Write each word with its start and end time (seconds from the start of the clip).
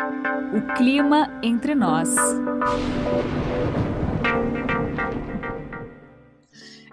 O 0.00 0.74
clima 0.76 1.28
entre 1.42 1.74
nós. 1.74 2.08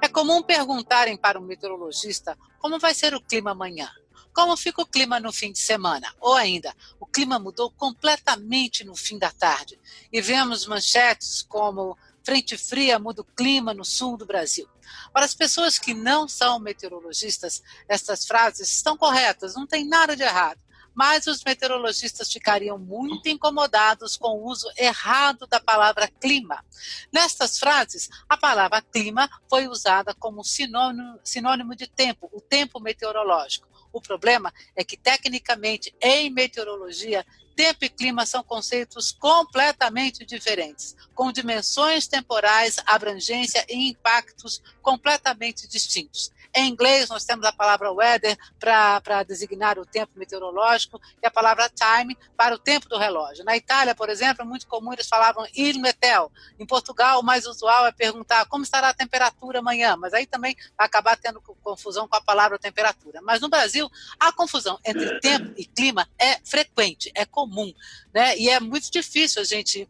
É 0.01 0.09
comum 0.09 0.43
perguntarem 0.43 1.15
para 1.15 1.39
um 1.39 1.43
meteorologista 1.43 2.37
como 2.59 2.77
vai 2.77 2.93
ser 2.93 3.13
o 3.13 3.21
clima 3.21 3.51
amanhã. 3.51 3.89
Como 4.33 4.57
fica 4.57 4.81
o 4.81 4.85
clima 4.85 5.21
no 5.21 5.31
fim 5.31 5.53
de 5.53 5.59
semana? 5.59 6.13
Ou 6.19 6.33
ainda, 6.33 6.75
o 6.99 7.05
clima 7.05 7.39
mudou 7.39 7.71
completamente 7.71 8.83
no 8.83 8.95
fim 8.95 9.17
da 9.17 9.31
tarde. 9.31 9.79
E 10.11 10.21
vemos 10.21 10.67
manchetes 10.67 11.41
como 11.43 11.97
frente 12.23 12.57
fria 12.57 12.99
muda 12.99 13.21
o 13.21 13.25
clima 13.25 13.73
no 13.73 13.85
sul 13.85 14.17
do 14.17 14.25
Brasil. 14.25 14.67
Para 15.13 15.23
as 15.23 15.33
pessoas 15.33 15.79
que 15.79 15.93
não 15.93 16.27
são 16.27 16.59
meteorologistas, 16.59 17.63
estas 17.87 18.25
frases 18.25 18.67
estão 18.69 18.97
corretas, 18.97 19.55
não 19.55 19.65
tem 19.65 19.87
nada 19.87 20.13
de 20.13 20.23
errado 20.23 20.59
mas 20.97 21.27
os 21.27 21.43
meteorologistas 21.43 22.33
ficariam 22.33 22.79
muito 22.79 23.29
incomodados 23.29 24.17
com 24.17 24.29
o 24.29 24.45
uso 24.47 24.67
errado 24.75 25.45
da 25.45 25.59
palavra 25.59 26.07
clima. 26.07 26.65
Nestas 27.13 27.59
frases, 27.59 28.09
a 28.27 28.35
palavra 28.35 28.81
clima 28.81 29.29
foi 29.47 29.67
usada 29.67 30.15
como 30.15 30.43
sinônimo, 30.43 31.19
sinônimo 31.23 31.75
de 31.75 31.85
tempo, 31.85 32.27
o 32.33 32.41
tempo 32.41 32.79
meteorológico. 32.79 33.67
O 33.93 34.01
problema 34.01 34.51
é 34.75 34.83
que, 34.83 34.97
tecnicamente, 34.97 35.95
em 36.01 36.31
meteorologia, 36.31 37.23
tempo 37.55 37.85
e 37.85 37.89
clima 37.89 38.25
são 38.25 38.43
conceitos 38.43 39.11
completamente 39.11 40.25
diferentes, 40.25 40.95
com 41.13 41.31
dimensões 41.31 42.07
temporais, 42.07 42.77
abrangência 42.87 43.63
e 43.69 43.89
impactos 43.89 44.63
completamente 44.81 45.67
distintos. 45.67 46.31
Em 46.55 46.69
inglês, 46.69 47.09
nós 47.09 47.25
temos 47.25 47.45
a 47.45 47.51
palavra 47.51 47.91
weather 47.91 48.37
para 48.59 49.23
designar 49.23 49.77
o 49.77 49.85
tempo 49.85 50.13
meteorológico 50.15 50.99
e 51.21 51.27
a 51.27 51.31
palavra 51.31 51.69
time 51.69 52.17
para 52.35 52.55
o 52.55 52.57
tempo 52.57 52.87
do 52.89 52.97
relógio. 52.97 53.45
Na 53.45 53.55
Itália, 53.55 53.95
por 53.95 54.09
exemplo, 54.09 54.43
é 54.43 54.45
muito 54.45 54.67
comum 54.67 54.93
eles 54.93 55.07
falavam 55.07 55.45
il 55.55 55.79
metel. 55.79 56.31
Em 56.59 56.65
Portugal, 56.65 57.19
o 57.19 57.23
mais 57.23 57.45
usual 57.45 57.85
é 57.87 57.91
perguntar 57.91 58.45
como 58.47 58.63
estará 58.63 58.89
a 58.89 58.93
temperatura 58.93 59.59
amanhã, 59.59 59.95
mas 59.95 60.13
aí 60.13 60.25
também 60.25 60.55
vai 60.77 60.85
acabar 60.87 61.17
tendo 61.17 61.41
confusão 61.41 62.07
com 62.07 62.15
a 62.15 62.21
palavra 62.21 62.57
temperatura. 62.57 63.21
Mas 63.21 63.41
no 63.41 63.49
Brasil, 63.49 63.89
a 64.19 64.31
confusão 64.31 64.79
entre 64.85 65.19
tempo 65.19 65.53
e 65.57 65.65
clima 65.65 66.07
é 66.17 66.39
frequente, 66.43 67.11
é 67.15 67.25
comum, 67.25 67.73
né? 68.13 68.37
E 68.37 68.49
é 68.49 68.59
muito 68.59 68.91
difícil 68.91 69.41
a 69.41 69.45
gente 69.45 69.87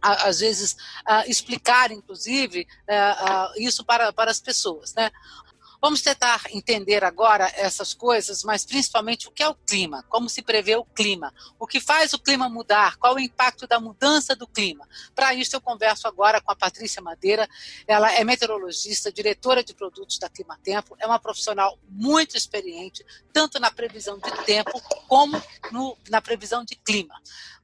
às 0.00 0.38
vezes 0.40 0.72
uh, 1.08 1.28
explicar, 1.28 1.90
inclusive, 1.90 2.66
uh, 2.88 3.24
uh, 3.24 3.52
isso 3.56 3.84
para, 3.84 4.12
para 4.12 4.30
as 4.30 4.40
pessoas. 4.40 4.94
Né? 4.94 5.10
Vamos 5.80 6.00
tentar 6.02 6.42
entender 6.50 7.04
agora 7.04 7.50
essas 7.54 7.92
coisas, 7.92 8.42
mas 8.42 8.64
principalmente 8.64 9.28
o 9.28 9.30
que 9.30 9.42
é 9.42 9.48
o 9.48 9.54
clima, 9.54 10.02
como 10.08 10.28
se 10.28 10.42
prevê 10.42 10.76
o 10.76 10.84
clima, 10.84 11.32
o 11.58 11.66
que 11.66 11.80
faz 11.80 12.12
o 12.12 12.18
clima 12.18 12.48
mudar, 12.48 12.96
qual 12.96 13.14
o 13.14 13.20
impacto 13.20 13.66
da 13.66 13.78
mudança 13.78 14.34
do 14.34 14.46
clima. 14.46 14.88
Para 15.14 15.34
isso, 15.34 15.54
eu 15.54 15.60
converso 15.60 16.08
agora 16.08 16.40
com 16.40 16.50
a 16.50 16.56
Patrícia 16.56 17.02
Madeira. 17.02 17.48
Ela 17.86 18.12
é 18.12 18.24
meteorologista, 18.24 19.12
diretora 19.12 19.62
de 19.62 19.74
produtos 19.74 20.18
da 20.18 20.28
Clima 20.28 20.58
Tempo, 20.62 20.96
é 20.98 21.06
uma 21.06 21.18
profissional 21.18 21.78
muito 21.88 22.36
experiente, 22.36 23.04
tanto 23.32 23.60
na 23.60 23.70
previsão 23.70 24.18
de 24.18 24.30
tempo 24.44 24.80
como 25.08 25.40
no, 25.70 25.96
na 26.08 26.20
previsão 26.20 26.64
de 26.64 26.74
clima. 26.76 27.14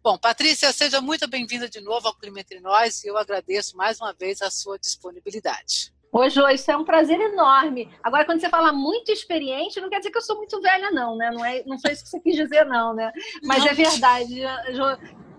Bom, 0.03 0.19
Patrícia, 0.19 0.73
seja 0.73 1.01
muito 1.01 1.29
bem-vinda 1.29 1.69
de 1.69 1.81
novo 1.81 2.09
ao 2.09 2.15
Clima 2.15 2.41
Entre 2.41 2.59
Nós 2.61 3.05
e 3.05 3.07
eu 3.07 3.17
agradeço 3.17 3.77
mais 3.77 4.01
uma 4.01 4.13
vez 4.13 4.43
a 4.43 4.51
sua 4.51 4.79
disponibilidade. 4.79 5.92
Oi, 6.15 6.29
Jô, 6.29 6.47
isso 6.51 6.71
é 6.71 6.77
um 6.77 6.85
prazer 6.85 7.19
enorme. 7.19 7.89
Agora, 8.03 8.27
quando 8.27 8.39
você 8.39 8.49
fala 8.51 8.71
muito 8.71 9.11
experiente, 9.11 9.81
não 9.81 9.89
quer 9.89 9.97
dizer 9.97 10.11
que 10.11 10.19
eu 10.19 10.23
sou 10.23 10.37
muito 10.37 10.61
velha, 10.61 10.91
não, 10.91 11.17
né? 11.17 11.31
Não, 11.31 11.43
é, 11.43 11.63
não 11.65 11.79
foi 11.79 11.93
isso 11.93 12.05
que 12.05 12.11
você 12.11 12.21
quis 12.21 12.37
dizer, 12.37 12.67
não, 12.67 12.95
né? 12.95 13.11
Mas 13.43 13.65
não. 13.65 13.69
é 13.71 13.73
verdade. 13.73 14.43
Jô, 14.73 14.85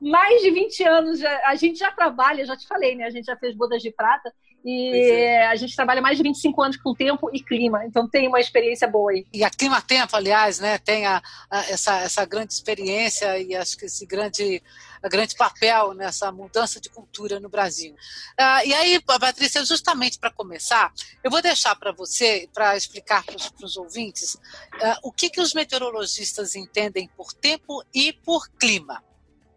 mais 0.02 0.42
de 0.42 0.50
20 0.50 0.84
anos, 0.84 1.20
já, 1.20 1.48
a 1.48 1.54
gente 1.54 1.78
já 1.78 1.92
trabalha, 1.92 2.44
já 2.44 2.58
te 2.58 2.68
falei, 2.68 2.96
né? 2.96 3.06
A 3.06 3.12
gente 3.12 3.26
já 3.26 3.38
fez 3.38 3.56
bodas 3.56 3.84
de 3.84 3.92
prata 3.92 4.34
e 4.64 4.96
é. 4.96 5.48
a 5.48 5.56
gente 5.56 5.76
trabalha 5.76 6.02
mais 6.02 6.18
de 6.18 6.24
25 6.24 6.62
anos 6.62 6.78
com 6.78 6.94
tempo 6.94 7.30
e 7.34 7.44
clima, 7.44 7.86
então 7.86 8.08
tem 8.08 8.28
uma 8.28 8.40
experiência 8.40 8.88
boa 8.88 9.12
aí. 9.12 9.26
E 9.34 9.44
a 9.44 9.50
Clima 9.50 9.82
Tempo, 9.82 10.16
aliás, 10.16 10.60
né, 10.60 10.78
tem 10.78 11.06
a, 11.06 11.22
a, 11.50 11.60
essa, 11.70 12.00
essa 12.00 12.26
grande 12.26 12.54
experiência 12.54 13.38
e 13.40 13.56
acho 13.56 13.78
que 13.78 13.86
esse 13.86 14.06
grande, 14.06 14.64
grande 15.04 15.36
papel 15.36 15.94
nessa 15.94 16.32
mudança 16.32 16.80
de 16.80 16.90
cultura 16.90 17.40
no 17.40 17.50
Brasil. 17.50 17.94
Uh, 17.94 18.66
e 18.66 18.74
aí, 18.74 19.02
Patrícia, 19.02 19.66
justamente 19.66 20.18
para 20.18 20.32
começar, 20.32 20.94
eu 21.24 21.30
vou 21.30 21.42
deixar 21.42 21.76
para 21.76 21.92
você, 21.92 22.48
para 22.54 22.78
explicar 22.78 23.24
para 23.24 23.36
os 23.66 23.76
ouvintes, 23.76 24.36
uh, 24.36 25.00
o 25.04 25.12
que, 25.12 25.30
que 25.30 25.42
os 25.42 25.54
meteorologistas 25.54 26.56
entendem 26.56 27.10
por 27.18 27.34
tempo 27.34 27.84
e 27.94 28.14
por 28.14 28.50
clima. 28.52 29.04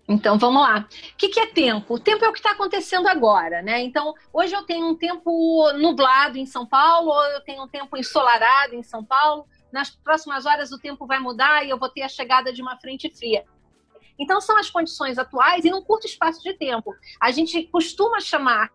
Então 0.09 0.39
vamos 0.39 0.63
lá. 0.63 0.87
O 0.89 1.17
que, 1.17 1.29
que, 1.29 1.41
é 1.41 1.47
tempo? 1.47 1.95
O 1.95 1.99
tempo 1.99 2.25
é 2.25 2.29
o 2.29 2.33
que 2.33 2.39
está 2.39 2.53
acontecendo 2.53 3.09
agora, 3.09 3.61
né? 3.61 3.83
Então, 3.83 4.15
hoje 4.33 4.55
eu 4.55 4.63
tenho 4.63 4.87
um 4.87 4.95
tempo 4.95 5.73
nublado 5.73 6.39
em 6.39 6.47
São 6.47 6.65
Paulo, 6.65 7.11
ou 7.11 7.25
eu 7.27 7.41
tenho 7.41 7.65
um 7.65 7.69
tempo 7.69 7.97
ensolarado 7.97 8.75
em 8.75 8.83
São 8.85 9.05
Paulo. 9.05 9.47
Nas 9.73 9.91
próximas 9.91 10.47
horas 10.47 10.71
o 10.71 10.79
tempo 10.79 11.07
vai 11.07 11.19
mudar 11.19 11.65
e 11.65 11.71
eu 11.71 11.79
vou 11.79 11.89
ter 11.89 12.03
a 12.03 12.09
chegada 12.09 12.53
de 12.53 12.63
uma 12.63 12.77
frente 12.77 13.11
fria. 13.11 13.45
Então, 14.19 14.41
são 14.41 14.57
as 14.57 14.71
condições 14.71 15.19
atuais 15.19 15.65
e 15.65 15.71
num 15.71 15.83
curto 15.83 16.07
espaço 16.07 16.43
de 16.43 16.55
tempo. 16.55 16.95
A 17.21 17.31
gente 17.31 17.65
costuma 17.65 18.21
chamar 18.21 18.71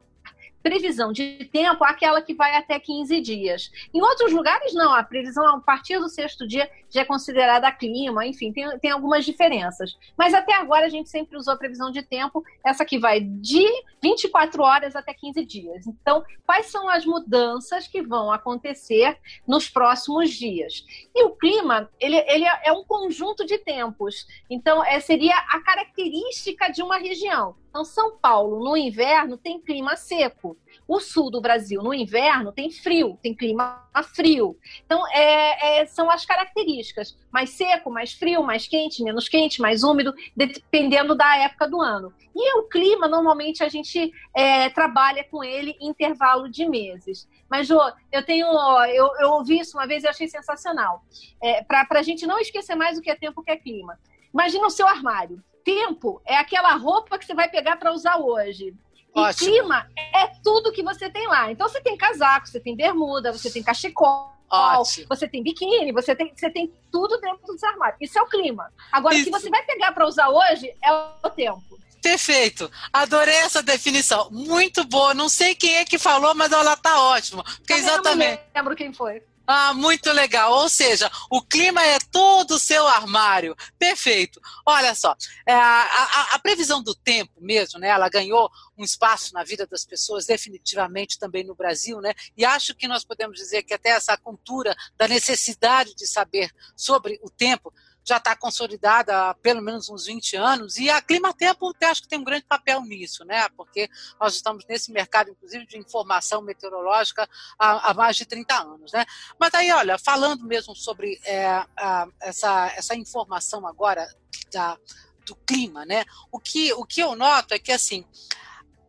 previsão 0.61 1.11
de 1.11 1.45
tempo 1.51 1.83
aquela 1.83 2.21
que 2.21 2.33
vai 2.33 2.55
até 2.55 2.79
15 2.79 3.19
dias. 3.21 3.71
Em 3.93 4.01
outros 4.01 4.31
lugares, 4.31 4.73
não. 4.73 4.93
A 4.93 5.03
previsão 5.03 5.45
a 5.47 5.59
partir 5.59 5.99
do 5.99 6.09
sexto 6.09 6.47
dia 6.47 6.69
já 6.89 7.01
é 7.01 7.05
considerada 7.05 7.71
clima, 7.71 8.25
enfim, 8.25 8.51
tem, 8.51 8.67
tem 8.79 8.91
algumas 8.91 9.25
diferenças. 9.25 9.97
Mas 10.17 10.33
até 10.33 10.53
agora 10.53 10.85
a 10.85 10.89
gente 10.89 11.09
sempre 11.09 11.37
usou 11.37 11.53
a 11.53 11.57
previsão 11.57 11.91
de 11.91 12.01
tempo, 12.01 12.43
essa 12.65 12.85
que 12.85 12.99
vai 12.99 13.21
de 13.21 13.65
24 14.01 14.61
horas 14.61 14.95
até 14.95 15.13
15 15.13 15.45
dias. 15.45 15.87
Então, 15.87 16.23
quais 16.45 16.67
são 16.67 16.89
as 16.89 17.05
mudanças 17.05 17.87
que 17.87 18.01
vão 18.01 18.31
acontecer 18.31 19.17
nos 19.47 19.69
próximos 19.69 20.31
dias? 20.31 20.85
E 21.15 21.23
o 21.23 21.31
clima, 21.31 21.89
ele, 21.99 22.17
ele 22.27 22.45
é 22.63 22.71
um 22.71 22.83
conjunto 22.83 23.45
de 23.45 23.57
tempos. 23.57 24.27
Então, 24.49 24.83
é, 24.83 24.99
seria 24.99 25.35
a 25.35 25.61
característica 25.61 26.69
de 26.69 26.81
uma 26.81 26.97
região. 26.97 27.55
Então, 27.71 27.85
São 27.85 28.17
Paulo, 28.17 28.59
no 28.59 28.75
inverno, 28.75 29.37
tem 29.37 29.57
clima 29.57 29.95
seco. 29.95 30.57
O 30.85 30.99
sul 30.99 31.31
do 31.31 31.39
Brasil, 31.39 31.81
no 31.81 31.93
inverno, 31.93 32.51
tem 32.51 32.69
frio, 32.69 33.17
tem 33.23 33.33
clima 33.33 33.89
frio. 34.13 34.57
Então, 34.85 35.07
é, 35.07 35.79
é, 35.79 35.85
são 35.85 36.11
as 36.11 36.25
características. 36.25 37.17
Mais 37.31 37.51
seco, 37.51 37.89
mais 37.89 38.11
frio, 38.11 38.43
mais 38.43 38.67
quente, 38.67 39.01
menos 39.01 39.29
quente, 39.29 39.61
mais 39.61 39.83
úmido, 39.83 40.13
dependendo 40.35 41.15
da 41.15 41.37
época 41.37 41.65
do 41.69 41.81
ano. 41.81 42.13
E 42.35 42.57
o 42.57 42.63
clima, 42.63 43.07
normalmente, 43.07 43.63
a 43.63 43.69
gente 43.69 44.11
é, 44.35 44.69
trabalha 44.69 45.23
com 45.23 45.41
ele 45.41 45.77
em 45.79 45.87
intervalo 45.87 46.49
de 46.49 46.67
meses. 46.67 47.25
Mas, 47.49 47.67
Jô, 47.67 47.81
eu 48.11 48.25
tenho. 48.25 48.47
Eu, 48.89 49.09
eu 49.21 49.31
ouvi 49.31 49.59
isso 49.59 49.77
uma 49.77 49.87
vez 49.87 50.03
e 50.03 50.09
achei 50.09 50.27
sensacional. 50.27 51.05
É, 51.41 51.63
Para 51.63 51.87
a 51.91 52.03
gente 52.03 52.27
não 52.27 52.37
esquecer 52.37 52.75
mais 52.75 52.97
o 52.97 53.01
que 53.01 53.09
é 53.09 53.15
tempo, 53.15 53.39
o 53.39 53.43
que 53.45 53.51
é 53.51 53.55
clima. 53.55 53.97
Imagina 54.33 54.67
o 54.67 54.69
seu 54.69 54.85
armário 54.85 55.41
tempo 55.63 56.21
é 56.25 56.35
aquela 56.35 56.73
roupa 56.75 57.17
que 57.17 57.25
você 57.25 57.33
vai 57.33 57.49
pegar 57.49 57.77
para 57.77 57.93
usar 57.93 58.17
hoje. 58.17 58.73
E 59.15 59.19
Ótimo. 59.19 59.51
clima 59.51 59.87
é 60.13 60.27
tudo 60.43 60.71
que 60.71 60.83
você 60.83 61.09
tem 61.09 61.27
lá. 61.27 61.51
Então 61.51 61.67
você 61.67 61.81
tem 61.81 61.97
casaco, 61.97 62.47
você 62.47 62.59
tem 62.59 62.75
bermuda, 62.75 63.31
você 63.31 63.51
tem 63.51 63.61
cachecol. 63.61 64.31
Ótimo. 64.49 65.07
Você 65.07 65.27
tem 65.27 65.41
biquíni, 65.41 65.93
você 65.93 66.13
tem, 66.13 66.33
você 66.35 66.49
tem 66.49 66.73
tudo 66.91 67.17
dentro 67.19 67.45
do 67.45 67.57
seu 67.57 67.69
armário. 67.69 67.95
Isso 68.01 68.19
é 68.19 68.21
o 68.21 68.27
clima. 68.27 68.71
Agora, 68.91 69.15
o 69.15 69.23
que 69.23 69.29
você 69.29 69.49
vai 69.49 69.63
pegar 69.63 69.93
para 69.93 70.05
usar 70.05 70.29
hoje 70.29 70.73
é 70.83 70.91
o 70.91 71.29
tempo. 71.29 71.79
Perfeito. 72.01 72.69
Adorei 72.91 73.35
essa 73.35 73.61
definição. 73.61 74.29
Muito 74.31 74.83
boa. 74.83 75.13
Não 75.13 75.29
sei 75.29 75.55
quem 75.55 75.75
é 75.75 75.85
que 75.85 75.97
falou, 75.97 76.33
mas 76.35 76.51
ela 76.51 76.75
tá 76.75 77.01
ótima. 77.03 77.43
Porque 77.43 77.73
exatamente. 77.73 78.41
Não 78.53 78.61
lembro 78.61 78.75
quem 78.75 78.91
foi. 78.91 79.23
Ah, 79.53 79.73
muito 79.73 80.09
legal. 80.13 80.53
Ou 80.53 80.69
seja, 80.69 81.11
o 81.29 81.41
clima 81.41 81.83
é 81.83 81.97
todo 82.09 82.51
o 82.51 82.59
seu 82.59 82.87
armário. 82.87 83.53
Perfeito. 83.77 84.39
Olha 84.65 84.95
só, 84.95 85.13
é, 85.45 85.51
a, 85.53 85.81
a, 85.83 86.35
a, 86.35 86.39
previsão 86.39 86.81
do 86.81 86.95
tempo 86.95 87.33
mesmo, 87.41 87.77
né? 87.77 87.89
Ela 87.89 88.07
ganhou 88.07 88.49
um 88.77 88.83
espaço 88.85 89.33
na 89.33 89.43
vida 89.43 89.67
das 89.67 89.83
pessoas, 89.83 90.25
definitivamente 90.25 91.19
também 91.19 91.43
no 91.43 91.53
Brasil, 91.53 91.99
né? 91.99 92.13
E 92.37 92.45
acho 92.45 92.73
que 92.73 92.87
nós 92.87 93.03
podemos 93.03 93.37
dizer 93.37 93.63
que 93.63 93.73
até 93.73 93.89
essa 93.89 94.15
cultura 94.15 94.73
da 94.95 95.05
necessidade 95.05 95.93
de 95.95 96.07
saber 96.07 96.49
sobre 96.73 97.19
o 97.21 97.29
tempo 97.29 97.73
já 98.03 98.17
está 98.17 98.35
consolidada 98.35 99.29
há 99.29 99.33
pelo 99.33 99.61
menos 99.61 99.89
uns 99.89 100.05
20 100.05 100.35
anos, 100.35 100.77
e 100.77 100.89
a 100.89 101.01
Climatempo 101.01 101.71
acho 101.83 102.01
que 102.01 102.07
tem 102.07 102.19
um 102.19 102.23
grande 102.23 102.45
papel 102.45 102.81
nisso, 102.81 103.23
né? 103.25 103.47
Porque 103.49 103.89
nós 104.19 104.35
estamos 104.35 104.65
nesse 104.67 104.91
mercado, 104.91 105.29
inclusive, 105.29 105.65
de 105.65 105.77
informação 105.77 106.41
meteorológica 106.41 107.29
há, 107.57 107.91
há 107.91 107.93
mais 107.93 108.15
de 108.15 108.25
30 108.25 108.53
anos, 108.55 108.91
né? 108.91 109.05
Mas 109.39 109.53
aí, 109.53 109.71
olha, 109.71 109.97
falando 109.97 110.45
mesmo 110.45 110.75
sobre 110.75 111.19
é, 111.23 111.45
a, 111.77 112.07
essa, 112.21 112.67
essa 112.75 112.95
informação 112.95 113.67
agora 113.67 114.07
da, 114.51 114.77
do 115.25 115.35
clima, 115.35 115.85
né? 115.85 116.03
O 116.31 116.39
que, 116.39 116.73
o 116.73 116.85
que 116.85 117.01
eu 117.01 117.15
noto 117.15 117.53
é 117.53 117.59
que, 117.59 117.71
assim, 117.71 118.05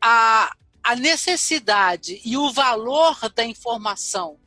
a, 0.01 0.53
a 0.83 0.97
necessidade 0.97 2.21
e 2.25 2.37
o 2.37 2.51
valor 2.53 3.17
da 3.31 3.45
informação 3.45 4.39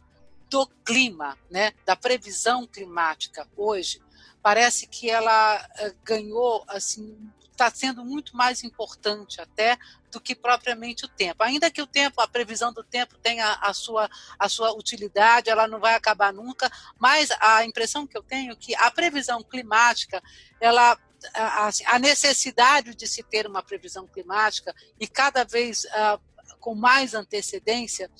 do 0.49 0.67
clima, 0.85 1.37
né, 1.49 1.73
da 1.85 1.95
previsão 1.95 2.67
climática 2.67 3.47
hoje, 3.57 4.01
parece 4.45 4.85
que 4.85 5.09
ela 5.09 5.57
uh, 5.57 5.95
ganhou 6.03 6.63
assim 6.67 7.17
está 7.49 7.71
sendo 7.71 8.05
muito 8.05 8.35
mais 8.35 8.63
importante 8.65 9.39
até 9.41 9.77
do 10.11 10.19
que 10.19 10.35
propriamente 10.35 11.05
o 11.05 11.07
tempo. 11.07 11.41
Ainda 11.41 11.71
que 11.71 11.81
o 11.81 11.87
tempo, 11.87 12.19
a 12.19 12.27
previsão 12.27 12.73
do 12.73 12.83
tempo 12.83 13.17
tenha 13.17 13.53
a 13.61 13.73
sua, 13.73 14.09
a 14.37 14.49
sua 14.49 14.73
utilidade, 14.73 15.49
ela 15.49 15.65
não 15.65 15.79
vai 15.79 15.95
acabar 15.95 16.33
nunca, 16.33 16.69
mas 16.99 17.29
a 17.39 17.63
impressão 17.63 18.05
que 18.05 18.17
eu 18.17 18.21
tenho 18.21 18.51
é 18.51 18.55
que 18.57 18.75
a 18.75 18.91
previsão 18.91 19.41
climática, 19.41 20.21
ela 20.59 20.99
a, 21.33 21.69
a 21.87 21.97
necessidade 21.97 22.93
de 22.93 23.07
se 23.07 23.23
ter 23.23 23.47
uma 23.47 23.63
previsão 23.63 24.05
climática 24.05 24.75
e 24.99 25.07
cada 25.07 25.45
vez 25.45 25.85
uh, 25.85 26.21
com 26.59 26.75
mais 26.75 27.13
antecedência, 27.13 28.11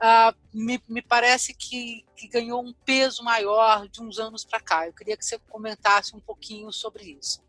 uh, 0.00 0.36
me, 0.52 0.82
me, 0.88 1.02
parece 1.02 1.54
que, 1.54 2.04
que, 2.16 2.28
ganhou 2.28 2.64
um 2.64 2.72
peso 2.84 3.22
maior 3.22 3.88
de 3.88 4.02
uns 4.02 4.18
anos 4.18 4.44
para 4.44 4.60
cá. 4.60 4.86
Eu 4.86 4.92
queria 4.92 5.16
que 5.16 5.24
você 5.24 5.38
comentasse 5.48 6.16
um 6.16 6.20
pouquinho 6.20 6.72
sobre 6.72 7.18
isso. 7.20 7.42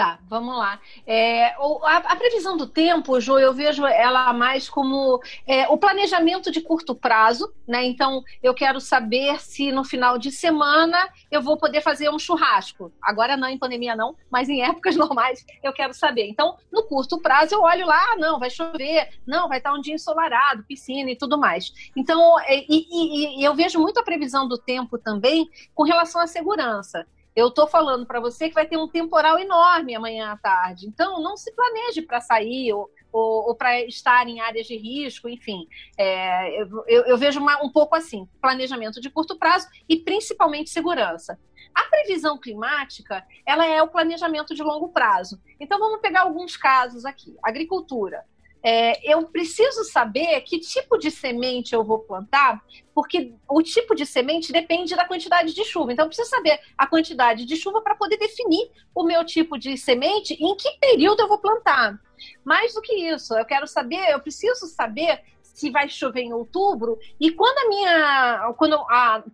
Tá, 0.00 0.18
vamos 0.26 0.56
lá. 0.56 0.80
É, 1.06 1.48
a, 1.48 1.96
a, 1.98 2.16
previsão 2.16 2.56
do 2.56 2.66
tempo, 2.66 3.20
Jo, 3.20 3.38
eu 3.38 3.52
vejo 3.52 3.84
ela 3.84 4.32
mais 4.32 4.66
como 4.66 5.20
é, 5.46 5.68
o 5.68 5.76
planejamento 5.76 6.50
de 6.50 6.62
curto 6.62 6.94
prazo, 6.94 7.52
né? 7.68 7.84
Então, 7.84 8.24
eu 8.42 8.54
quero 8.54 8.80
saber 8.80 9.38
se 9.42 9.70
no 9.70 9.84
final 9.84 10.16
de 10.16 10.32
semana 10.32 11.06
eu 11.30 11.42
vou 11.42 11.58
poder 11.58 11.82
fazer 11.82 12.08
um 12.08 12.18
churrasco. 12.18 12.90
Agora 13.02 13.36
não 13.36 13.46
em 13.46 13.58
pandemia, 13.58 13.94
não, 13.94 14.16
mas 14.30 14.48
em 14.48 14.62
épocas 14.62 14.96
normais 14.96 15.44
eu 15.62 15.70
quero 15.70 15.92
saber. 15.92 16.26
Então, 16.30 16.56
no 16.72 16.84
curto 16.84 17.20
prazo, 17.20 17.56
eu 17.56 17.60
olho 17.60 17.86
lá, 17.86 18.12
ah, 18.12 18.16
não, 18.16 18.38
vai 18.38 18.48
chover, 18.48 19.06
não, 19.26 19.50
vai 19.50 19.58
estar 19.58 19.74
um 19.74 19.82
dia 19.82 19.96
ensolarado, 19.96 20.64
piscina 20.64 21.10
e 21.10 21.16
tudo 21.16 21.36
mais. 21.36 21.74
Então, 21.94 22.40
é, 22.40 22.56
e, 22.56 22.86
e, 22.90 23.40
e 23.40 23.44
eu 23.44 23.54
vejo 23.54 23.78
muito 23.78 24.00
a 24.00 24.02
previsão 24.02 24.48
do 24.48 24.56
tempo 24.56 24.96
também 24.96 25.46
com 25.74 25.82
relação 25.82 26.22
à 26.22 26.26
segurança. 26.26 27.06
Eu 27.40 27.48
estou 27.48 27.66
falando 27.66 28.04
para 28.04 28.20
você 28.20 28.50
que 28.50 28.54
vai 28.54 28.66
ter 28.66 28.76
um 28.76 28.86
temporal 28.86 29.38
enorme 29.38 29.94
amanhã 29.94 30.32
à 30.32 30.36
tarde. 30.36 30.86
Então, 30.86 31.22
não 31.22 31.38
se 31.38 31.50
planeje 31.54 32.02
para 32.02 32.20
sair 32.20 32.70
ou, 32.74 32.90
ou, 33.10 33.48
ou 33.48 33.54
para 33.54 33.80
estar 33.86 34.28
em 34.28 34.40
áreas 34.40 34.66
de 34.66 34.76
risco, 34.76 35.26
enfim. 35.26 35.66
É, 35.96 36.60
eu, 36.60 36.84
eu, 36.86 37.16
vejo 37.16 37.40
uma, 37.40 37.64
um 37.64 37.72
pouco 37.72 37.96
assim: 37.96 38.28
planejamento 38.42 39.00
de 39.00 39.08
curto 39.08 39.38
prazo 39.38 39.68
e 39.88 39.96
principalmente 39.96 40.68
segurança. 40.68 41.40
A 41.74 41.84
previsão 41.84 42.38
climática, 42.38 43.24
ela 43.46 43.64
é 43.64 43.82
o 43.82 43.88
planejamento 43.88 44.54
de 44.54 44.62
longo 44.62 44.90
prazo. 44.90 45.40
Então, 45.58 45.78
vamos 45.78 46.02
pegar 46.02 46.22
alguns 46.22 46.58
casos 46.58 47.06
aqui. 47.06 47.34
Agricultura 47.42 48.22
é, 48.62 49.12
eu 49.12 49.26
preciso 49.26 49.84
saber 49.84 50.40
que 50.42 50.58
tipo 50.58 50.98
de 50.98 51.10
semente 51.10 51.74
eu 51.74 51.82
vou 51.82 52.00
plantar, 52.00 52.62
porque 52.94 53.34
o 53.48 53.62
tipo 53.62 53.94
de 53.94 54.04
semente 54.04 54.52
depende 54.52 54.94
da 54.94 55.06
quantidade 55.06 55.54
de 55.54 55.64
chuva. 55.64 55.92
Então, 55.92 56.04
eu 56.04 56.08
preciso 56.08 56.28
saber 56.28 56.60
a 56.76 56.86
quantidade 56.86 57.46
de 57.46 57.56
chuva 57.56 57.80
para 57.80 57.94
poder 57.94 58.18
definir 58.18 58.70
o 58.94 59.02
meu 59.02 59.24
tipo 59.24 59.58
de 59.58 59.76
semente 59.76 60.36
e 60.38 60.44
em 60.44 60.56
que 60.56 60.70
período 60.78 61.20
eu 61.20 61.28
vou 61.28 61.38
plantar. 61.38 61.98
Mais 62.44 62.74
do 62.74 62.82
que 62.82 62.94
isso, 62.94 63.34
eu 63.34 63.44
quero 63.46 63.66
saber, 63.66 64.10
eu 64.10 64.20
preciso 64.20 64.66
saber 64.66 65.22
se 65.42 65.70
vai 65.70 65.88
chover 65.88 66.22
em 66.22 66.32
outubro 66.32 66.98
e 67.18 67.30
quando 67.30 67.58
a 67.58 67.68
minha, 67.68 68.54
quando 68.58 68.74
a 68.74 69.24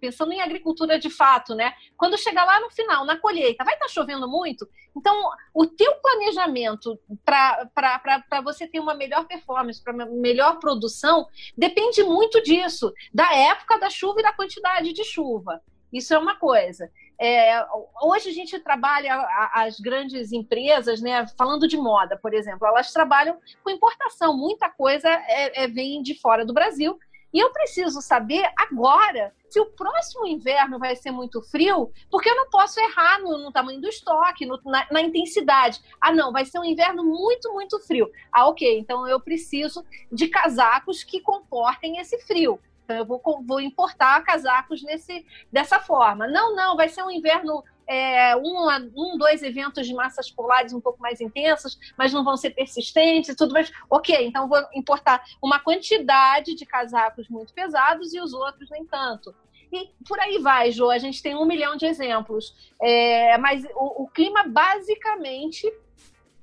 pensando 0.00 0.32
em 0.32 0.40
agricultura 0.40 0.98
de 0.98 1.10
fato, 1.10 1.54
né? 1.54 1.72
Quando 1.96 2.18
chegar 2.18 2.44
lá 2.44 2.60
no 2.60 2.70
final, 2.70 3.04
na 3.04 3.18
colheita, 3.18 3.64
vai 3.64 3.74
estar 3.74 3.86
tá 3.86 3.92
chovendo 3.92 4.28
muito? 4.28 4.68
Então, 4.96 5.30
o 5.54 5.66
teu 5.66 5.94
planejamento 5.96 6.98
para 7.24 8.40
você 8.42 8.66
ter 8.66 8.80
uma 8.80 8.94
melhor 8.94 9.26
performance, 9.26 9.82
para 9.82 9.92
melhor 10.06 10.58
produção, 10.58 11.26
depende 11.56 12.02
muito 12.02 12.42
disso, 12.42 12.92
da 13.12 13.32
época 13.34 13.78
da 13.78 13.90
chuva 13.90 14.20
e 14.20 14.22
da 14.22 14.32
quantidade 14.32 14.92
de 14.92 15.04
chuva. 15.04 15.60
Isso 15.92 16.12
é 16.12 16.18
uma 16.18 16.36
coisa. 16.36 16.90
É, 17.18 17.64
hoje 18.02 18.28
a 18.28 18.32
gente 18.32 18.58
trabalha, 18.58 19.26
as 19.54 19.80
grandes 19.80 20.32
empresas, 20.32 21.00
né, 21.00 21.26
falando 21.38 21.66
de 21.66 21.76
moda, 21.76 22.18
por 22.18 22.34
exemplo, 22.34 22.66
elas 22.66 22.92
trabalham 22.92 23.38
com 23.62 23.70
importação. 23.70 24.36
Muita 24.36 24.68
coisa 24.68 25.08
é, 25.08 25.64
é, 25.64 25.68
vem 25.68 26.02
de 26.02 26.14
fora 26.20 26.44
do 26.44 26.52
Brasil 26.52 26.98
e 27.36 27.38
eu 27.38 27.50
preciso 27.50 28.00
saber 28.00 28.50
agora 28.56 29.30
se 29.50 29.60
o 29.60 29.66
próximo 29.66 30.26
inverno 30.26 30.78
vai 30.78 30.96
ser 30.96 31.10
muito 31.10 31.42
frio, 31.42 31.92
porque 32.10 32.30
eu 32.30 32.34
não 32.34 32.48
posso 32.48 32.80
errar 32.80 33.20
no, 33.20 33.36
no 33.36 33.52
tamanho 33.52 33.78
do 33.78 33.86
estoque, 33.86 34.46
no, 34.46 34.58
na, 34.64 34.86
na, 34.90 35.02
intensidade. 35.02 35.82
Ah, 36.00 36.10
não, 36.14 36.32
vai 36.32 36.46
ser 36.46 36.58
um 36.58 36.64
inverno 36.64 37.04
muito, 37.04 37.52
muito 37.52 37.78
frio. 37.80 38.10
Ah, 38.32 38.48
ok, 38.48 38.78
então 38.78 39.06
eu 39.06 39.20
preciso 39.20 39.84
de 40.10 40.28
casacos 40.28 41.04
que 41.04 41.20
comportem 41.20 41.98
esse 41.98 42.18
frio. 42.20 42.58
Então 42.84 42.96
eu 42.96 43.04
vou, 43.04 43.20
vou 43.46 43.60
importar 43.60 44.24
casacos 44.24 44.82
nesse, 44.82 45.26
dessa 45.52 45.78
forma. 45.78 46.26
Não, 46.26 46.56
não, 46.56 46.74
vai 46.74 46.88
ser 46.88 47.02
um 47.02 47.10
inverno 47.10 47.62
é, 47.88 48.36
um, 48.36 48.68
um, 48.96 49.16
dois 49.16 49.42
eventos 49.42 49.86
de 49.86 49.94
massas 49.94 50.30
polares 50.30 50.72
um 50.72 50.80
pouco 50.80 51.00
mais 51.00 51.20
intensas, 51.20 51.78
mas 51.96 52.12
não 52.12 52.24
vão 52.24 52.36
ser 52.36 52.50
persistentes 52.50 53.30
e 53.30 53.36
tudo 53.36 53.52
mais. 53.52 53.70
Ok, 53.88 54.26
então 54.26 54.48
vou 54.48 54.62
importar 54.74 55.22
uma 55.42 55.58
quantidade 55.58 56.54
de 56.54 56.66
casacos 56.66 57.28
muito 57.28 57.54
pesados 57.54 58.12
e 58.12 58.20
os 58.20 58.32
outros 58.32 58.68
nem 58.70 58.84
tanto. 58.84 59.34
E 59.72 59.90
por 60.06 60.18
aí 60.20 60.38
vai, 60.38 60.70
Jo. 60.70 60.90
A 60.90 60.98
gente 60.98 61.22
tem 61.22 61.34
um 61.34 61.44
milhão 61.44 61.76
de 61.76 61.86
exemplos. 61.86 62.54
É, 62.80 63.36
mas 63.38 63.64
o, 63.74 64.04
o 64.04 64.08
clima 64.08 64.44
basicamente 64.44 65.70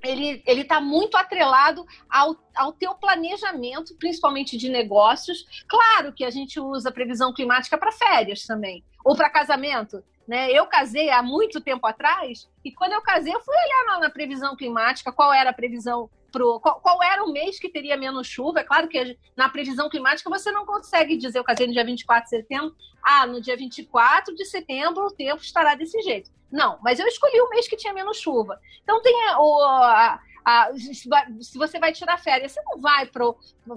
ele 0.06 0.42
está 0.60 0.80
muito 0.80 1.16
atrelado 1.16 1.84
ao, 2.10 2.36
ao 2.54 2.72
teu 2.72 2.94
planejamento, 2.94 3.96
principalmente 3.96 4.56
de 4.56 4.68
negócios. 4.68 5.64
Claro 5.66 6.12
que 6.12 6.24
a 6.24 6.30
gente 6.30 6.60
usa 6.60 6.92
previsão 6.92 7.32
climática 7.32 7.78
para 7.78 7.90
férias 7.90 8.44
também, 8.44 8.84
ou 9.02 9.16
para 9.16 9.30
casamento. 9.30 10.04
Né? 10.26 10.50
Eu 10.50 10.66
casei 10.66 11.10
há 11.10 11.22
muito 11.22 11.60
tempo 11.60 11.86
atrás 11.86 12.48
e 12.64 12.72
quando 12.72 12.92
eu 12.92 13.02
casei 13.02 13.34
eu 13.34 13.40
fui 13.40 13.54
olhar 13.54 14.00
na, 14.00 14.08
previsão 14.08 14.56
climática 14.56 15.12
qual 15.12 15.32
era 15.32 15.50
a 15.50 15.52
previsão 15.52 16.08
pro 16.32 16.58
qual, 16.60 16.80
qual, 16.80 17.02
era 17.02 17.22
o 17.22 17.30
mês 17.30 17.60
que 17.60 17.68
teria 17.68 17.96
menos 17.96 18.26
chuva. 18.26 18.60
É 18.60 18.64
claro 18.64 18.88
que 18.88 19.18
na 19.36 19.50
previsão 19.50 19.88
climática 19.90 20.30
você 20.30 20.50
não 20.50 20.64
consegue 20.64 21.16
dizer 21.16 21.38
eu 21.38 21.44
casei 21.44 21.66
no 21.66 21.74
dia 21.74 21.84
24 21.84 22.24
de 22.24 22.30
setembro, 22.30 22.74
ah, 23.02 23.26
no 23.26 23.40
dia 23.40 23.56
24 23.56 24.34
de 24.34 24.44
setembro 24.46 25.04
o 25.04 25.10
tempo 25.10 25.42
estará 25.42 25.74
desse 25.74 26.00
jeito. 26.00 26.30
Não, 26.50 26.78
mas 26.82 26.98
eu 26.98 27.06
escolhi 27.06 27.40
o 27.40 27.50
mês 27.50 27.68
que 27.68 27.76
tinha 27.76 27.92
menos 27.92 28.18
chuva. 28.18 28.58
Então 28.82 29.02
tem 29.02 29.14
o, 29.36 29.62
a, 29.62 30.20
se 31.40 31.56
você 31.56 31.78
vai 31.78 31.92
tirar 31.92 32.18
férias, 32.18 32.52
você 32.52 32.62
não 32.62 32.80
vai 32.80 33.06
para 33.06 33.24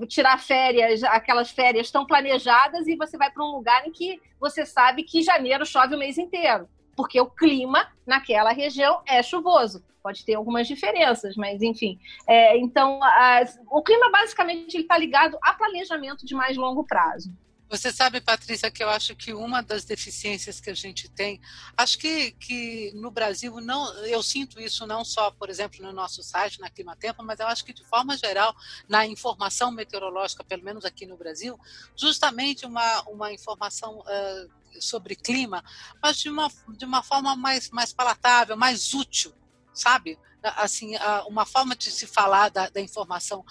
tirar 0.08 0.38
férias, 0.40 1.04
aquelas 1.04 1.50
férias 1.50 1.90
tão 1.90 2.06
planejadas, 2.06 2.88
e 2.88 2.96
você 2.96 3.18
vai 3.18 3.32
para 3.32 3.44
um 3.44 3.52
lugar 3.52 3.88
em 3.88 3.92
que 3.92 4.22
você 4.40 4.66
sabe 4.66 5.04
que 5.04 5.22
janeiro 5.22 5.66
chove 5.66 5.96
o 5.96 6.00
mês 6.00 6.18
inteiro, 6.18 6.68
porque 6.96 7.20
o 7.20 7.30
clima 7.30 7.88
naquela 8.06 8.52
região 8.52 9.02
é 9.06 9.24
chuvoso. 9.24 9.84
Pode 10.04 10.24
ter 10.24 10.36
algumas 10.36 10.68
diferenças, 10.68 11.36
mas 11.36 11.62
enfim. 11.62 12.00
É, 12.26 12.58
então, 12.58 13.00
as, 13.04 13.60
o 13.70 13.82
clima 13.82 14.10
basicamente 14.10 14.78
está 14.78 14.98
ligado 14.98 15.38
a 15.42 15.54
planejamento 15.54 16.26
de 16.26 16.34
mais 16.34 16.56
longo 16.56 16.84
prazo. 16.86 17.30
Você 17.70 17.92
sabe, 17.92 18.22
Patrícia, 18.22 18.72
que 18.72 18.82
eu 18.82 18.90
acho 18.90 19.14
que 19.16 19.34
uma 19.34 19.62
das 19.62 19.84
deficiências 19.84 20.60
que 20.62 20.70
a 20.70 20.74
gente 20.74 21.10
tem, 21.10 21.42
acho 21.76 21.98
que, 21.98 22.32
que 22.32 22.94
no 22.96 23.12
Brasil, 23.12 23.60
não, 23.60 23.94
eu 24.06 24.24
sinto 24.24 24.60
isso 24.60 24.88
não 24.88 25.04
só, 25.04 25.32
por 25.32 25.50
exemplo, 25.50 25.82
no 25.82 25.92
nosso 25.92 26.24
site, 26.24 26.62
na 26.62 26.70
Climatempo, 26.70 27.22
mas 27.24 27.40
eu 27.40 27.48
acho 27.48 27.66
que 27.66 27.74
de 27.74 27.84
forma 27.84 28.16
geral, 28.16 28.56
na 28.88 29.06
informação 29.06 29.70
meteorológica, 29.70 30.46
pelo 30.46 30.64
menos 30.64 30.86
aqui 30.86 31.06
no 31.06 31.18
Brasil, 31.18 31.60
justamente 31.96 32.66
uma, 32.66 33.02
uma 33.04 33.34
informação 33.34 34.00
uh, 34.00 34.82
sobre 34.82 35.16
clima, 35.16 35.62
mas 36.02 36.20
de 36.20 36.30
uma, 36.30 36.50
de 36.70 36.86
uma 36.86 37.04
forma 37.04 37.36
mais, 37.36 37.70
mais 37.70 37.92
palatável, 37.92 38.56
mais 38.56 38.94
útil, 38.94 39.34
sabe? 39.78 40.18
assim 40.56 40.94
uma 41.28 41.46
forma 41.46 41.76
de 41.76 41.92
se 41.92 42.08
falar 42.08 42.50
da, 42.50 42.70
da 42.70 42.80
informação 42.80 43.44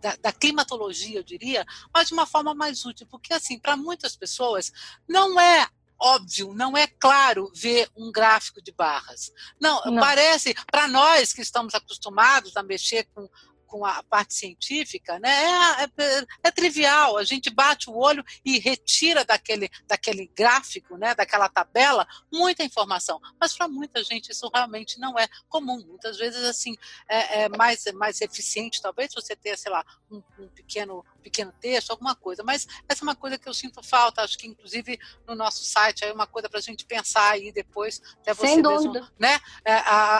da, 0.00 0.16
da, 0.16 0.32
climatologia, 0.32 1.18
eu 1.18 1.22
diria, 1.22 1.66
mas 1.92 2.08
de 2.08 2.14
uma 2.14 2.24
forma 2.26 2.54
mais 2.54 2.86
útil, 2.86 3.06
porque 3.10 3.34
assim 3.34 3.58
para 3.58 3.76
muitas 3.76 4.16
pessoas 4.16 4.72
não 5.06 5.38
é 5.38 5.68
óbvio, 6.02 6.52
não 6.52 6.76
é 6.76 6.86
claro 6.86 7.50
ver 7.54 7.88
um 7.96 8.10
gráfico 8.10 8.60
de 8.60 8.72
barras. 8.72 9.30
Não, 9.60 9.80
não. 9.84 10.00
parece 10.00 10.52
para 10.70 10.88
nós 10.88 11.32
que 11.32 11.42
estamos 11.42 11.74
acostumados 11.74 12.56
a 12.56 12.62
mexer 12.62 13.06
com 13.14 13.28
com 13.72 13.86
a 13.86 14.02
parte 14.02 14.34
científica, 14.34 15.18
né, 15.18 15.30
é, 15.30 15.84
é, 15.84 16.26
é, 16.44 16.50
trivial. 16.50 17.16
A 17.16 17.24
gente 17.24 17.48
bate 17.48 17.88
o 17.88 17.96
olho 17.96 18.22
e 18.44 18.58
retira 18.58 19.24
daquele, 19.24 19.70
daquele 19.86 20.30
gráfico, 20.36 20.98
né, 20.98 21.14
daquela 21.14 21.48
tabela, 21.48 22.06
muita 22.30 22.62
informação. 22.62 23.18
Mas 23.40 23.56
para 23.56 23.66
muita 23.66 24.04
gente 24.04 24.30
isso 24.30 24.50
realmente 24.52 25.00
não 25.00 25.18
é 25.18 25.26
comum. 25.48 25.82
Muitas 25.86 26.18
vezes 26.18 26.44
assim 26.44 26.76
é, 27.08 27.44
é 27.44 27.48
mais, 27.48 27.82
mais 27.94 28.20
eficiente, 28.20 28.82
talvez 28.82 29.10
você 29.14 29.34
tenha, 29.34 29.56
sei 29.56 29.72
lá, 29.72 29.82
um, 30.10 30.22
um 30.38 30.48
pequeno 30.48 31.02
pequeno 31.22 31.52
texto, 31.60 31.90
alguma 31.90 32.14
coisa. 32.14 32.42
Mas 32.42 32.66
essa 32.88 33.02
é 33.02 33.04
uma 33.04 33.16
coisa 33.16 33.38
que 33.38 33.48
eu 33.48 33.54
sinto 33.54 33.82
falta, 33.82 34.22
acho 34.22 34.36
que 34.36 34.46
inclusive 34.46 34.98
no 35.26 35.34
nosso 35.34 35.64
site 35.64 36.04
é 36.04 36.12
uma 36.12 36.26
coisa 36.26 36.48
para 36.48 36.58
a 36.58 36.62
gente 36.62 36.84
pensar 36.84 37.30
aí 37.30 37.52
depois, 37.52 38.02
até 38.20 38.34
você 38.34 38.48
Sem 38.48 38.62
mesmo, 38.62 38.92
dúvida. 38.92 39.12
né? 39.18 39.40
É, 39.64 39.74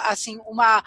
assim, 0.06 0.40
uma, 0.47 0.82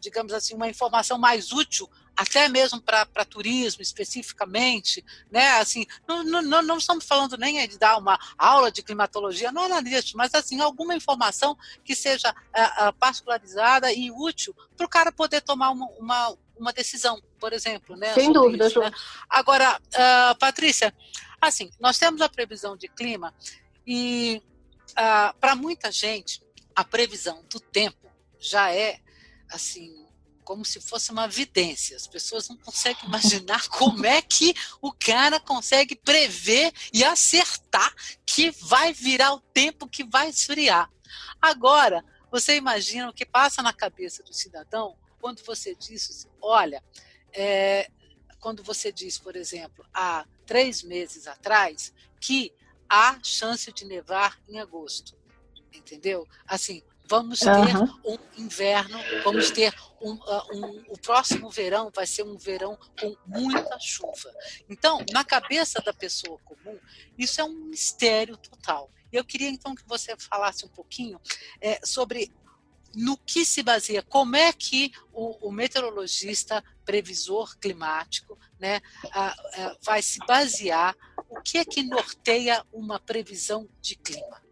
digamos 0.00 0.32
assim, 0.32 0.54
uma 0.54 0.68
informação 0.68 1.18
mais 1.18 1.52
útil 1.52 1.88
até 2.16 2.48
mesmo 2.48 2.80
para 2.80 3.24
turismo 3.24 3.82
especificamente, 3.82 5.04
né? 5.30 5.52
Assim, 5.52 5.86
não, 6.06 6.22
não, 6.22 6.62
não, 6.62 6.78
estamos 6.78 7.04
falando 7.04 7.36
nem 7.36 7.66
de 7.66 7.78
dar 7.78 7.96
uma 7.96 8.18
aula 8.36 8.70
de 8.70 8.82
climatologia, 8.82 9.52
não 9.52 9.64
é 9.64 9.68
nada 9.68 9.88
disso, 9.88 10.16
mas 10.16 10.34
assim, 10.34 10.60
alguma 10.60 10.94
informação 10.94 11.56
que 11.84 11.94
seja 11.94 12.30
uh, 12.30 12.92
particularizada 12.98 13.92
e 13.92 14.10
útil 14.10 14.54
para 14.76 14.86
o 14.86 14.90
cara 14.90 15.10
poder 15.10 15.40
tomar 15.40 15.70
uma, 15.70 15.86
uma, 15.98 16.36
uma, 16.56 16.72
decisão, 16.72 17.20
por 17.38 17.52
exemplo, 17.52 17.96
né? 17.96 18.14
Sem 18.14 18.32
dúvida, 18.32 18.66
isso, 18.66 18.80
né? 18.80 18.90
Agora, 19.28 19.78
uh, 19.78 20.38
Patrícia, 20.38 20.94
assim, 21.40 21.70
nós 21.80 21.98
temos 21.98 22.20
a 22.20 22.28
previsão 22.28 22.76
de 22.76 22.88
clima 22.88 23.34
e 23.86 24.42
uh, 24.90 25.36
para 25.38 25.54
muita 25.54 25.90
gente 25.90 26.42
a 26.74 26.84
previsão 26.84 27.44
do 27.50 27.60
tempo 27.60 28.10
já 28.38 28.72
é 28.72 29.00
assim 29.50 30.02
como 30.44 30.64
se 30.64 30.80
fosse 30.80 31.10
uma 31.12 31.28
vidência. 31.28 31.96
As 31.96 32.06
pessoas 32.06 32.48
não 32.48 32.56
conseguem 32.56 33.04
imaginar 33.06 33.66
como 33.70 34.04
é 34.04 34.20
que 34.20 34.54
o 34.80 34.92
cara 34.92 35.38
consegue 35.40 35.94
prever 35.94 36.72
e 36.92 37.04
acertar 37.04 37.94
que 38.26 38.50
vai 38.50 38.92
virar 38.92 39.34
o 39.34 39.40
tempo 39.40 39.88
que 39.88 40.04
vai 40.04 40.28
esfriar. 40.28 40.90
Agora, 41.40 42.04
você 42.30 42.56
imagina 42.56 43.08
o 43.08 43.12
que 43.12 43.26
passa 43.26 43.62
na 43.62 43.72
cabeça 43.72 44.22
do 44.22 44.32
cidadão 44.32 44.96
quando 45.20 45.44
você 45.44 45.74
diz, 45.74 46.26
olha, 46.42 46.82
é, 47.32 47.88
quando 48.40 48.62
você 48.62 48.90
diz, 48.90 49.18
por 49.18 49.36
exemplo, 49.36 49.86
há 49.94 50.26
três 50.44 50.82
meses 50.82 51.26
atrás, 51.26 51.92
que 52.20 52.52
há 52.88 53.18
chance 53.22 53.72
de 53.72 53.84
nevar 53.84 54.38
em 54.48 54.58
agosto. 54.58 55.16
Entendeu? 55.72 56.28
Assim, 56.46 56.82
Vamos 57.12 57.40
ter 57.40 57.50
uhum. 57.50 58.00
um 58.06 58.42
inverno, 58.42 58.98
vamos 59.22 59.50
ter 59.50 59.74
um, 60.00 60.14
uh, 60.14 60.46
um, 60.54 60.84
o 60.88 60.98
próximo 60.98 61.50
verão 61.50 61.90
vai 61.94 62.06
ser 62.06 62.22
um 62.22 62.38
verão 62.38 62.78
com 62.98 63.14
muita 63.26 63.78
chuva. 63.78 64.32
Então, 64.66 65.04
na 65.10 65.22
cabeça 65.22 65.82
da 65.82 65.92
pessoa 65.92 66.38
comum, 66.44 66.78
isso 67.18 67.38
é 67.38 67.44
um 67.44 67.66
mistério 67.66 68.36
total. 68.38 68.90
Eu 69.12 69.24
queria 69.24 69.50
então 69.50 69.74
que 69.74 69.86
você 69.86 70.16
falasse 70.16 70.64
um 70.64 70.68
pouquinho 70.68 71.20
é, 71.60 71.78
sobre 71.84 72.32
no 72.94 73.16
que 73.16 73.44
se 73.44 73.62
baseia, 73.62 74.02
como 74.02 74.36
é 74.36 74.52
que 74.52 74.92
o, 75.12 75.48
o 75.48 75.52
meteorologista, 75.52 76.62
previsor 76.84 77.56
climático, 77.58 78.38
né, 78.58 78.80
a, 79.12 79.28
a, 79.28 79.76
vai 79.82 80.02
se 80.02 80.18
basear, 80.26 80.94
o 81.28 81.40
que 81.40 81.58
é 81.58 81.64
que 81.64 81.82
norteia 81.82 82.62
uma 82.72 83.00
previsão 83.00 83.68
de 83.80 83.96
clima? 83.96 84.42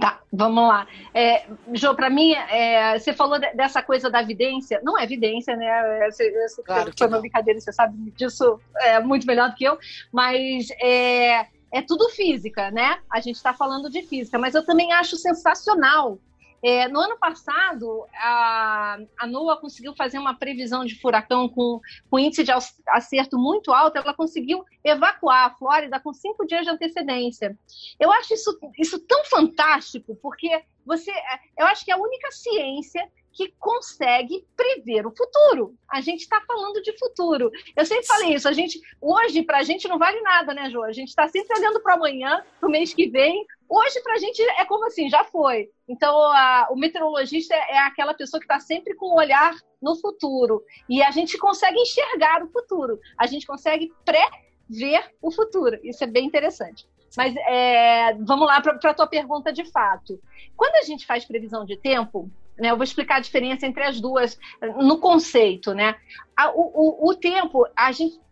Tá, 0.00 0.20
vamos 0.32 0.68
lá. 0.68 0.86
É, 1.12 1.44
Jô, 1.72 1.92
para 1.92 2.08
mim, 2.08 2.32
é, 2.32 2.96
você 2.96 3.12
falou 3.12 3.38
de, 3.38 3.52
dessa 3.54 3.82
coisa 3.82 4.08
da 4.08 4.22
evidência. 4.22 4.80
Não 4.84 4.96
é 4.96 5.02
evidência, 5.02 5.56
né? 5.56 6.08
Você, 6.08 6.30
você, 6.30 6.62
claro 6.62 6.92
foi 6.96 7.08
uma 7.08 7.18
brincadeira, 7.18 7.60
você 7.60 7.72
sabe 7.72 8.12
disso 8.12 8.60
é, 8.76 9.00
muito 9.00 9.26
melhor 9.26 9.50
do 9.50 9.56
que 9.56 9.64
eu. 9.64 9.76
Mas 10.12 10.68
é, 10.80 11.46
é 11.72 11.82
tudo 11.84 12.08
física, 12.10 12.70
né? 12.70 13.00
A 13.10 13.20
gente 13.20 13.36
está 13.36 13.52
falando 13.52 13.90
de 13.90 14.02
física. 14.02 14.38
Mas 14.38 14.54
eu 14.54 14.64
também 14.64 14.92
acho 14.92 15.16
sensacional 15.16 16.20
é, 16.62 16.88
no 16.88 17.00
ano 17.00 17.16
passado, 17.18 18.04
a, 18.14 18.98
a 19.18 19.26
NOAA 19.26 19.60
conseguiu 19.60 19.94
fazer 19.94 20.18
uma 20.18 20.34
previsão 20.34 20.84
de 20.84 21.00
furacão 21.00 21.48
com, 21.48 21.80
com 22.10 22.18
índice 22.18 22.42
de 22.42 22.50
acerto 22.88 23.38
muito 23.38 23.72
alto, 23.72 23.96
ela 23.96 24.14
conseguiu 24.14 24.64
evacuar 24.82 25.46
a 25.46 25.54
Flórida 25.54 26.00
com 26.00 26.12
cinco 26.12 26.46
dias 26.46 26.64
de 26.64 26.70
antecedência. 26.70 27.56
Eu 27.98 28.10
acho 28.12 28.34
isso, 28.34 28.58
isso 28.78 28.98
tão 29.00 29.24
fantástico, 29.24 30.16
porque 30.20 30.62
você, 30.84 31.12
eu 31.56 31.66
acho 31.66 31.84
que 31.84 31.90
é 31.90 31.94
a 31.94 31.98
única 31.98 32.30
ciência 32.32 33.08
que 33.38 33.54
consegue 33.58 34.44
prever 34.56 35.06
o 35.06 35.14
futuro. 35.14 35.76
A 35.88 36.00
gente 36.00 36.22
está 36.22 36.40
falando 36.40 36.82
de 36.82 36.98
futuro. 36.98 37.52
Eu 37.76 37.86
sempre 37.86 38.04
falei 38.04 38.34
isso. 38.34 38.48
A 38.48 38.52
gente 38.52 38.80
hoje 39.00 39.42
para 39.44 39.58
a 39.58 39.62
gente 39.62 39.86
não 39.86 39.96
vale 39.96 40.20
nada, 40.22 40.52
né, 40.52 40.68
Jô? 40.70 40.82
A 40.82 40.92
gente 40.92 41.10
está 41.10 41.28
sempre 41.28 41.56
olhando 41.56 41.80
para 41.80 41.94
amanhã, 41.94 42.44
para 42.58 42.68
o 42.68 42.72
mês 42.72 42.92
que 42.92 43.08
vem. 43.08 43.46
Hoje 43.68 44.00
para 44.02 44.14
a 44.14 44.18
gente 44.18 44.40
é 44.42 44.64
como 44.64 44.86
assim, 44.86 45.10
já 45.10 45.24
foi. 45.24 45.70
Então 45.86 46.16
a, 46.16 46.68
o 46.70 46.76
meteorologista 46.76 47.54
é, 47.54 47.72
é 47.72 47.78
aquela 47.78 48.14
pessoa 48.14 48.40
que 48.40 48.44
está 48.46 48.58
sempre 48.58 48.94
com 48.94 49.06
o 49.06 49.12
um 49.12 49.16
olhar 49.16 49.54
no 49.80 49.94
futuro 49.96 50.64
e 50.88 51.02
a 51.02 51.10
gente 51.10 51.36
consegue 51.36 51.78
enxergar 51.78 52.42
o 52.42 52.48
futuro. 52.48 52.98
A 53.18 53.26
gente 53.26 53.46
consegue 53.46 53.92
pré-ver 54.04 55.12
o 55.20 55.30
futuro. 55.30 55.78
Isso 55.82 56.02
é 56.02 56.06
bem 56.06 56.26
interessante. 56.26 56.86
Mas 57.16 57.34
é, 57.36 58.14
vamos 58.14 58.46
lá 58.46 58.60
para 58.60 58.90
a 58.90 58.94
tua 58.94 59.06
pergunta 59.06 59.52
de 59.52 59.64
fato. 59.70 60.20
Quando 60.56 60.74
a 60.76 60.82
gente 60.82 61.06
faz 61.06 61.24
previsão 61.24 61.64
de 61.64 61.76
tempo, 61.76 62.30
né, 62.58 62.70
eu 62.70 62.76
vou 62.76 62.84
explicar 62.84 63.16
a 63.16 63.20
diferença 63.20 63.66
entre 63.66 63.82
as 63.82 64.00
duas 64.00 64.38
no 64.78 64.98
conceito, 64.98 65.72
né? 65.72 65.94
o, 66.54 67.06
o, 67.06 67.10
o, 67.10 67.14
tempo, 67.14 67.66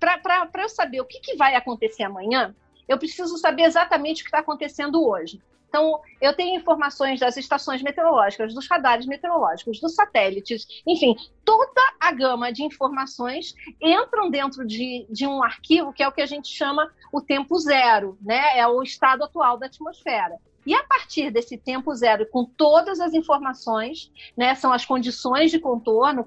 para 0.00 0.62
eu 0.62 0.68
saber 0.68 1.00
o 1.00 1.04
que, 1.04 1.20
que 1.20 1.36
vai 1.36 1.54
acontecer 1.54 2.02
amanhã, 2.02 2.54
eu 2.88 2.98
preciso 2.98 3.36
saber 3.38 3.62
exatamente 3.62 4.22
o 4.22 4.24
que 4.24 4.28
está 4.28 4.38
acontecendo 4.38 5.06
hoje. 5.06 5.40
Então, 5.68 6.00
eu 6.20 6.34
tenho 6.34 6.58
informações 6.58 7.20
das 7.20 7.36
estações 7.36 7.82
meteorológicas, 7.82 8.54
dos 8.54 8.66
radares 8.66 9.04
meteorológicos, 9.04 9.80
dos 9.80 9.94
satélites, 9.94 10.66
enfim, 10.86 11.14
toda 11.44 11.82
a 12.00 12.12
gama 12.12 12.52
de 12.52 12.62
informações 12.62 13.54
entram 13.82 14.30
dentro 14.30 14.66
de, 14.66 15.06
de 15.10 15.26
um 15.26 15.42
arquivo 15.42 15.92
que 15.92 16.02
é 16.02 16.08
o 16.08 16.12
que 16.12 16.22
a 16.22 16.26
gente 16.26 16.48
chama 16.48 16.90
o 17.12 17.20
tempo 17.20 17.58
zero, 17.58 18.16
né? 18.22 18.58
É 18.58 18.66
o 18.66 18.82
estado 18.82 19.24
atual 19.24 19.58
da 19.58 19.66
atmosfera. 19.66 20.38
E 20.64 20.74
a 20.74 20.82
partir 20.82 21.30
desse 21.30 21.56
tempo 21.56 21.94
zero, 21.94 22.26
com 22.26 22.44
todas 22.44 22.98
as 22.98 23.14
informações, 23.14 24.10
né, 24.36 24.54
são 24.56 24.72
as 24.72 24.84
condições 24.84 25.52
de 25.52 25.60
contorno 25.60 26.26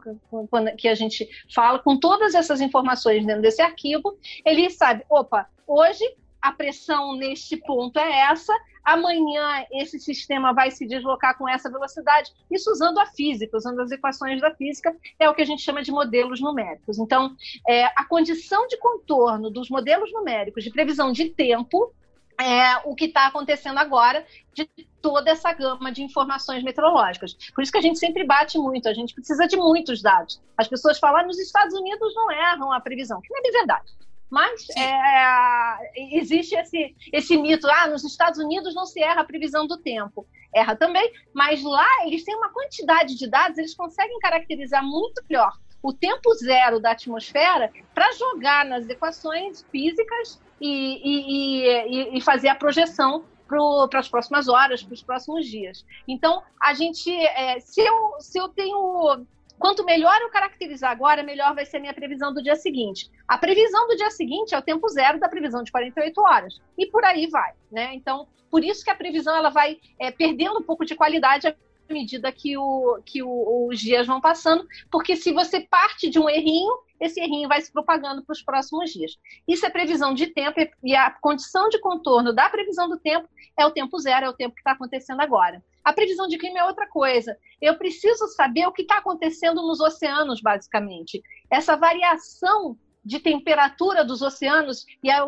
que 0.77 0.87
a 0.87 0.95
gente 0.95 1.27
fala, 1.53 1.77
com 1.79 1.99
todas 1.99 2.33
essas 2.33 2.61
informações 2.61 3.25
dentro 3.25 3.41
desse 3.41 3.61
arquivo, 3.61 4.17
ele 4.45 4.69
sabe, 4.69 5.03
opa, 5.09 5.49
hoje 5.67 6.05
a 6.41 6.51
pressão 6.51 7.15
neste 7.15 7.57
ponto 7.57 7.99
é 7.99 8.31
essa, 8.31 8.53
amanhã 8.83 9.65
esse 9.71 9.99
sistema 9.99 10.53
vai 10.53 10.71
se 10.71 10.85
deslocar 10.87 11.37
com 11.37 11.47
essa 11.47 11.69
velocidade. 11.69 12.31
Isso 12.49 12.71
usando 12.71 12.99
a 12.99 13.05
física, 13.05 13.57
usando 13.57 13.79
as 13.81 13.91
equações 13.91 14.41
da 14.41 14.53
física, 14.53 14.95
é 15.19 15.29
o 15.29 15.33
que 15.33 15.41
a 15.41 15.45
gente 15.45 15.61
chama 15.61 15.81
de 15.81 15.91
modelos 15.91 16.39
numéricos. 16.39 16.97
Então, 16.97 17.35
é, 17.67 17.85
a 17.85 18.05
condição 18.05 18.67
de 18.67 18.77
contorno 18.77 19.49
dos 19.49 19.69
modelos 19.69 20.11
numéricos 20.11 20.63
de 20.63 20.71
previsão 20.71 21.11
de 21.11 21.29
tempo 21.29 21.93
é 22.39 22.77
o 22.85 22.95
que 22.95 23.05
está 23.05 23.27
acontecendo 23.27 23.77
agora 23.77 24.25
de 24.53 24.65
toda 25.01 25.29
essa 25.29 25.51
gama 25.51 25.91
de 25.91 26.01
informações 26.01 26.63
meteorológicas. 26.63 27.33
Por 27.53 27.61
isso 27.61 27.71
que 27.71 27.77
a 27.77 27.81
gente 27.81 27.99
sempre 27.99 28.23
bate 28.23 28.57
muito, 28.57 28.87
a 28.87 28.93
gente 28.93 29.13
precisa 29.13 29.45
de 29.45 29.57
muitos 29.57 30.01
dados. 30.01 30.41
As 30.57 30.67
pessoas 30.67 30.97
falam, 30.97 31.21
ah, 31.21 31.23
nos 31.23 31.37
Estados 31.37 31.73
Unidos 31.73 32.15
não 32.15 32.31
erram 32.31 32.71
a 32.71 32.79
previsão, 32.79 33.19
que 33.21 33.29
não 33.29 33.39
é 33.39 33.51
verdade. 33.51 33.91
Mas 34.29 34.67
é, 34.77 36.15
existe 36.15 36.55
esse, 36.55 36.95
esse 37.11 37.37
mito, 37.37 37.67
ah, 37.67 37.87
nos 37.87 38.03
Estados 38.03 38.39
Unidos 38.39 38.75
não 38.75 38.85
se 38.85 39.01
erra 39.01 39.21
a 39.21 39.25
previsão 39.25 39.65
do 39.65 39.77
tempo. 39.77 40.27
Erra 40.53 40.75
também, 40.75 41.11
mas 41.33 41.63
lá 41.63 41.87
eles 42.05 42.23
têm 42.23 42.35
uma 42.35 42.49
quantidade 42.49 43.15
de 43.15 43.27
dados, 43.27 43.57
eles 43.57 43.75
conseguem 43.75 44.19
caracterizar 44.19 44.83
muito 44.83 45.23
melhor 45.29 45.53
o 45.81 45.93
tempo 45.93 46.33
zero 46.33 46.79
da 46.79 46.91
atmosfera 46.91 47.71
para 47.93 48.11
jogar 48.13 48.65
nas 48.65 48.87
equações 48.89 49.65
físicas 49.71 50.39
e, 50.59 51.01
e, 51.03 51.67
e, 51.67 52.17
e 52.17 52.21
fazer 52.21 52.49
a 52.49 52.55
projeção 52.55 53.23
para 53.47 53.99
as 53.99 54.07
próximas 54.07 54.47
horas, 54.47 54.83
para 54.83 54.93
os 54.93 55.01
próximos 55.01 55.47
dias. 55.47 55.83
Então, 56.07 56.43
a 56.61 56.73
gente, 56.73 57.11
é, 57.11 57.59
se, 57.59 57.81
eu, 57.81 58.15
se 58.19 58.37
eu 58.37 58.47
tenho. 58.49 59.25
Quanto 59.59 59.83
melhor 59.83 60.19
eu 60.21 60.29
caracterizar 60.29 60.89
agora, 60.89 61.21
melhor 61.21 61.53
vai 61.53 61.65
ser 61.65 61.77
a 61.77 61.79
minha 61.81 61.93
previsão 61.93 62.33
do 62.33 62.41
dia 62.41 62.55
seguinte. 62.55 63.11
A 63.27 63.37
previsão 63.37 63.87
do 63.87 63.95
dia 63.97 64.09
seguinte 64.09 64.55
é 64.55 64.57
o 64.57 64.61
tempo 64.61 64.87
zero 64.87 65.19
da 65.19 65.27
previsão 65.27 65.61
de 65.61 65.71
48 65.71 66.21
horas. 66.21 66.61
E 66.77 66.85
por 66.85 67.03
aí 67.03 67.27
vai. 67.27 67.51
Né? 67.69 67.93
Então, 67.93 68.25
por 68.49 68.63
isso 68.63 68.83
que 68.83 68.89
a 68.89 68.95
previsão 68.95 69.35
ela 69.35 69.49
vai 69.49 69.77
é, 69.99 70.11
perdendo 70.11 70.59
um 70.59 70.63
pouco 70.63 70.85
de 70.85 70.95
qualidade 70.95 71.47
à 71.47 71.55
medida 71.89 72.31
que, 72.31 72.57
o, 72.57 73.01
que 73.05 73.21
o, 73.21 73.67
os 73.67 73.79
dias 73.79 74.07
vão 74.07 74.21
passando, 74.21 74.65
porque 74.89 75.15
se 75.15 75.33
você 75.33 75.59
parte 75.59 76.09
de 76.09 76.19
um 76.19 76.29
errinho, 76.29 76.71
esse 76.99 77.19
errinho 77.19 77.49
vai 77.49 77.61
se 77.61 77.71
propagando 77.71 78.23
para 78.23 78.33
os 78.33 78.41
próximos 78.41 78.91
dias. 78.91 79.17
Isso 79.47 79.65
é 79.65 79.69
previsão 79.69 80.13
de 80.13 80.27
tempo 80.27 80.59
e 80.83 80.95
a 80.95 81.11
condição 81.11 81.67
de 81.69 81.79
contorno 81.79 82.33
da 82.33 82.49
previsão 82.49 82.87
do 82.87 82.97
tempo 82.97 83.27
é 83.57 83.65
o 83.65 83.71
tempo 83.71 83.97
zero, 83.99 84.25
é 84.25 84.29
o 84.29 84.33
tempo 84.33 84.55
que 84.55 84.61
está 84.61 84.71
acontecendo 84.71 85.21
agora. 85.21 85.63
A 85.83 85.93
previsão 85.93 86.27
de 86.27 86.37
clima 86.37 86.59
é 86.59 86.63
outra 86.65 86.87
coisa. 86.87 87.37
Eu 87.61 87.77
preciso 87.77 88.27
saber 88.27 88.67
o 88.67 88.71
que 88.71 88.81
está 88.83 88.97
acontecendo 88.97 89.61
nos 89.61 89.79
oceanos, 89.79 90.41
basicamente. 90.41 91.21
Essa 91.49 91.75
variação 91.75 92.77
de 93.03 93.19
temperatura 93.19 94.03
dos 94.03 94.21
oceanos 94.21 94.85
e 95.03 95.09
a, 95.09 95.23
a, 95.23 95.25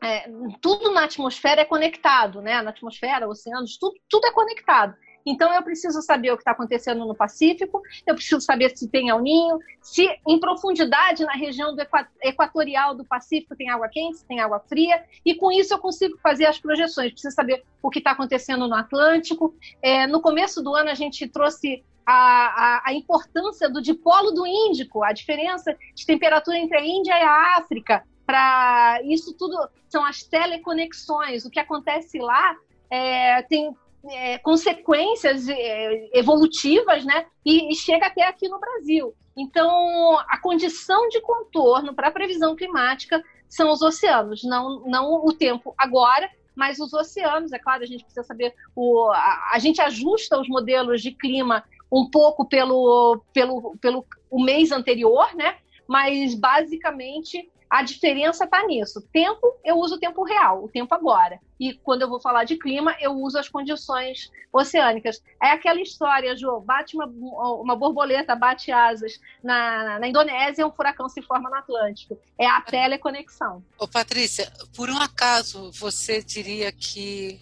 a, 0.00 0.06
é, 0.06 0.30
tudo 0.60 0.92
na 0.92 1.04
atmosfera 1.04 1.62
é 1.62 1.64
conectado, 1.64 2.40
né? 2.40 2.62
Na 2.62 2.70
atmosfera, 2.70 3.28
oceanos, 3.28 3.76
tudo, 3.76 3.94
tudo 4.08 4.26
é 4.26 4.32
conectado. 4.32 4.94
Então, 5.26 5.52
eu 5.52 5.62
preciso 5.62 6.00
saber 6.02 6.32
o 6.32 6.36
que 6.36 6.42
está 6.42 6.52
acontecendo 6.52 7.04
no 7.04 7.14
Pacífico, 7.14 7.82
eu 8.06 8.14
preciso 8.14 8.40
saber 8.40 8.76
se 8.76 8.88
tem 8.88 9.08
El 9.10 9.20
Ninho, 9.20 9.58
se 9.82 10.08
em 10.26 10.40
profundidade 10.40 11.24
na 11.24 11.34
região 11.34 11.74
do 11.74 11.82
equatorial 12.22 12.94
do 12.94 13.04
Pacífico 13.04 13.56
tem 13.56 13.68
água 13.68 13.88
quente, 13.88 14.18
se 14.18 14.26
tem 14.26 14.40
água 14.40 14.60
fria, 14.60 15.02
e 15.24 15.34
com 15.34 15.52
isso 15.52 15.74
eu 15.74 15.78
consigo 15.78 16.18
fazer 16.18 16.46
as 16.46 16.58
projeções. 16.58 17.12
Preciso 17.12 17.34
saber 17.34 17.62
o 17.82 17.90
que 17.90 17.98
está 17.98 18.12
acontecendo 18.12 18.66
no 18.66 18.74
Atlântico. 18.74 19.54
É, 19.82 20.06
no 20.06 20.20
começo 20.20 20.62
do 20.62 20.74
ano, 20.74 20.90
a 20.90 20.94
gente 20.94 21.28
trouxe 21.28 21.84
a, 22.06 22.14
a, 22.14 22.82
a, 22.86 22.94
importância 22.94 23.68
do 23.68 23.82
dipolo 23.82 24.30
do 24.30 24.46
Índico, 24.46 25.04
a 25.04 25.12
diferença 25.12 25.76
de 25.94 26.06
temperatura 26.06 26.56
entre 26.58 26.78
a 26.78 26.84
Índia 26.84 27.12
e 27.12 27.22
a 27.22 27.58
África. 27.58 28.02
Para 28.24 29.00
isso 29.04 29.34
tudo 29.36 29.56
são 29.88 30.04
as 30.04 30.22
teleconexões. 30.22 31.44
O 31.44 31.50
que 31.50 31.60
acontece 31.60 32.18
lá 32.18 32.56
é, 32.90 33.42
tem 33.42 33.76
é, 34.04 34.38
consequências 34.38 35.48
é, 35.48 36.10
evolutivas, 36.18 37.04
né? 37.04 37.26
E, 37.44 37.72
e, 37.72 37.74
chega 37.74 38.06
até 38.06 38.26
aqui 38.26 38.48
no 38.48 38.58
Brasil. 38.58 39.14
Então, 39.36 40.18
a 40.28 40.38
condição 40.40 41.08
de 41.08 41.20
contorno 41.20 41.94
para 41.94 42.08
a 42.08 42.12
previsão 42.12 42.56
climática 42.56 43.22
são 43.48 43.70
os 43.70 43.80
oceanos, 43.82 44.42
não, 44.44 44.80
não 44.86 45.24
o 45.24 45.32
tempo 45.32 45.74
agora, 45.78 46.28
mas 46.54 46.78
os 46.80 46.92
oceanos. 46.92 47.52
É 47.52 47.58
claro, 47.58 47.82
a 47.82 47.86
gente 47.86 48.04
precisa 48.04 48.24
saber 48.24 48.54
o, 48.74 49.10
a, 49.12 49.50
a 49.52 49.58
gente 49.58 49.80
ajusta 49.80 50.40
os 50.40 50.48
modelos 50.48 51.00
de 51.00 51.12
clima 51.12 51.64
um 51.90 52.10
pouco 52.10 52.44
pelo, 52.44 53.22
pelo, 53.32 53.76
pelo 53.80 54.04
o 54.30 54.42
mês 54.42 54.70
anterior, 54.72 55.34
né? 55.34 55.56
Mas 55.86 56.34
basicamente 56.34 57.50
a 57.70 57.82
diferença 57.82 58.44
está 58.44 58.66
nisso. 58.66 59.00
Tempo, 59.12 59.58
eu 59.64 59.76
uso 59.76 59.96
o 59.96 59.98
tempo 59.98 60.22
real, 60.24 60.64
o 60.64 60.68
tempo 60.68 60.94
agora. 60.94 61.38
E 61.60 61.74
quando 61.74 62.02
eu 62.02 62.08
vou 62.08 62.20
falar 62.20 62.44
de 62.44 62.56
clima, 62.56 62.96
eu 63.00 63.12
uso 63.12 63.38
as 63.38 63.48
condições 63.48 64.30
oceânicas. 64.52 65.22
É 65.42 65.50
aquela 65.50 65.80
história, 65.80 66.36
Jô, 66.36 66.60
bate 66.60 66.96
uma, 66.96 67.06
uma 67.06 67.76
borboleta, 67.76 68.34
bate 68.34 68.72
asas 68.72 69.20
na, 69.42 69.98
na 69.98 70.08
Indonésia, 70.08 70.66
um 70.66 70.72
furacão 70.72 71.08
se 71.08 71.20
forma 71.20 71.50
no 71.50 71.56
Atlântico. 71.56 72.18
É 72.38 72.46
a 72.46 72.60
teleconexão. 72.60 73.62
Ô, 73.78 73.86
Patrícia, 73.86 74.50
por 74.74 74.88
um 74.88 74.98
acaso 74.98 75.70
você 75.72 76.22
diria 76.22 76.72
que 76.72 77.40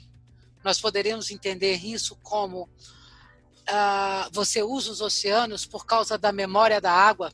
nós 0.65 0.81
poderíamos 0.81 1.31
entender 1.31 1.77
isso 1.85 2.19
como 2.23 2.63
uh, 2.63 4.29
você 4.33 4.63
usa 4.63 4.91
os 4.91 5.01
oceanos 5.01 5.65
por 5.65 5.87
causa 5.87 6.19
da 6.19 6.33
memória 6.33 6.81
da 6.81 6.91
água? 6.91 7.33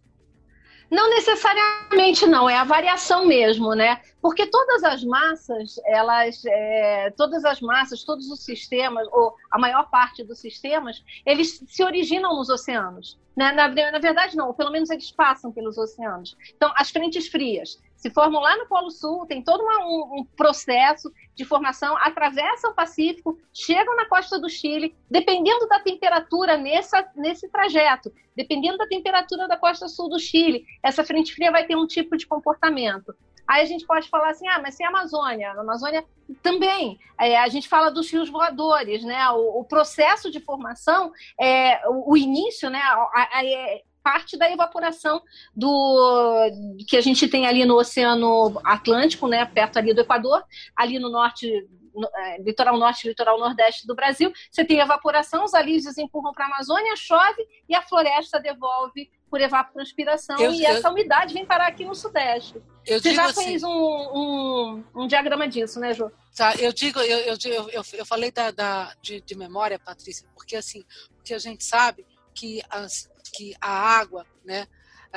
Não 0.92 1.08
necessariamente 1.08 2.26
não, 2.26 2.50
é 2.50 2.54
a 2.58 2.64
variação 2.64 3.24
mesmo, 3.24 3.74
né? 3.74 4.02
Porque 4.20 4.46
todas 4.46 4.84
as 4.84 5.02
massas, 5.02 5.80
elas, 5.86 6.44
é, 6.44 7.10
todas 7.16 7.46
as 7.46 7.62
massas, 7.62 8.04
todos 8.04 8.30
os 8.30 8.44
sistemas, 8.44 9.08
ou 9.10 9.34
a 9.50 9.58
maior 9.58 9.88
parte 9.88 10.22
dos 10.22 10.38
sistemas, 10.38 11.02
eles 11.24 11.64
se 11.66 11.82
originam 11.82 12.36
nos 12.36 12.50
oceanos. 12.50 13.18
Né? 13.34 13.52
Na, 13.52 13.68
na 13.68 13.98
verdade, 13.98 14.36
não, 14.36 14.52
pelo 14.52 14.70
menos 14.70 14.90
eles 14.90 15.10
passam 15.10 15.50
pelos 15.50 15.78
oceanos. 15.78 16.36
Então, 16.54 16.70
as 16.76 16.90
frentes 16.90 17.26
frias 17.26 17.80
se 18.02 18.10
formam 18.10 18.40
lá 18.40 18.56
no 18.56 18.66
Polo 18.66 18.90
Sul, 18.90 19.26
tem 19.26 19.40
todo 19.40 19.62
uma, 19.62 19.78
um, 19.86 20.18
um, 20.18 20.24
processo 20.36 21.08
de 21.36 21.44
formação, 21.44 21.96
atravessam 21.98 22.72
o 22.72 22.74
Pacífico, 22.74 23.38
chegam 23.54 23.94
na 23.94 24.06
costa 24.06 24.40
do 24.40 24.48
Chile, 24.48 24.92
dependendo 25.08 25.68
da 25.68 25.78
temperatura 25.78 26.56
nessa, 26.56 27.08
nesse 27.14 27.48
trajeto, 27.48 28.12
dependendo 28.36 28.76
da 28.76 28.88
temperatura 28.88 29.46
da 29.46 29.56
costa 29.56 29.86
sul 29.86 30.08
do 30.08 30.18
Chile, 30.18 30.66
essa 30.82 31.04
frente 31.04 31.32
fria 31.32 31.52
vai 31.52 31.64
ter 31.64 31.76
um 31.76 31.86
tipo 31.86 32.16
de 32.16 32.26
comportamento. 32.26 33.14
Aí 33.46 33.62
a 33.62 33.66
gente 33.66 33.86
pode 33.86 34.08
falar 34.08 34.30
assim, 34.30 34.48
ah, 34.48 34.60
mas 34.60 34.76
tem 34.76 34.84
a 34.84 34.88
Amazônia. 34.88 35.54
Na 35.54 35.62
Amazônia 35.62 36.04
também. 36.42 36.98
É, 37.20 37.38
a 37.38 37.48
gente 37.48 37.68
fala 37.68 37.90
dos 37.90 38.10
rios 38.10 38.28
voadores, 38.28 39.04
né? 39.04 39.30
O, 39.30 39.60
o 39.60 39.64
processo 39.64 40.30
de 40.30 40.40
formação, 40.40 41.12
é, 41.40 41.86
o, 41.88 42.12
o 42.12 42.16
início, 42.16 42.70
né? 42.70 42.80
A, 42.80 42.94
a, 42.94 43.28
a, 43.38 43.44
é 43.44 43.82
parte 44.02 44.36
da 44.36 44.50
evaporação 44.50 45.22
do 45.54 46.50
que 46.88 46.96
a 46.96 47.00
gente 47.00 47.28
tem 47.28 47.46
ali 47.46 47.64
no 47.64 47.76
Oceano 47.76 48.60
Atlântico, 48.64 49.28
né? 49.28 49.44
Perto 49.44 49.78
ali 49.78 49.94
do 49.94 50.00
Equador, 50.00 50.44
ali 50.76 50.98
no 50.98 51.10
norte 51.10 51.50
no, 51.94 52.08
é, 52.14 52.38
litoral 52.42 52.78
norte, 52.78 53.08
litoral 53.08 53.38
nordeste 53.38 53.86
do 53.86 53.94
Brasil, 53.94 54.32
você 54.50 54.64
tem 54.64 54.78
evaporação, 54.78 55.44
os 55.44 55.54
alísios 55.54 55.98
empurram 55.98 56.32
para 56.32 56.44
a 56.44 56.48
Amazônia, 56.48 56.96
chove 56.96 57.46
e 57.68 57.74
a 57.74 57.82
floresta 57.82 58.40
devolve 58.40 59.10
por 59.30 59.40
evapotranspiração 59.40 60.38
eu, 60.38 60.52
e 60.52 60.64
eu, 60.64 60.70
essa 60.70 60.90
umidade 60.90 61.32
vem 61.32 61.46
parar 61.46 61.68
aqui 61.68 61.84
no 61.84 61.94
Sudeste. 61.94 62.60
Você 62.86 63.14
já 63.14 63.26
assim, 63.26 63.44
fez 63.44 63.62
um, 63.62 63.68
um, 63.70 64.84
um, 64.94 65.06
diagrama 65.06 65.48
disso, 65.48 65.78
né, 65.78 65.94
Ju? 65.94 66.10
Tá, 66.36 66.54
eu 66.56 66.72
digo, 66.72 66.98
eu, 67.00 67.18
eu, 67.18 67.68
eu, 67.70 67.82
eu 67.92 68.06
falei 68.06 68.30
da, 68.30 68.50
da 68.50 68.92
de, 69.00 69.20
de, 69.20 69.34
memória, 69.36 69.78
Patrícia, 69.78 70.26
porque 70.34 70.56
assim, 70.56 70.84
porque 71.16 71.32
a 71.32 71.38
gente 71.38 71.62
sabe 71.64 72.04
que, 72.34 72.62
as, 72.68 73.10
que 73.32 73.54
a 73.60 73.70
água, 73.70 74.26
né, 74.44 74.66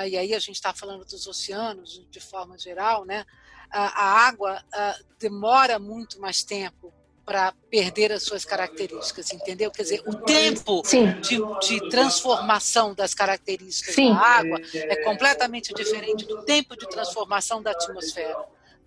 e 0.07 0.17
aí 0.17 0.34
a 0.34 0.39
gente 0.39 0.55
está 0.55 0.74
falando 0.74 1.05
dos 1.05 1.25
oceanos 1.25 2.05
de 2.10 2.19
forma 2.19 2.58
geral, 2.58 3.06
né, 3.06 3.25
a, 3.71 4.04
a 4.04 4.28
água 4.28 4.63
a, 4.73 4.95
demora 5.19 5.80
muito 5.80 6.19
mais 6.19 6.43
tempo 6.43 6.93
para 7.25 7.54
perder 7.71 8.12
as 8.12 8.21
suas 8.21 8.45
características, 8.45 9.34
entendeu? 9.34 9.71
Quer 9.71 9.82
dizer, 9.82 10.04
o 10.06 10.15
tempo 10.17 10.84
de, 11.21 11.39
de, 11.67 11.89
transformação 11.89 12.93
das 12.93 13.15
características 13.15 13.95
Sim. 13.95 14.13
da 14.13 14.19
água 14.19 14.62
é 14.73 14.95
completamente 14.97 15.73
diferente 15.73 16.23
do 16.25 16.43
tempo 16.43 16.78
de 16.78 16.88
transformação 16.88 17.63
da 17.63 17.71
atmosfera. 17.71 18.38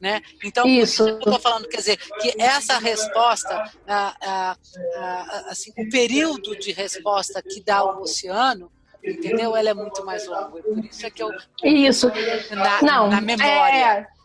Né? 0.00 0.22
Então, 0.44 0.64
isso. 0.66 1.08
eu 1.08 1.18
estou 1.18 1.40
falando, 1.40 1.68
quer 1.68 1.78
dizer, 1.78 1.96
que 1.96 2.40
essa 2.40 2.78
resposta, 2.78 3.68
a, 3.86 4.16
a, 4.22 4.56
assim, 5.50 5.72
o 5.76 5.88
período 5.90 6.56
de 6.56 6.70
resposta 6.70 7.42
que 7.42 7.60
dá 7.60 7.82
o 7.82 8.02
oceano, 8.02 8.70
entendeu? 9.02 9.56
Ela 9.56 9.70
é 9.70 9.74
muito 9.74 10.04
mais 10.04 10.26
longa. 10.26 10.62
Por 10.62 10.84
isso 10.84 11.04
é 11.04 11.10
que 11.10 11.20
eu. 11.20 11.30
Isso. 11.64 12.12
Na, 12.50 12.82
Não, 12.82 13.08
na 13.08 13.20
memória. 13.20 14.06
É 14.06 14.18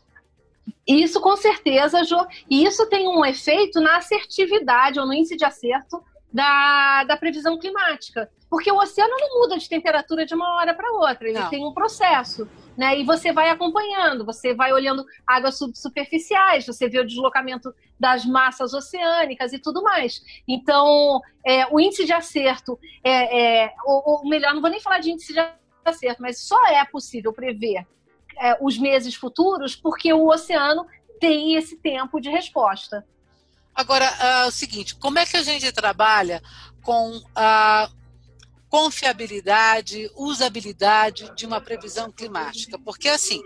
isso 0.87 1.21
com 1.21 1.35
certeza, 1.35 2.03
Jô. 2.03 2.25
E 2.49 2.65
isso 2.65 2.85
tem 2.87 3.07
um 3.07 3.25
efeito 3.25 3.79
na 3.79 3.97
assertividade 3.97 4.99
ou 4.99 5.05
no 5.05 5.13
índice 5.13 5.37
de 5.37 5.45
acerto 5.45 6.03
da, 6.31 7.03
da 7.05 7.17
previsão 7.17 7.57
climática. 7.57 8.29
Porque 8.49 8.71
o 8.71 8.77
oceano 8.77 9.15
não 9.17 9.39
muda 9.39 9.57
de 9.57 9.67
temperatura 9.67 10.25
de 10.25 10.35
uma 10.35 10.57
hora 10.57 10.73
para 10.73 10.91
outra, 10.91 11.27
ele 11.27 11.39
não. 11.39 11.49
tem 11.49 11.65
um 11.65 11.73
processo. 11.73 12.47
Né? 12.77 12.99
E 12.99 13.03
você 13.03 13.31
vai 13.31 13.49
acompanhando, 13.49 14.25
você 14.25 14.53
vai 14.53 14.73
olhando 14.73 15.05
águas 15.27 15.57
subsuperficiais, 15.57 16.65
você 16.65 16.89
vê 16.89 16.99
o 16.99 17.05
deslocamento 17.05 17.73
das 17.99 18.25
massas 18.25 18.73
oceânicas 18.73 19.53
e 19.53 19.59
tudo 19.59 19.83
mais. 19.83 20.23
Então, 20.47 21.21
é, 21.45 21.67
o 21.71 21.79
índice 21.79 22.05
de 22.05 22.13
acerto, 22.13 22.79
é, 23.03 23.65
é, 23.65 23.73
ou, 23.85 24.03
ou 24.05 24.29
melhor, 24.29 24.53
não 24.53 24.61
vou 24.61 24.71
nem 24.71 24.79
falar 24.79 24.99
de 24.99 25.11
índice 25.11 25.33
de 25.33 25.39
acerto, 25.85 26.21
mas 26.21 26.39
só 26.39 26.65
é 26.67 26.83
possível 26.85 27.31
prever 27.31 27.85
é, 28.39 28.57
os 28.59 28.77
meses 28.77 29.13
futuros, 29.13 29.75
porque 29.75 30.11
o 30.11 30.27
oceano 30.27 30.85
tem 31.19 31.55
esse 31.55 31.77
tempo 31.77 32.19
de 32.19 32.29
resposta. 32.29 33.05
Agora, 33.73 34.05
uh, 34.05 34.47
o 34.47 34.51
seguinte, 34.51 34.95
como 34.95 35.17
é 35.17 35.25
que 35.25 35.35
a 35.35 35.41
gente 35.41 35.71
trabalha 35.71 36.41
com 36.83 37.21
a 37.35 37.89
confiabilidade, 38.73 40.09
usabilidade 40.15 41.31
de 41.35 41.45
uma 41.45 41.61
previsão 41.61 42.11
climática. 42.11 42.79
Porque, 42.79 43.07
assim, 43.07 43.39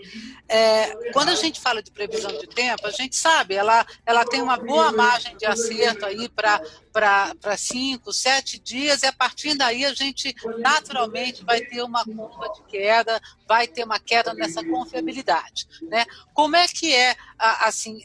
é, 0.48 1.12
quando 1.12 1.28
a 1.28 1.36
gente 1.36 1.60
fala 1.60 1.84
de 1.84 1.92
previsão 1.92 2.32
de 2.32 2.48
tempo, 2.48 2.88
a 2.88 2.92
gente 2.92 3.18
sabe, 3.18 3.54
ela, 3.54 3.86
ela 4.06 4.24
tem 4.24 4.42
uma 4.42 4.56
boa 4.56 4.90
margem 4.94 5.36
de 5.36 5.46
acerto 5.46 6.06
aí 6.06 6.30
para 6.30 7.58
cinco, 7.58 8.13
sete 8.13 8.58
dias, 8.58 9.04
e 9.04 9.08
a 9.08 9.12
partir 9.12 9.58
daí 9.58 9.84
a 9.84 9.94
gente 9.94 10.34
naturalmente 10.60 11.44
vai 11.44 11.60
ter 11.60 11.82
uma 11.84 12.06
curva 12.06 12.48
de 12.54 12.63
queda, 12.63 13.22
vai 13.46 13.68
ter 13.68 13.84
uma 13.84 14.00
queda 14.00 14.34
nessa 14.34 14.63
confiabilidade. 14.63 15.68
Né? 15.82 16.06
Como 16.34 16.56
é 16.56 16.70
que 16.70 16.96
é, 16.96 17.18
assim, 17.38 18.02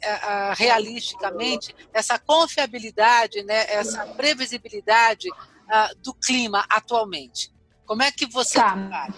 realisticamente, 0.56 1.72
essa 1.92 2.18
confiabilidade, 2.18 3.44
né, 3.44 3.64
essa 3.68 4.06
previsibilidade 4.06 5.28
uh, 5.72 6.02
do 6.02 6.12
clima 6.14 6.64
atualmente? 6.68 7.50
Como 7.87 8.02
é 8.02 8.12
que 8.12 8.26
você 8.26 8.58
tá. 8.58 8.72
trabalha? 8.72 9.14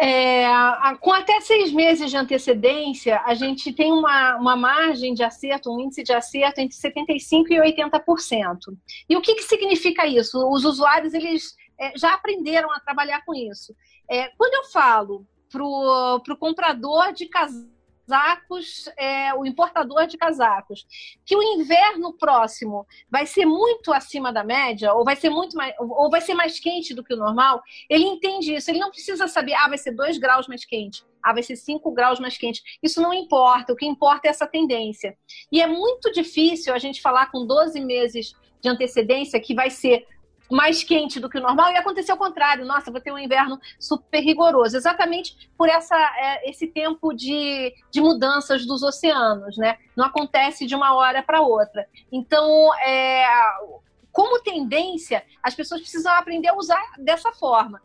É, 0.00 0.44
com 1.00 1.12
até 1.12 1.40
seis 1.40 1.70
meses 1.70 2.10
de 2.10 2.16
antecedência, 2.16 3.20
a 3.24 3.34
gente 3.34 3.72
tem 3.72 3.92
uma, 3.92 4.36
uma 4.36 4.56
margem 4.56 5.14
de 5.14 5.22
acerto, 5.22 5.72
um 5.72 5.80
índice 5.80 6.02
de 6.02 6.12
acerto 6.12 6.60
entre 6.60 6.76
75% 6.76 7.20
e 7.50 7.60
80%. 7.60 8.56
E 9.08 9.16
o 9.16 9.20
que, 9.20 9.34
que 9.34 9.42
significa 9.42 10.06
isso? 10.06 10.38
Os 10.48 10.64
usuários 10.64 11.14
eles 11.14 11.54
é, 11.78 11.96
já 11.96 12.14
aprenderam 12.14 12.72
a 12.72 12.80
trabalhar 12.80 13.22
com 13.24 13.34
isso. 13.34 13.74
É, 14.10 14.28
quando 14.36 14.54
eu 14.54 14.70
falo 14.70 15.26
para 15.48 15.62
o 15.62 16.38
comprador 16.38 17.12
de 17.12 17.26
casal, 17.26 17.68
casacos, 18.12 18.88
é, 18.98 19.34
o 19.34 19.46
importador 19.46 20.06
de 20.06 20.18
casacos, 20.18 20.86
que 21.24 21.34
o 21.34 21.42
inverno 21.42 22.12
próximo 22.12 22.86
vai 23.10 23.24
ser 23.24 23.46
muito 23.46 23.90
acima 23.92 24.30
da 24.30 24.44
média, 24.44 24.92
ou 24.92 25.02
vai 25.02 25.16
ser 25.16 25.30
muito 25.30 25.56
mais, 25.56 25.74
ou 25.78 26.10
vai 26.10 26.20
ser 26.20 26.34
mais 26.34 26.60
quente 26.60 26.94
do 26.94 27.02
que 27.02 27.14
o 27.14 27.16
normal, 27.16 27.62
ele 27.88 28.04
entende 28.04 28.54
isso. 28.54 28.70
Ele 28.70 28.78
não 28.78 28.90
precisa 28.90 29.26
saber, 29.26 29.54
ah, 29.54 29.68
vai 29.68 29.78
ser 29.78 29.92
2 29.92 30.18
graus 30.18 30.46
mais 30.46 30.64
quente, 30.64 31.04
ah, 31.22 31.32
vai 31.32 31.42
ser 31.42 31.56
5 31.56 31.90
graus 31.92 32.20
mais 32.20 32.36
quente. 32.36 32.62
Isso 32.82 33.00
não 33.00 33.14
importa, 33.14 33.72
o 33.72 33.76
que 33.76 33.86
importa 33.86 34.28
é 34.28 34.30
essa 34.30 34.46
tendência. 34.46 35.16
E 35.50 35.62
é 35.62 35.66
muito 35.66 36.12
difícil 36.12 36.74
a 36.74 36.78
gente 36.78 37.00
falar 37.00 37.30
com 37.30 37.46
12 37.46 37.80
meses 37.80 38.34
de 38.60 38.68
antecedência 38.68 39.40
que 39.40 39.54
vai 39.54 39.70
ser 39.70 40.06
mais 40.52 40.84
quente 40.84 41.18
do 41.18 41.28
que 41.28 41.38
o 41.38 41.40
normal 41.40 41.72
e 41.72 41.76
acontecer 41.76 42.12
o 42.12 42.16
contrário. 42.16 42.64
Nossa, 42.64 42.90
vou 42.90 43.00
ter 43.00 43.10
um 43.12 43.18
inverno 43.18 43.58
super 43.78 44.20
rigoroso, 44.20 44.76
exatamente 44.76 45.50
por 45.56 45.68
essa, 45.68 45.96
é, 45.96 46.50
esse 46.50 46.66
tempo 46.66 47.12
de, 47.12 47.74
de 47.90 48.00
mudanças 48.00 48.66
dos 48.66 48.82
oceanos, 48.82 49.56
né? 49.56 49.78
Não 49.96 50.04
acontece 50.04 50.66
de 50.66 50.74
uma 50.74 50.94
hora 50.94 51.22
para 51.22 51.40
outra. 51.40 51.86
Então, 52.10 52.74
é, 52.84 53.24
como 54.12 54.42
tendência, 54.42 55.24
as 55.42 55.54
pessoas 55.54 55.80
precisam 55.80 56.12
aprender 56.12 56.48
a 56.48 56.56
usar 56.56 56.82
dessa 56.98 57.32
forma. 57.32 57.80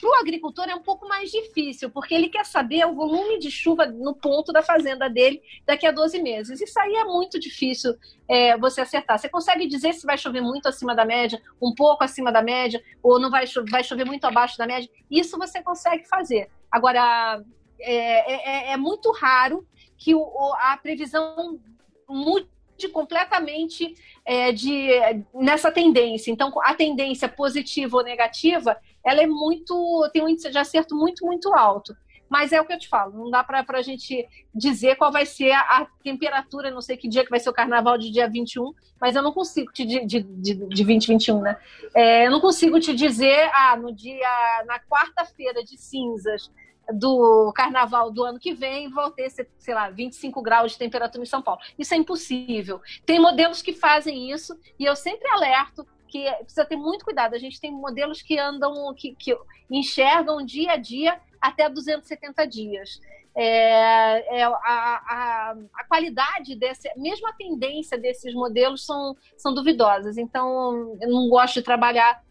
Para 0.00 0.08
o 0.08 0.14
agricultor 0.14 0.68
é 0.68 0.74
um 0.74 0.82
pouco 0.82 1.06
mais 1.06 1.30
difícil, 1.30 1.90
porque 1.90 2.14
ele 2.14 2.30
quer 2.30 2.46
saber 2.46 2.86
o 2.86 2.94
volume 2.94 3.38
de 3.38 3.50
chuva 3.50 3.84
no 3.84 4.14
ponto 4.14 4.50
da 4.50 4.62
fazenda 4.62 5.10
dele 5.10 5.42
daqui 5.66 5.86
a 5.86 5.90
12 5.90 6.22
meses. 6.22 6.60
Isso 6.60 6.80
aí 6.80 6.94
é 6.94 7.04
muito 7.04 7.38
difícil 7.38 7.94
é, 8.26 8.56
você 8.56 8.80
acertar. 8.80 9.18
Você 9.18 9.28
consegue 9.28 9.66
dizer 9.66 9.92
se 9.92 10.06
vai 10.06 10.16
chover 10.16 10.40
muito 10.40 10.66
acima 10.66 10.94
da 10.94 11.04
média, 11.04 11.40
um 11.60 11.74
pouco 11.74 12.02
acima 12.02 12.32
da 12.32 12.40
média, 12.40 12.82
ou 13.02 13.20
não 13.20 13.30
vai, 13.30 13.46
cho 13.46 13.62
vai 13.68 13.84
chover 13.84 14.06
muito 14.06 14.24
abaixo 14.24 14.56
da 14.56 14.66
média? 14.66 14.88
Isso 15.10 15.36
você 15.36 15.62
consegue 15.62 16.08
fazer. 16.08 16.48
Agora, 16.70 17.42
é, 17.78 18.70
é, 18.70 18.72
é 18.72 18.76
muito 18.78 19.12
raro 19.12 19.66
que 19.98 20.14
o, 20.14 20.54
a 20.60 20.78
previsão 20.78 21.60
mude 22.08 22.48
completamente 22.88 23.94
é, 24.24 24.50
de, 24.50 24.88
nessa 25.34 25.70
tendência. 25.70 26.30
Então, 26.30 26.50
a 26.62 26.74
tendência 26.74 27.28
positiva 27.28 27.98
ou 27.98 28.02
negativa, 28.02 28.76
ela 29.04 29.22
é 29.22 29.26
muito. 29.26 30.08
tem 30.12 30.22
um 30.22 30.28
índice 30.28 30.50
de 30.50 30.58
acerto 30.58 30.94
muito, 30.94 31.24
muito 31.24 31.52
alto. 31.54 31.94
Mas 32.28 32.52
é 32.52 32.60
o 32.60 32.64
que 32.64 32.72
eu 32.72 32.78
te 32.78 32.88
falo, 32.88 33.12
não 33.12 33.28
dá 33.28 33.42
para 33.42 33.64
a 33.68 33.82
gente 33.82 34.24
dizer 34.54 34.94
qual 34.94 35.10
vai 35.10 35.26
ser 35.26 35.50
a, 35.50 35.84
temperatura, 36.00 36.70
não 36.70 36.80
sei 36.80 36.96
que 36.96 37.08
dia 37.08 37.24
que 37.24 37.30
vai 37.30 37.40
ser 37.40 37.50
o 37.50 37.52
carnaval 37.52 37.98
de 37.98 38.08
dia 38.08 38.28
21, 38.28 38.72
mas 39.00 39.16
eu 39.16 39.22
não 39.22 39.32
consigo 39.32 39.72
te 39.72 39.84
de, 39.84 40.06
de, 40.06 40.22
de, 40.22 40.54
de 40.54 40.86
2021, 40.86 41.40
né? 41.40 41.58
É, 41.92 42.28
eu 42.28 42.30
não 42.30 42.40
consigo 42.40 42.78
te 42.78 42.94
dizer, 42.94 43.50
ah, 43.52 43.76
no 43.76 43.92
dia, 43.92 44.28
na 44.64 44.78
quarta-feira 44.78 45.64
de 45.64 45.76
cinzas, 45.76 46.48
do 46.92 47.52
carnaval 47.54 48.10
do 48.10 48.24
ano 48.24 48.38
que 48.38 48.52
vem 48.52 48.88
vão 48.88 49.10
ter, 49.10 49.30
sei 49.30 49.74
lá, 49.74 49.90
25 49.90 50.42
graus 50.42 50.72
de 50.72 50.78
temperatura 50.78 51.22
em 51.22 51.26
São 51.26 51.42
Paulo. 51.42 51.60
Isso 51.78 51.94
é 51.94 51.96
impossível. 51.96 52.80
Tem 53.04 53.20
modelos 53.20 53.62
que 53.62 53.72
fazem 53.72 54.30
isso 54.30 54.58
e 54.78 54.84
eu 54.84 54.96
sempre 54.96 55.28
alerto 55.28 55.86
que 56.10 56.30
precisa 56.42 56.64
ter 56.64 56.76
muito 56.76 57.04
cuidado. 57.04 57.34
A 57.34 57.38
gente 57.38 57.60
tem 57.60 57.72
modelos 57.72 58.20
que 58.20 58.38
andam, 58.38 58.92
que, 58.94 59.14
que 59.14 59.36
enxergam 59.70 60.44
dia 60.44 60.72
a 60.72 60.76
dia 60.76 61.20
até 61.40 61.68
270 61.68 62.46
dias. 62.46 63.00
É, 63.34 64.38
é, 64.40 64.42
a, 64.42 64.50
a, 64.52 65.56
a, 65.74 65.84
qualidade 65.84 66.56
desse, 66.56 66.90
mesmo 66.96 67.28
a 67.28 67.32
tendência 67.32 67.96
desses 67.96 68.34
modelos 68.34 68.84
são, 68.84 69.16
são 69.36 69.54
duvidosas. 69.54 70.18
Então, 70.18 70.98
eu 71.00 71.08
não 71.08 71.28
gosto 71.28 71.54
de 71.54 71.62
trabalhar 71.62 72.22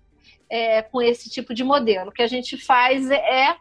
é, 0.49 0.81
com 0.81 1.01
esse 1.01 1.29
tipo 1.29 1.53
de 1.53 1.63
modelo. 1.63 2.09
O 2.09 2.13
que 2.13 2.21
a 2.21 2.27
gente 2.27 2.57
faz 2.57 3.09
é 3.09 3.55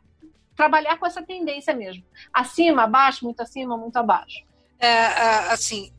trabalhar 0.57 0.99
com 0.99 1.07
essa 1.07 1.23
tendência 1.23 1.73
mesmo. 1.73 2.05
Acima, 2.33 2.83
abaixo, 2.83 3.25
muito 3.25 3.41
acima, 3.41 3.77
muito 3.77 3.97
abaixo. 3.97 4.45
É, 4.81 4.87
é 4.87 5.53
assim, 5.53 5.93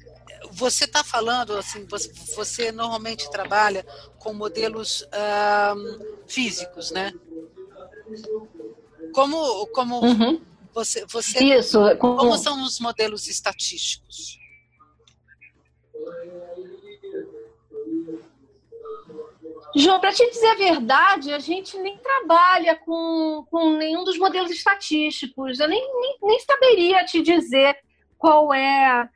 você 0.51 0.85
está 0.85 1.03
falando, 1.03 1.57
assim, 1.57 1.85
você, 1.85 2.11
você, 2.35 2.71
normalmente 2.71 3.29
trabalha 3.29 3.85
com 4.17 4.33
modelos 4.33 5.07
um, 5.75 6.21
físicos, 6.27 6.91
né? 6.91 7.13
Como, 9.13 9.67
como 9.67 10.03
uhum. 10.03 10.41
você, 10.73 11.05
você, 11.05 11.43
Isso. 11.43 11.79
Como 11.97 12.37
são 12.37 12.63
os 12.63 12.79
modelos 12.79 13.27
estatísticos? 13.27 14.39
João, 19.75 19.99
para 19.99 20.11
te 20.11 20.27
dizer 20.29 20.47
a 20.47 20.55
verdade, 20.55 21.31
a 21.31 21.39
gente 21.39 21.77
nem 21.77 21.97
trabalha 21.97 22.75
com, 22.75 23.45
com 23.51 23.77
nenhum 23.77 24.03
dos 24.03 24.17
modelos 24.17 24.49
estatísticos. 24.49 25.59
Eu 25.59 25.67
nem, 25.67 25.81
nem, 25.99 26.17
nem 26.21 26.39
saberia 26.39 27.05
te 27.05 27.21
dizer 27.21 27.77
qual 28.17 28.53
é. 28.53 29.07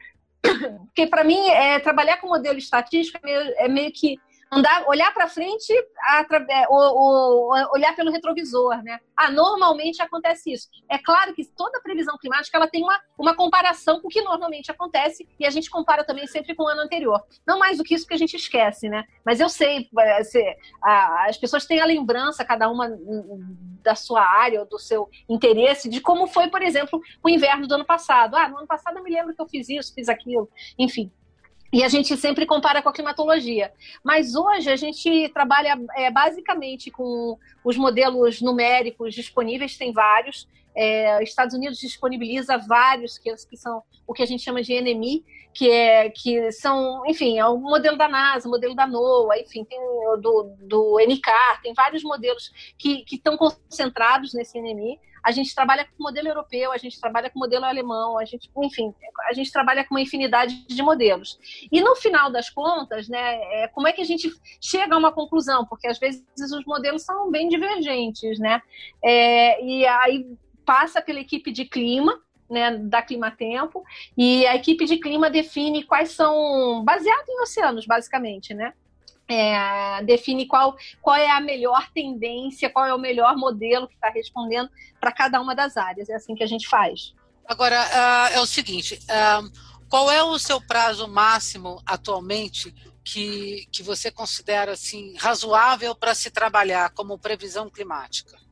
Porque, 0.86 1.08
para 1.08 1.24
mim, 1.24 1.40
é, 1.50 1.80
trabalhar 1.80 2.18
com 2.18 2.28
modelo 2.28 2.58
estatístico 2.58 3.20
é 3.24 3.26
meio, 3.26 3.54
é 3.58 3.68
meio 3.68 3.92
que 3.92 4.18
andar, 4.58 4.88
olhar 4.88 5.14
para 5.14 5.28
frente 5.28 5.72
é, 5.74 6.68
ou, 6.70 6.80
ou, 6.80 7.52
olhar 7.74 7.96
pelo 7.96 8.12
retrovisor, 8.12 8.82
né? 8.84 9.00
Ah, 9.16 9.32
normalmente 9.32 10.02
acontece 10.02 10.52
isso. 10.52 10.68
É 10.90 10.98
claro 10.98 11.34
que 11.34 11.46
toda 11.46 11.82
previsão 11.82 12.18
climática 12.18 12.58
ela 12.58 12.68
tem 12.68 12.84
uma, 12.84 13.00
uma 13.18 13.36
comparação 13.36 14.00
com 14.02 14.08
o 14.08 14.12
que 14.12 14.22
normalmente 14.22 14.72
acontece 14.72 15.28
e 15.40 15.46
a 15.46 15.50
gente 15.50 15.70
compara 15.70 16.04
também 16.04 16.28
sempre 16.28 16.56
com 16.56 16.64
o 16.64 16.68
ano 16.68 16.82
anterior. 16.82 17.22
Não 17.46 17.60
mais 17.60 17.78
do 17.78 17.84
que 17.84 17.94
isso 17.94 18.08
que 18.08 18.14
a 18.14 18.18
gente 18.18 18.36
esquece, 18.36 18.90
né? 18.90 19.04
Mas 19.26 19.40
eu 19.40 19.50
sei, 19.50 19.90
é, 20.00 20.58
as 21.28 21.38
pessoas 21.38 21.66
têm 21.66 21.80
a 21.80 21.86
lembrança, 21.86 22.46
cada 22.46 22.70
uma 22.70 22.90
da 23.84 23.96
sua 23.96 24.24
área 24.24 24.62
ou 24.62 24.66
do 24.66 24.80
seu 24.80 25.10
interesse, 25.28 25.90
de 25.90 26.00
como 26.02 26.28
foi, 26.28 26.50
por 26.50 26.62
exemplo, 26.62 27.02
o 27.24 27.30
inverno 27.30 27.68
do 27.68 27.76
ano 27.76 27.86
passado. 27.86 28.36
Ah, 28.36 28.48
no 28.48 28.58
ano 28.58 28.68
passado 28.68 28.98
eu 28.98 29.04
me 29.04 29.12
lembro 29.12 29.36
que 29.36 29.42
eu 29.42 29.48
fiz 29.48 29.70
isso, 29.70 29.94
fiz 29.94 30.10
aquilo, 30.10 30.50
enfim. 30.78 31.12
E 31.74 31.84
a 31.84 31.88
gente 31.88 32.16
sempre 32.16 32.46
compara 32.46 32.84
com 32.84 32.90
a 32.90 32.94
climatologia. 32.94 33.74
Mas 34.04 34.36
hoje 34.36 34.70
a 34.70 34.76
gente 34.76 35.28
trabalha 35.30 35.76
é, 35.96 36.12
basicamente 36.12 36.92
com 36.92 37.36
os 37.66 37.76
modelos 37.76 38.42
numéricos 38.42 39.16
disponíveis, 39.16 39.76
tem 39.76 39.92
vários. 39.92 40.48
É, 40.76 41.22
Estados 41.24 41.56
Unidos 41.56 41.80
disponibiliza 41.80 42.60
vários, 42.60 43.18
que, 43.18 43.34
que, 43.50 43.58
são 43.58 43.82
o 44.06 44.14
que 44.14 44.22
a 44.22 44.26
gente 44.26 44.44
chama 44.44 44.62
de 44.62 44.80
NMI, 44.80 45.26
que, 45.52 45.70
é, 45.70 46.12
que 46.12 46.52
são, 46.52 47.04
enfim, 47.08 47.40
é 47.40 47.46
o 47.48 47.58
modelo 47.58 47.98
da 47.98 48.08
NASA, 48.08 48.48
o 48.48 48.52
modelo 48.52 48.76
da 48.76 48.86
NOAA, 48.86 49.40
enfim, 49.40 49.64
tem 49.64 49.80
do, 50.22 50.56
do 50.62 50.98
NCAR, 51.00 51.60
tem 51.64 51.74
vários 51.74 52.04
modelos 52.04 52.52
que 52.78 53.04
estão 53.12 53.36
concentrados 53.36 54.32
nesse 54.34 54.62
NMI 54.62 55.00
a 55.24 55.32
gente 55.32 55.56
trabalha 55.56 55.86
com 55.86 56.04
modelo 56.04 56.28
europeu, 56.28 56.72
a 56.72 56.78
gente 56.78 57.00
trabalha 57.00 57.30
com 57.30 57.40
modelo 57.40 57.66
alemão, 57.66 58.18
a 58.18 58.26
gente, 58.26 58.52
enfim, 58.58 58.94
a 59.30 59.34
gente 59.34 59.52
trabalha 59.52 59.86
com 59.86 59.96
uma 59.96 60.02
infinidade 60.02 60.66
de 60.68 60.84
modelos. 60.84 61.40
E 61.72 61.80
no 61.82 61.96
final 61.96 62.30
das 62.32 62.50
contas, 62.50 63.08
né, 63.08 63.64
é, 63.64 63.68
como 63.70 63.88
é 63.88 63.94
que 63.94 64.02
a 64.02 64.06
gente 64.06 64.30
chega 64.62 64.96
a 64.96 64.98
uma 64.98 65.12
conclusão? 65.12 65.66
Porque 65.66 65.88
às 65.88 65.98
vezes 65.98 66.24
os 66.38 66.66
modelos 66.66 67.04
são 67.04 67.32
bem 67.32 67.48
divergentes, 67.48 68.38
né? 68.38 68.62
É, 69.04 69.64
e 69.64 69.86
aí 69.86 70.26
passa 70.66 71.02
pela 71.02 71.20
equipe 71.20 71.52
de 71.52 71.66
clima, 71.66 72.22
né, 72.50 72.78
da 72.78 73.02
Climatempo, 73.02 73.84
e 74.18 74.46
a 74.46 74.56
equipe 74.56 74.86
de 74.86 74.98
clima 74.98 75.30
define 75.30 75.84
quais 75.84 76.12
são, 76.12 76.84
baseado 76.84 77.28
em 77.30 77.42
oceanos, 77.42 77.86
basicamente, 77.86 78.54
né? 78.54 78.74
É, 79.28 80.04
define 80.04 80.46
qual, 80.46 80.76
qual 81.02 81.16
é 81.16 81.30
a 81.30 81.40
melhor 81.40 81.90
tendência, 81.94 82.70
qual 82.70 82.86
é 82.86 82.94
o 82.94 83.00
melhor 83.00 83.36
modelo 83.38 83.88
que 83.88 83.96
está 83.96 84.10
respondendo 84.10 84.70
para 85.00 85.12
cada 85.12 85.40
uma 85.42 85.56
das 85.56 85.78
áreas. 85.78 86.10
É 86.10 86.16
assim 86.16 86.36
que 86.36 86.44
a 86.44 86.48
gente 86.48 86.68
faz. 86.68 87.14
Agora, 87.46 87.82
uh, 87.82 88.36
é 88.36 88.40
o 88.40 88.46
seguinte: 88.46 89.00
uh, 89.04 89.52
qual 89.90 90.12
é 90.12 90.24
o 90.24 90.38
seu 90.40 90.62
prazo 90.62 91.08
máximo 91.08 91.82
atualmente 91.86 92.74
que, 93.04 93.68
que 93.72 93.84
você 93.84 94.10
considera 94.10 94.72
assim, 94.74 95.16
razoável 95.18 95.94
para 95.94 96.16
se 96.16 96.32
trabalhar 96.32 96.90
como 96.92 97.20
previsão 97.20 97.70
climática? 97.70 98.43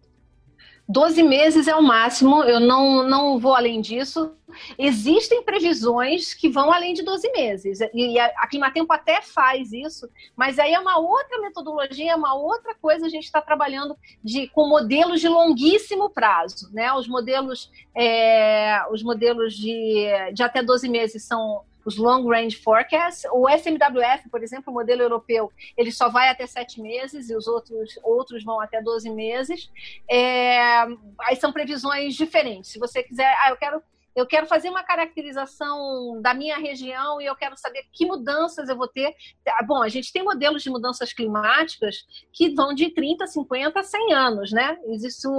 12 0.91 1.23
meses 1.23 1.67
é 1.67 1.75
o 1.75 1.81
máximo, 1.81 2.43
eu 2.43 2.59
não, 2.59 3.07
não 3.07 3.39
vou 3.39 3.55
além 3.55 3.79
disso. 3.79 4.33
Existem 4.77 5.41
previsões 5.43 6.33
que 6.33 6.49
vão 6.49 6.73
além 6.73 6.93
de 6.93 7.01
12 7.01 7.31
meses, 7.31 7.79
e 7.93 8.19
a, 8.19 8.25
a 8.37 8.47
Climatempo 8.47 8.91
até 8.91 9.21
faz 9.21 9.71
isso, 9.71 10.09
mas 10.35 10.59
aí 10.59 10.73
é 10.73 10.79
uma 10.79 10.99
outra 10.99 11.39
metodologia, 11.39 12.11
é 12.11 12.15
uma 12.15 12.33
outra 12.35 12.75
coisa. 12.75 13.05
A 13.05 13.09
gente 13.09 13.23
está 13.23 13.39
trabalhando 13.39 13.95
de, 14.21 14.47
com 14.47 14.67
modelos 14.67 15.21
de 15.21 15.29
longuíssimo 15.29 16.09
prazo. 16.09 16.69
Né? 16.73 16.91
Os 16.93 17.07
modelos, 17.07 17.71
é, 17.95 18.81
os 18.91 19.01
modelos 19.01 19.53
de, 19.55 20.07
de 20.33 20.43
até 20.43 20.61
12 20.61 20.89
meses 20.89 21.23
são 21.23 21.61
os 21.85 21.97
Long 21.97 22.27
Range 22.27 22.55
Forecasts. 22.57 23.25
O 23.31 23.47
SMWF, 23.49 24.29
por 24.29 24.43
exemplo, 24.43 24.71
o 24.71 24.73
modelo 24.73 25.01
europeu, 25.01 25.51
ele 25.77 25.91
só 25.91 26.09
vai 26.09 26.29
até 26.29 26.45
sete 26.45 26.81
meses 26.81 27.29
e 27.29 27.35
os 27.35 27.47
outros, 27.47 27.99
outros 28.03 28.43
vão 28.43 28.59
até 28.59 28.81
12 28.81 29.09
meses. 29.09 29.71
É, 30.09 30.83
aí 31.21 31.35
são 31.35 31.51
previsões 31.51 32.15
diferentes. 32.15 32.71
Se 32.71 32.79
você 32.79 33.03
quiser, 33.03 33.33
ah, 33.43 33.49
eu 33.49 33.57
quero 33.57 33.81
eu 34.15 34.25
quero 34.25 34.45
fazer 34.45 34.69
uma 34.69 34.83
caracterização 34.83 36.21
da 36.21 36.33
minha 36.33 36.57
região 36.57 37.21
e 37.21 37.25
eu 37.25 37.35
quero 37.35 37.57
saber 37.57 37.83
que 37.93 38.05
mudanças 38.05 38.67
eu 38.67 38.75
vou 38.75 38.87
ter. 38.87 39.15
Ah, 39.47 39.63
bom, 39.63 39.81
a 39.81 39.89
gente 39.89 40.11
tem 40.11 40.23
modelos 40.23 40.61
de 40.63 40.69
mudanças 40.69 41.13
climáticas 41.13 42.05
que 42.33 42.53
vão 42.53 42.73
de 42.73 42.89
30, 42.89 43.25
50 43.27 43.83
100 43.83 44.13
anos, 44.13 44.51
né? 44.51 44.77
Isso, 44.89 45.29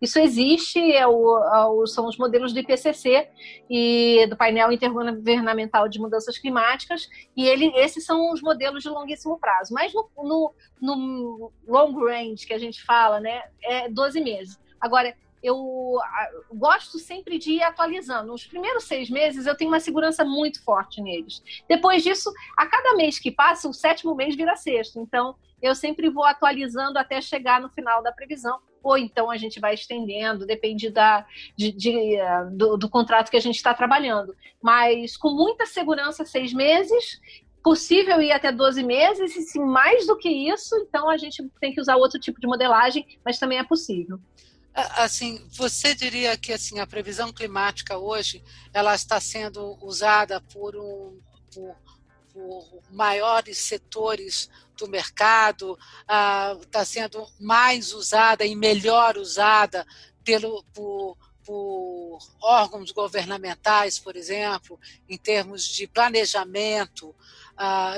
isso 0.00 0.18
existe, 0.18 0.78
é 0.92 1.06
o, 1.06 1.38
é 1.38 1.66
o, 1.66 1.86
são 1.86 2.06
os 2.06 2.16
modelos 2.16 2.52
do 2.52 2.58
IPCC 2.58 3.28
e 3.68 4.26
do 4.28 4.36
painel 4.36 4.72
intergovernamental 4.72 5.88
de 5.88 5.98
mudanças 5.98 6.38
climáticas, 6.38 7.08
e 7.36 7.46
ele, 7.46 7.72
esses 7.76 8.04
são 8.04 8.32
os 8.32 8.40
modelos 8.40 8.82
de 8.82 8.88
longuíssimo 8.88 9.38
prazo. 9.38 9.74
Mas 9.74 9.92
no, 9.92 10.08
no, 10.16 10.54
no 10.80 11.52
long 11.66 11.92
range 11.92 12.46
que 12.46 12.54
a 12.54 12.58
gente 12.58 12.82
fala, 12.84 13.20
né, 13.20 13.42
é 13.62 13.88
12 13.88 14.20
meses. 14.20 14.58
Agora, 14.80 15.14
eu 15.46 15.98
gosto 16.52 16.98
sempre 16.98 17.38
de 17.38 17.52
ir 17.52 17.62
atualizando. 17.62 18.32
Nos 18.32 18.46
primeiros 18.46 18.84
seis 18.84 19.08
meses, 19.08 19.46
eu 19.46 19.56
tenho 19.56 19.70
uma 19.70 19.80
segurança 19.80 20.24
muito 20.24 20.62
forte 20.64 21.00
neles. 21.00 21.42
Depois 21.68 22.02
disso, 22.02 22.32
a 22.56 22.66
cada 22.66 22.94
mês 22.94 23.18
que 23.18 23.30
passa, 23.30 23.68
o 23.68 23.72
sétimo 23.72 24.14
mês 24.14 24.34
vira 24.34 24.56
sexto. 24.56 24.98
Então, 25.00 25.36
eu 25.62 25.74
sempre 25.74 26.10
vou 26.10 26.24
atualizando 26.24 26.98
até 26.98 27.20
chegar 27.20 27.60
no 27.60 27.68
final 27.68 28.02
da 28.02 28.12
previsão. 28.12 28.58
Ou 28.82 28.96
então 28.96 29.30
a 29.30 29.36
gente 29.36 29.58
vai 29.58 29.74
estendendo, 29.74 30.46
depende 30.46 30.90
da, 30.90 31.26
de, 31.56 31.72
de, 31.72 32.18
do, 32.52 32.76
do 32.76 32.88
contrato 32.88 33.30
que 33.30 33.36
a 33.36 33.40
gente 33.40 33.56
está 33.56 33.74
trabalhando. 33.74 34.34
Mas 34.62 35.16
com 35.16 35.30
muita 35.30 35.66
segurança, 35.66 36.24
seis 36.24 36.52
meses, 36.52 37.20
possível 37.64 38.20
ir 38.22 38.30
até 38.30 38.52
12 38.52 38.84
meses, 38.84 39.34
e 39.34 39.42
se 39.42 39.58
mais 39.58 40.06
do 40.06 40.16
que 40.16 40.28
isso, 40.28 40.76
então 40.76 41.10
a 41.10 41.16
gente 41.16 41.42
tem 41.60 41.72
que 41.72 41.80
usar 41.80 41.96
outro 41.96 42.20
tipo 42.20 42.40
de 42.40 42.46
modelagem, 42.46 43.04
mas 43.24 43.40
também 43.40 43.58
é 43.58 43.64
possível. 43.64 44.20
Assim, 44.76 45.42
você 45.52 45.94
diria 45.94 46.36
que 46.36 46.52
assim 46.52 46.80
a 46.80 46.86
previsão 46.86 47.32
climática 47.32 47.96
hoje 47.96 48.44
ela 48.74 48.94
está 48.94 49.18
sendo 49.18 49.78
usada 49.82 50.38
por 50.38 50.76
um 50.76 51.18
por, 51.50 51.74
por 52.30 52.82
maiores 52.90 53.56
setores 53.56 54.50
do 54.76 54.86
mercado, 54.86 55.78
está 56.60 56.84
sendo 56.84 57.26
mais 57.40 57.94
usada 57.94 58.44
e 58.44 58.54
melhor 58.54 59.16
usada 59.16 59.86
pelo 60.22 60.62
por, 60.74 61.16
por 61.42 62.18
órgãos 62.42 62.90
governamentais, 62.92 63.98
por 63.98 64.14
exemplo, 64.14 64.78
em 65.08 65.16
termos 65.16 65.66
de 65.66 65.86
planejamento, 65.86 67.16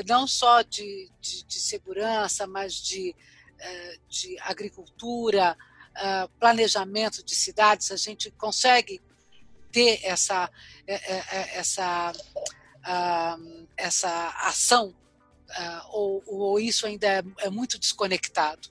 não 0.07 0.29
só 0.29 0.63
de, 0.63 1.11
de, 1.21 1.43
de 1.43 1.59
segurança, 1.59 2.47
mas 2.47 2.75
de, 2.75 3.17
eh, 3.59 3.99
de 4.09 4.39
agricultura, 4.43 5.57
uh, 5.99 6.29
planejamento 6.41 7.25
de 7.25 7.35
cidades, 7.35 7.91
a 7.91 7.97
gente 7.97 8.31
consegue 8.31 9.01
ter 9.71 10.01
essa, 10.05 10.51
é, 10.87 10.95
é, 10.95 11.17
é, 11.33 11.59
essa, 11.59 12.13
uh, 12.13 13.67
essa 13.77 14.29
ação, 14.45 14.95
uh, 15.51 15.89
ou, 15.91 16.23
ou, 16.27 16.61
isso 16.61 16.87
ainda 16.87 17.07
é, 17.07 17.23
é, 17.41 17.51
muito 17.51 17.79
desconectado? 17.79 18.69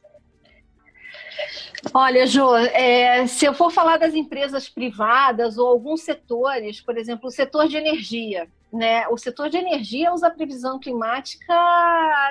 Olha, 1.94 2.26
Jo, 2.26 2.56
é, 2.56 3.28
se 3.28 3.46
eu 3.46 3.54
for 3.54 3.72
falar 3.72 3.98
das 3.98 4.16
empresas 4.16 4.68
privadas 4.68 5.58
ou 5.58 5.68
alguns 5.68 6.02
setores, 6.02 6.82
por 6.82 6.98
exemplo, 6.98 7.28
o 7.28 7.32
setor 7.32 7.68
de 7.68 7.78
energia, 7.78 8.50
né? 8.74 9.08
O 9.08 9.18
setor 9.18 9.50
de 9.50 9.58
energia 9.58 10.12
usa 10.12 10.28
a 10.28 10.32
previsão 10.32 10.80
climática 10.80 11.54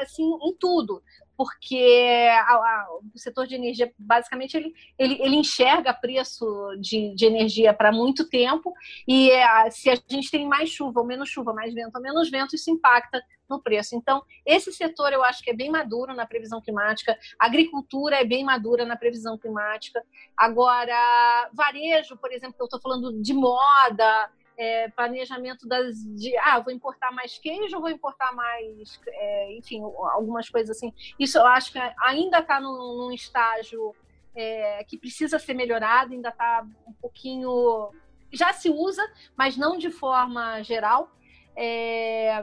assim 0.02 0.24
em 0.42 0.54
tudo 0.54 1.02
porque 1.36 2.28
a, 2.32 2.54
a, 2.54 2.88
o 3.14 3.18
setor 3.18 3.46
de 3.46 3.54
energia, 3.54 3.92
basicamente, 3.98 4.56
ele, 4.56 4.72
ele, 4.98 5.20
ele 5.20 5.36
enxerga 5.36 5.92
preço 5.92 6.46
de, 6.80 7.14
de 7.14 7.26
energia 7.26 7.74
para 7.74 7.92
muito 7.92 8.28
tempo, 8.28 8.72
e 9.06 9.30
é, 9.30 9.70
se 9.70 9.90
a 9.90 9.96
gente 10.08 10.30
tem 10.30 10.46
mais 10.46 10.70
chuva 10.70 11.00
ou 11.00 11.06
menos 11.06 11.28
chuva, 11.28 11.52
mais 11.52 11.74
vento 11.74 11.94
ou 11.94 12.02
menos 12.02 12.30
vento, 12.30 12.54
isso 12.54 12.70
impacta 12.70 13.22
no 13.48 13.62
preço. 13.62 13.94
Então, 13.94 14.22
esse 14.44 14.72
setor 14.72 15.12
eu 15.12 15.22
acho 15.24 15.42
que 15.42 15.50
é 15.50 15.54
bem 15.54 15.70
maduro 15.70 16.14
na 16.14 16.26
previsão 16.26 16.60
climática, 16.60 17.16
a 17.38 17.46
agricultura 17.46 18.16
é 18.16 18.24
bem 18.24 18.44
madura 18.44 18.84
na 18.84 18.96
previsão 18.96 19.38
climática. 19.38 20.02
Agora, 20.36 21.50
varejo, 21.52 22.16
por 22.16 22.32
exemplo, 22.32 22.56
eu 22.58 22.64
estou 22.64 22.80
falando 22.80 23.20
de 23.20 23.32
moda, 23.32 24.30
é, 24.56 24.88
planejamento 24.88 25.66
das 25.68 25.96
de 25.96 26.36
ah 26.38 26.58
vou 26.60 26.72
importar 26.72 27.12
mais 27.12 27.38
queijo 27.38 27.80
vou 27.80 27.90
importar 27.90 28.34
mais 28.34 29.00
é, 29.06 29.56
enfim 29.56 29.82
algumas 29.82 30.48
coisas 30.48 30.76
assim. 30.76 30.92
Isso 31.18 31.38
eu 31.38 31.46
acho 31.46 31.72
que 31.72 31.78
ainda 32.00 32.38
está 32.38 32.60
num, 32.60 32.72
num, 32.72 33.12
estágio 33.12 33.94
é, 34.34 34.82
que 34.84 34.98
precisa 34.98 35.38
ser 35.38 35.54
melhorado 35.54 36.12
ainda 36.12 36.30
está 36.30 36.66
um 36.86 36.92
pouquinho 36.94 37.90
já 38.32 38.52
se 38.52 38.70
usa 38.70 39.02
mas 39.36 39.56
não 39.56 39.76
de 39.76 39.90
forma 39.90 40.62
geral. 40.62 41.10
É, 41.58 42.42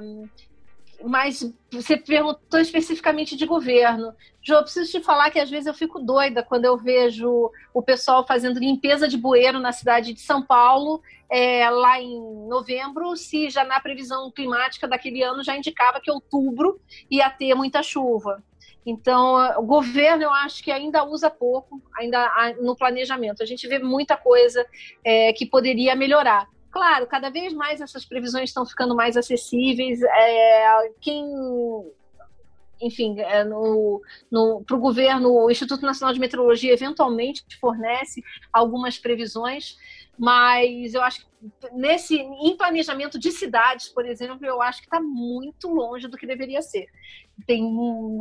mas 1.03 1.53
você 1.71 1.97
perguntou 1.97 2.59
especificamente 2.59 3.35
de 3.35 3.45
governo. 3.45 4.13
Jô, 4.41 4.55
eu 4.55 4.63
preciso 4.63 4.91
te 4.91 5.03
falar 5.03 5.29
que 5.29 5.39
às 5.39 5.49
vezes 5.49 5.67
eu 5.67 5.73
fico 5.73 5.99
doida 5.99 6.43
quando 6.43 6.65
eu 6.65 6.77
vejo 6.77 7.51
o 7.73 7.81
pessoal 7.81 8.25
fazendo 8.25 8.59
limpeza 8.59 9.07
de 9.07 9.17
bueiro 9.17 9.59
na 9.59 9.71
cidade 9.71 10.13
de 10.13 10.21
São 10.21 10.41
Paulo, 10.41 11.01
é, 11.29 11.69
lá 11.69 11.99
em 11.99 12.19
novembro, 12.47 13.15
se 13.15 13.49
já 13.49 13.63
na 13.63 13.79
previsão 13.79 14.31
climática 14.31 14.87
daquele 14.87 15.23
ano 15.23 15.43
já 15.43 15.57
indicava 15.57 15.99
que 15.99 16.11
outubro 16.11 16.79
ia 17.09 17.29
ter 17.29 17.53
muita 17.55 17.83
chuva. 17.83 18.43
Então, 18.85 19.35
o 19.57 19.63
governo, 19.63 20.23
eu 20.23 20.31
acho 20.31 20.63
que 20.63 20.71
ainda 20.71 21.05
usa 21.05 21.29
pouco, 21.29 21.81
ainda 21.95 22.29
no 22.61 22.75
planejamento. 22.75 23.41
A 23.41 23.45
gente 23.45 23.67
vê 23.67 23.79
muita 23.79 24.17
coisa 24.17 24.65
é, 25.03 25.31
que 25.31 25.45
poderia 25.45 25.95
melhorar. 25.95 26.47
Claro, 26.73 27.05
cada 27.05 27.29
vez 27.29 27.53
mais 27.53 27.79
essas 27.79 28.03
previsões 28.03 28.49
estão 28.49 28.65
ficando 28.65 28.95
mais 28.95 29.15
acessíveis. 29.15 30.01
É, 30.01 30.89
quem 30.99 31.23
enfim, 32.81 33.19
é, 33.19 33.45
para 33.45 34.75
o 34.75 34.79
governo, 34.79 35.31
o 35.31 35.51
Instituto 35.51 35.85
Nacional 35.85 36.13
de 36.13 36.19
Meteorologia 36.19 36.73
eventualmente 36.73 37.45
fornece 37.61 38.23
algumas 38.51 38.97
previsões, 38.97 39.77
mas 40.17 40.95
eu 40.95 41.03
acho 41.03 41.21
que 41.21 41.27
nesse 41.71 42.15
em 42.15 42.57
planejamento 42.57 43.19
de 43.19 43.31
cidades, 43.31 43.87
por 43.89 44.05
exemplo, 44.05 44.43
eu 44.43 44.59
acho 44.59 44.79
que 44.79 44.87
está 44.87 44.99
muito 44.99 45.69
longe 45.69 46.07
do 46.07 46.17
que 46.17 46.25
deveria 46.25 46.61
ser. 46.63 46.87
Tem 47.45 47.63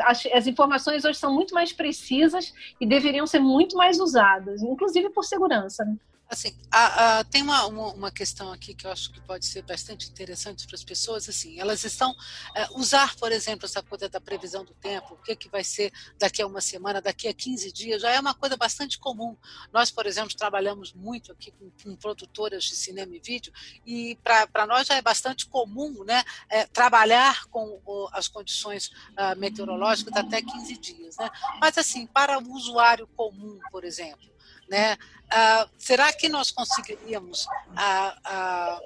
as, 0.03 0.27
as, 0.27 0.47
informações 0.47 1.07
hoje 1.07 1.19
são 1.19 1.33
muito 1.33 1.55
mais 1.55 1.73
precisas 1.73 2.53
e 2.79 2.87
deveriam 2.87 3.27
ser 3.27 3.41
muito 3.41 3.77
mais 3.77 3.99
usadas, 3.99 4.62
inclusive 4.62 5.09
por 5.09 5.25
segurança. 5.25 5.85
Né? 5.87 5.97
Assim, 6.33 6.57
a, 6.71 7.18
a, 7.18 7.25
tem 7.25 7.42
uma, 7.42 7.66
uma, 7.66 8.11
questão 8.11 8.51
aqui 8.51 8.73
que 8.73 8.87
eu 8.87 8.90
acho 8.90 9.12
que 9.12 9.21
pode 9.21 9.45
ser 9.45 9.61
bastante 9.64 10.09
interessante 10.09 10.66
para 10.66 10.75
as 10.75 10.83
pessoas, 10.83 11.29
assim, 11.29 11.61
elas 11.61 11.85
estão, 11.85 12.16
é, 12.57 12.66
usar, 12.71 13.14
por 13.16 13.31
exemplo, 13.31 13.66
essa 13.66 13.83
coisa 13.83 14.09
da 14.09 14.18
previsão 14.18 14.64
do 14.64 14.73
tempo, 14.73 15.12
o 15.12 15.18
que, 15.18 15.37
que 15.37 15.51
vai 15.51 15.62
ser 15.62 15.92
daqui 16.18 16.40
a 16.40 16.47
uma 16.47 16.62
semana, 16.62 17.03
daqui 17.03 17.29
a 17.29 17.35
15 17.35 17.71
dias, 17.71 18.01
já 18.01 18.12
é 18.12 18.18
uma 18.18 18.33
coisa 18.33 18.57
bastante 18.57 18.99
comum. 18.99 19.37
Nós, 19.71 19.90
por 19.90 20.07
exemplo, 20.07 20.35
trabalhamos 20.35 20.95
muito 20.95 21.33
aqui 21.33 21.51
com, 21.51 21.71
com 21.83 21.97
produtoras 21.97 22.64
de 22.64 22.77
cinema 22.77 23.14
e 23.14 23.21
vídeo, 23.21 23.53
e 23.85 24.18
para 24.25 24.66
nós 24.66 24.87
já 24.87 24.95
é 24.95 25.03
bastante 25.03 25.45
comum, 25.45 26.03
né, 26.03 26.25
é, 26.49 26.64
trabalhar 26.64 27.45
com 27.49 27.79
o, 27.85 28.09
as 28.11 28.27
condições 28.27 28.87
uh, 28.88 29.38
meteorológicas 29.38 30.16
até 30.16 30.40
15 30.40 30.79
dias, 30.79 31.16
né? 31.18 31.29
Mas, 31.61 31.77
assim, 31.77 32.07
para 32.07 32.38
o 32.38 32.53
usuário 32.55 33.07
comum, 33.09 33.59
por 33.71 33.85
exemplo, 33.85 34.33
né? 34.68 34.96
Ah, 35.31 35.68
será 35.79 36.12
que 36.12 36.29
nós 36.29 36.51
conseguiríamos 36.51 37.46
ah, 37.75 38.18
ah, 38.25 38.81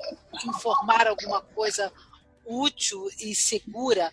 informar 0.44 1.08
alguma 1.08 1.40
coisa 1.40 1.92
útil 2.44 3.10
e 3.20 3.34
segura 3.34 4.12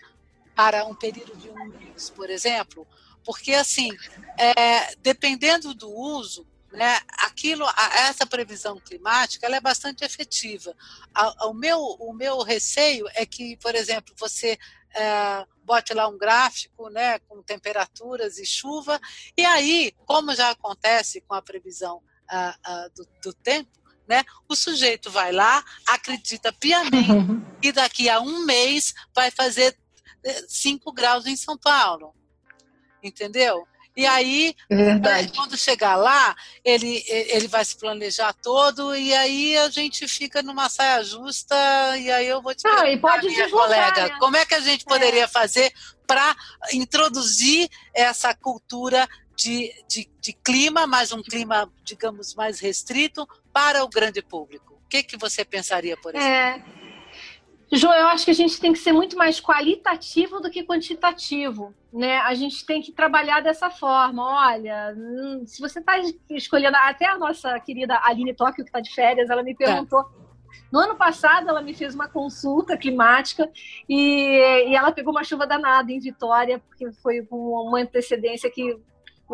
para 0.56 0.86
um 0.86 0.96
período 0.96 1.36
de 1.36 1.50
um 1.50 1.66
mês, 1.66 2.10
por 2.10 2.30
exemplo? 2.30 2.88
Porque, 3.24 3.54
assim, 3.54 3.90
é, 4.38 4.96
dependendo 4.96 5.74
do 5.74 5.90
uso, 5.90 6.46
né, 6.72 7.00
aquilo, 7.20 7.66
essa 8.08 8.26
previsão 8.26 8.80
climática 8.80 9.46
ela 9.46 9.56
é 9.56 9.62
bastante 9.62 10.04
efetiva. 10.04 10.76
O 11.44 11.54
meu, 11.54 11.80
o 11.80 12.14
meu 12.14 12.42
receio 12.42 13.06
é 13.14 13.26
que, 13.26 13.56
por 13.58 13.76
exemplo, 13.76 14.14
você 14.18 14.58
é, 14.96 15.46
bote 15.64 15.94
lá 15.94 16.08
um 16.08 16.18
gráfico 16.18 16.90
né, 16.90 17.20
com 17.20 17.42
temperaturas 17.42 18.38
e 18.38 18.46
chuva, 18.46 19.00
e 19.38 19.46
aí, 19.46 19.94
como 20.06 20.36
já 20.36 20.52
acontece 20.52 21.22
com 21.22 21.34
a 21.34 21.42
previsão 21.42 22.02
do, 22.96 23.08
do 23.22 23.34
tempo, 23.34 23.70
né? 24.08 24.24
O 24.48 24.56
sujeito 24.56 25.10
vai 25.10 25.32
lá, 25.32 25.64
acredita 25.88 26.52
piamente 26.52 27.10
e 27.62 27.72
daqui 27.72 28.10
a 28.10 28.20
um 28.20 28.46
mês 28.46 28.94
vai 29.16 29.32
fazer 29.32 29.78
5 30.48 30.90
eh, 30.90 30.94
graus 30.94 31.26
em 31.26 31.36
São 31.36 31.58
Paulo. 31.58 32.14
Entendeu? 33.02 33.68
E 33.96 34.06
aí, 34.08 34.56
é 34.70 35.28
quando 35.36 35.56
chegar 35.56 35.96
lá, 35.96 36.36
ele, 36.66 37.04
ele 37.08 37.48
vai 37.48 37.64
se 37.64 37.78
planejar 37.78 38.34
todo 38.34 38.96
e 38.96 39.14
aí 39.14 39.56
a 39.58 39.70
gente 39.70 40.08
fica 40.08 40.42
numa 40.42 40.68
saia 40.68 41.04
justa 41.04 41.56
e 41.98 42.12
aí 42.12 42.28
eu 42.28 42.42
vou 42.42 42.56
te 42.56 42.64
perguntar, 42.64 42.90
e 42.90 42.98
pode 42.98 43.28
minha 43.28 43.50
colega, 43.50 44.08
né? 44.08 44.18
como 44.20 44.36
é 44.36 44.46
que 44.46 44.56
a 44.56 44.60
gente 44.60 44.84
poderia 44.84 45.26
é. 45.26 45.28
fazer 45.28 45.72
para 46.08 46.36
introduzir 46.74 47.70
essa 47.94 48.34
cultura 48.34 49.08
de, 49.36 49.72
de, 49.88 50.10
de, 50.20 50.34
clima, 50.34 50.88
mas 50.88 51.12
um 51.12 51.22
clima, 51.22 51.72
digamos, 51.84 52.34
mais 52.36 52.60
restrito 52.60 53.28
para 53.52 53.84
o 53.84 53.90
grande 53.90 54.22
público? 54.22 54.74
O 54.84 54.90
que, 54.90 55.04
que 55.04 55.18
você 55.18 55.46
pensaria, 55.46 55.98
por 55.98 56.16
exemplo? 56.16 56.32
É. 56.34 56.83
João, 57.76 57.94
eu 57.94 58.08
acho 58.08 58.24
que 58.26 58.32
a 58.32 58.36
gente 58.36 58.60
tem 58.60 58.72
que 58.72 58.78
ser 58.78 58.92
muito 58.92 59.18
mais 59.18 59.42
qualitativo 59.42 60.40
do 60.40 60.50
que 60.50 60.64
quantitativo, 60.64 61.74
né? 61.92 62.20
A 62.20 62.34
gente 62.36 62.64
tem 62.66 62.82
que 62.82 62.92
trabalhar 62.92 63.42
dessa 63.42 63.70
forma. 63.70 64.24
Olha, 64.24 64.94
hum, 64.96 65.44
se 65.48 65.60
você 65.60 65.80
está 65.80 65.94
escolhendo, 66.30 66.78
até 66.78 67.08
a 67.08 67.18
nossa 67.18 67.60
querida 67.60 68.00
Aline 68.04 68.34
Tóquio, 68.36 68.64
que 68.64 68.70
está 68.70 68.80
de 68.80 68.94
férias, 68.94 69.30
ela 69.30 69.42
me 69.42 69.56
perguntou. 69.56 70.02
É. 70.02 70.24
No 70.72 70.80
ano 70.80 70.96
passado, 70.96 71.50
ela 71.50 71.64
me 71.64 71.74
fez 71.74 71.96
uma 71.96 72.08
consulta 72.08 72.78
climática 72.78 73.50
e, 73.90 74.68
e 74.68 74.76
ela 74.76 74.92
pegou 74.92 75.12
uma 75.12 75.24
chuva 75.24 75.48
danada 75.48 75.92
em 75.92 76.00
Vitória, 76.00 76.60
porque 76.60 76.92
foi 77.02 77.24
com 77.26 77.38
uma 77.38 77.80
antecedência 77.80 78.52
que 78.52 78.72
é, 78.72 78.76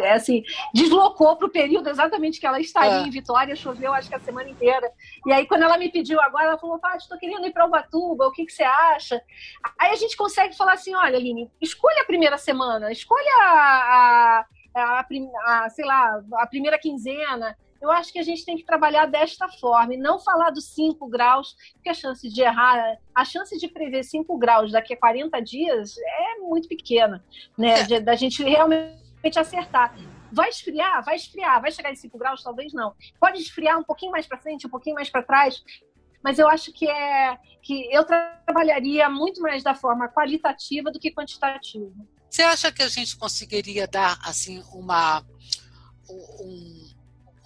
assim, 0.05 0.43
deslocou 0.73 1.35
para 1.35 1.47
o 1.47 1.51
período 1.51 1.89
exatamente 1.89 2.39
que 2.39 2.45
ela 2.45 2.59
estaria 2.59 2.99
é. 2.99 3.01
em 3.01 3.09
Vitória, 3.09 3.55
choveu 3.55 3.93
acho 3.93 4.09
que 4.09 4.15
a 4.15 4.19
semana 4.19 4.49
inteira. 4.49 4.91
E 5.25 5.31
aí, 5.31 5.45
quando 5.45 5.63
ela 5.63 5.77
me 5.77 5.89
pediu 5.89 6.19
agora, 6.21 6.45
ela 6.45 6.57
falou: 6.57 6.79
Paty, 6.79 7.03
estou 7.03 7.17
querendo 7.17 7.45
ir 7.45 7.51
para 7.51 7.65
Ubatuba, 7.65 8.27
o 8.27 8.31
que, 8.31 8.45
que 8.45 8.53
você 8.53 8.63
acha? 8.63 9.21
Aí 9.79 9.91
a 9.91 9.95
gente 9.95 10.15
consegue 10.15 10.55
falar 10.55 10.73
assim: 10.73 10.95
olha, 10.95 11.17
Aline, 11.17 11.49
escolha 11.61 12.01
a 12.01 12.05
primeira 12.05 12.37
semana, 12.37 12.91
escolha 12.91 13.31
a, 13.43 14.45
a, 14.75 14.99
a, 15.01 15.65
a 15.65 15.69
sei 15.69 15.85
lá, 15.85 16.21
a 16.33 16.47
primeira 16.47 16.77
quinzena 16.77 17.55
eu 17.81 17.89
acho 17.91 18.11
que 18.11 18.19
a 18.19 18.23
gente 18.23 18.45
tem 18.45 18.57
que 18.57 18.65
trabalhar 18.65 19.05
desta 19.05 19.47
forma 19.47 19.93
e 19.93 19.97
não 19.97 20.19
falar 20.19 20.49
dos 20.49 20.65
5 20.73 21.07
graus, 21.07 21.55
porque 21.73 21.89
a 21.89 21.93
chance 21.93 22.27
de 22.27 22.41
errar, 22.41 22.97
a 23.15 23.25
chance 23.25 23.57
de 23.57 23.67
prever 23.67 24.03
5 24.03 24.37
graus 24.37 24.71
daqui 24.71 24.93
a 24.93 24.97
40 24.97 25.39
dias 25.41 25.95
é 25.97 26.39
muito 26.39 26.67
pequena, 26.67 27.23
né? 27.57 27.75
É. 27.89 27.99
Da 28.01 28.15
gente 28.15 28.43
realmente 28.43 28.98
acertar. 29.39 29.95
Vai 30.31 30.49
esfriar? 30.49 31.03
Vai 31.03 31.15
esfriar. 31.15 31.61
Vai 31.61 31.71
chegar 31.71 31.91
em 31.91 31.95
5 31.95 32.17
graus? 32.17 32.43
Talvez 32.43 32.73
não. 32.73 32.95
Pode 33.19 33.41
esfriar 33.41 33.77
um 33.77 33.83
pouquinho 33.83 34.11
mais 34.11 34.27
para 34.27 34.37
frente, 34.37 34.67
um 34.67 34.69
pouquinho 34.69 34.95
mais 34.95 35.09
para 35.09 35.23
trás, 35.23 35.63
mas 36.23 36.37
eu 36.37 36.47
acho 36.47 36.71
que 36.71 36.87
é 36.89 37.37
que 37.61 37.93
eu 37.93 38.03
trabalharia 38.05 39.09
muito 39.09 39.41
mais 39.41 39.63
da 39.63 39.73
forma 39.73 40.07
qualitativa 40.07 40.91
do 40.91 40.99
que 40.99 41.11
quantitativa. 41.11 41.91
Você 42.29 42.43
acha 42.43 42.71
que 42.71 42.83
a 42.83 42.87
gente 42.87 43.17
conseguiria 43.17 43.87
dar 43.87 44.19
assim 44.23 44.63
uma 44.71 45.25
um, 46.09 46.89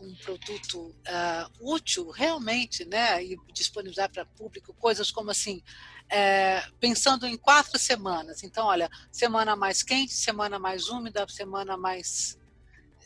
um 0.01 0.15
produto 0.15 0.79
uh, 0.79 1.73
útil 1.73 2.09
realmente, 2.09 2.85
né, 2.85 3.23
e 3.23 3.37
disponibilizar 3.53 4.11
para 4.11 4.25
público 4.25 4.73
coisas 4.73 5.11
como 5.11 5.31
assim, 5.31 5.63
é, 6.13 6.63
pensando 6.79 7.25
em 7.25 7.35
quatro 7.35 7.79
semanas. 7.79 8.43
Então, 8.43 8.67
olha, 8.67 8.87
semana 9.11 9.55
mais 9.55 9.81
quente, 9.81 10.13
semana 10.13 10.59
mais 10.59 10.87
úmida, 10.87 11.25
semana 11.27 11.75
mais 11.75 12.37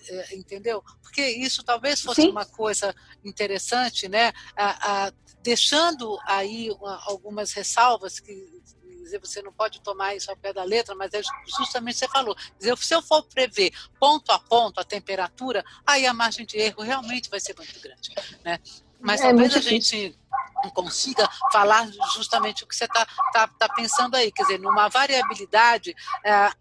é, 0.10 0.36
entendeu? 0.36 0.84
Porque 1.02 1.26
isso 1.26 1.64
talvez 1.64 2.02
fosse 2.02 2.24
Sim. 2.24 2.30
uma 2.32 2.46
coisa 2.46 2.94
interessante, 3.24 4.10
né? 4.10 4.34
deixando 5.42 6.20
aí 6.26 6.70
algumas 7.06 7.54
ressalvas 7.54 8.20
que 8.20 8.34
dizer, 9.04 9.20
você 9.20 9.42
não 9.42 9.54
pode 9.54 9.82
tomar 9.82 10.16
isso 10.16 10.30
ao 10.30 10.36
pé 10.36 10.52
da 10.52 10.64
letra, 10.64 10.94
mas 10.94 11.14
é 11.14 11.22
justamente 11.58 11.96
o 11.96 12.00
que 12.00 12.06
você 12.06 12.08
falou. 12.10 12.36
Dizer, 12.60 12.78
se 12.78 12.94
eu 12.94 13.02
for 13.02 13.24
prever 13.24 13.72
ponto 13.98 14.32
a 14.34 14.40
ponto 14.40 14.82
a 14.82 14.84
temperatura, 14.84 15.64
aí 15.86 16.06
a 16.06 16.14
margem 16.14 16.46
de 16.46 16.58
erro 16.58 16.84
realmente 16.84 17.30
vai 17.30 17.40
ser 17.40 17.56
muito 17.56 17.80
grande. 17.80 18.14
Né? 18.44 18.60
Mas 19.00 19.22
é 19.22 19.24
talvez 19.28 19.56
a 19.56 19.62
gente 19.62 20.18
consiga 20.74 21.30
falar 21.52 21.88
justamente 22.14 22.64
o 22.64 22.68
que 22.68 22.76
você 22.76 22.86
está 22.86 23.06
tá, 23.32 23.48
tá 23.48 23.70
pensando 23.70 24.16
aí, 24.16 24.32
quer 24.32 24.44
dizer, 24.44 24.60
numa 24.60 24.88
variabilidade. 24.90 25.96
É, 26.24 26.52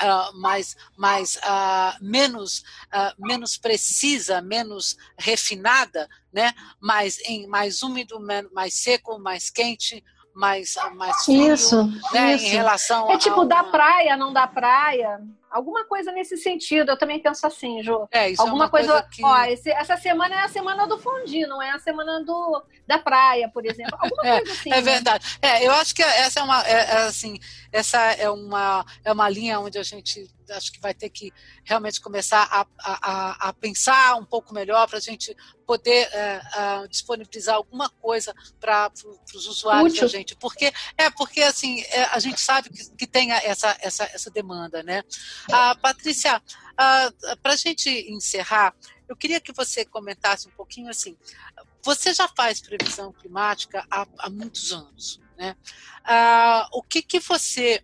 Uh, 0.00 0.32
mais, 0.38 0.76
mais 0.96 1.34
uh, 1.38 1.98
menos, 2.00 2.60
uh, 2.94 3.12
menos 3.18 3.58
precisa, 3.58 4.40
menos 4.40 4.96
refinada, 5.18 6.08
né? 6.32 6.54
mais, 6.80 7.18
em, 7.24 7.48
mais 7.48 7.82
úmido, 7.82 8.16
mais 8.52 8.74
seco, 8.74 9.18
mais 9.18 9.50
quente, 9.50 10.04
mais, 10.32 10.76
mais 10.94 11.24
frio, 11.24 11.52
isso, 11.52 11.84
né, 12.12 12.36
isso. 12.36 12.44
em 12.44 12.48
relação 12.48 13.10
É 13.10 13.18
tipo, 13.18 13.44
da 13.44 13.64
praia, 13.64 14.16
não 14.16 14.32
da 14.32 14.46
praia. 14.46 15.20
Alguma 15.58 15.84
coisa 15.84 16.12
nesse 16.12 16.36
sentido, 16.36 16.92
eu 16.92 16.96
também 16.96 17.18
penso 17.18 17.44
assim, 17.44 17.82
Jô. 17.82 18.06
É, 18.12 18.30
isso 18.30 18.40
Alguma 18.40 18.66
é 18.66 18.68
coisa, 18.68 18.92
coisa 18.92 19.08
que... 19.10 19.24
ó, 19.24 19.42
esse, 19.46 19.70
essa 19.70 19.96
semana 19.96 20.36
é 20.36 20.44
a 20.44 20.48
semana 20.48 20.86
do 20.86 20.96
fundi, 20.98 21.44
não 21.48 21.60
é 21.60 21.70
a 21.72 21.80
semana 21.80 22.22
do, 22.24 22.62
da 22.86 22.96
praia, 22.96 23.48
por 23.48 23.66
exemplo. 23.66 23.98
Alguma 24.00 24.22
é, 24.28 24.36
coisa 24.38 24.52
assim. 24.52 24.72
É 24.72 24.76
né? 24.76 24.80
verdade. 24.80 25.38
É, 25.42 25.66
eu 25.66 25.72
acho 25.72 25.92
que 25.92 26.02
essa 26.02 26.38
é 26.38 26.42
uma, 26.44 26.62
é, 26.64 26.72
é, 26.72 26.96
assim, 26.98 27.40
essa 27.72 27.98
é 28.12 28.30
uma, 28.30 28.86
é 29.04 29.12
uma 29.12 29.28
linha 29.28 29.58
onde 29.58 29.78
a 29.78 29.82
gente 29.82 30.30
acho 30.52 30.72
que 30.72 30.80
vai 30.80 30.94
ter 30.94 31.10
que 31.10 31.32
realmente 31.64 32.00
começar 32.00 32.48
a, 32.50 32.66
a, 32.78 33.48
a 33.48 33.52
pensar 33.52 34.16
um 34.16 34.24
pouco 34.24 34.54
melhor 34.54 34.88
para 34.88 34.98
a 34.98 35.00
gente 35.00 35.36
poder 35.66 36.08
é, 36.12 36.40
é, 36.56 36.88
disponibilizar 36.88 37.56
alguma 37.56 37.90
coisa 37.90 38.34
para 38.58 38.90
os 39.34 39.46
usuários 39.46 39.92
Útil. 39.92 40.02
da 40.02 40.08
gente. 40.08 40.36
Porque, 40.36 40.72
é, 40.96 41.10
porque 41.10 41.42
assim, 41.42 41.82
é, 41.90 42.04
a 42.04 42.18
gente 42.18 42.40
sabe 42.40 42.70
que, 42.70 42.90
que 42.96 43.06
tem 43.06 43.32
essa, 43.32 43.76
essa, 43.80 44.04
essa 44.04 44.30
demanda, 44.30 44.82
né? 44.82 45.02
Ah, 45.50 45.74
Patrícia, 45.74 46.42
ah, 46.76 47.12
para 47.42 47.54
a 47.54 47.56
gente 47.56 47.88
encerrar, 48.10 48.74
eu 49.08 49.16
queria 49.16 49.40
que 49.40 49.52
você 49.52 49.84
comentasse 49.84 50.48
um 50.48 50.52
pouquinho 50.52 50.90
assim. 50.90 51.16
Você 51.82 52.12
já 52.12 52.28
faz 52.28 52.60
previsão 52.60 53.12
climática 53.12 53.86
há, 53.90 54.06
há 54.18 54.28
muitos 54.28 54.72
anos, 54.72 55.20
né? 55.38 55.56
Ah, 56.04 56.68
o 56.72 56.82
que, 56.82 57.00
que 57.00 57.18
você. 57.20 57.82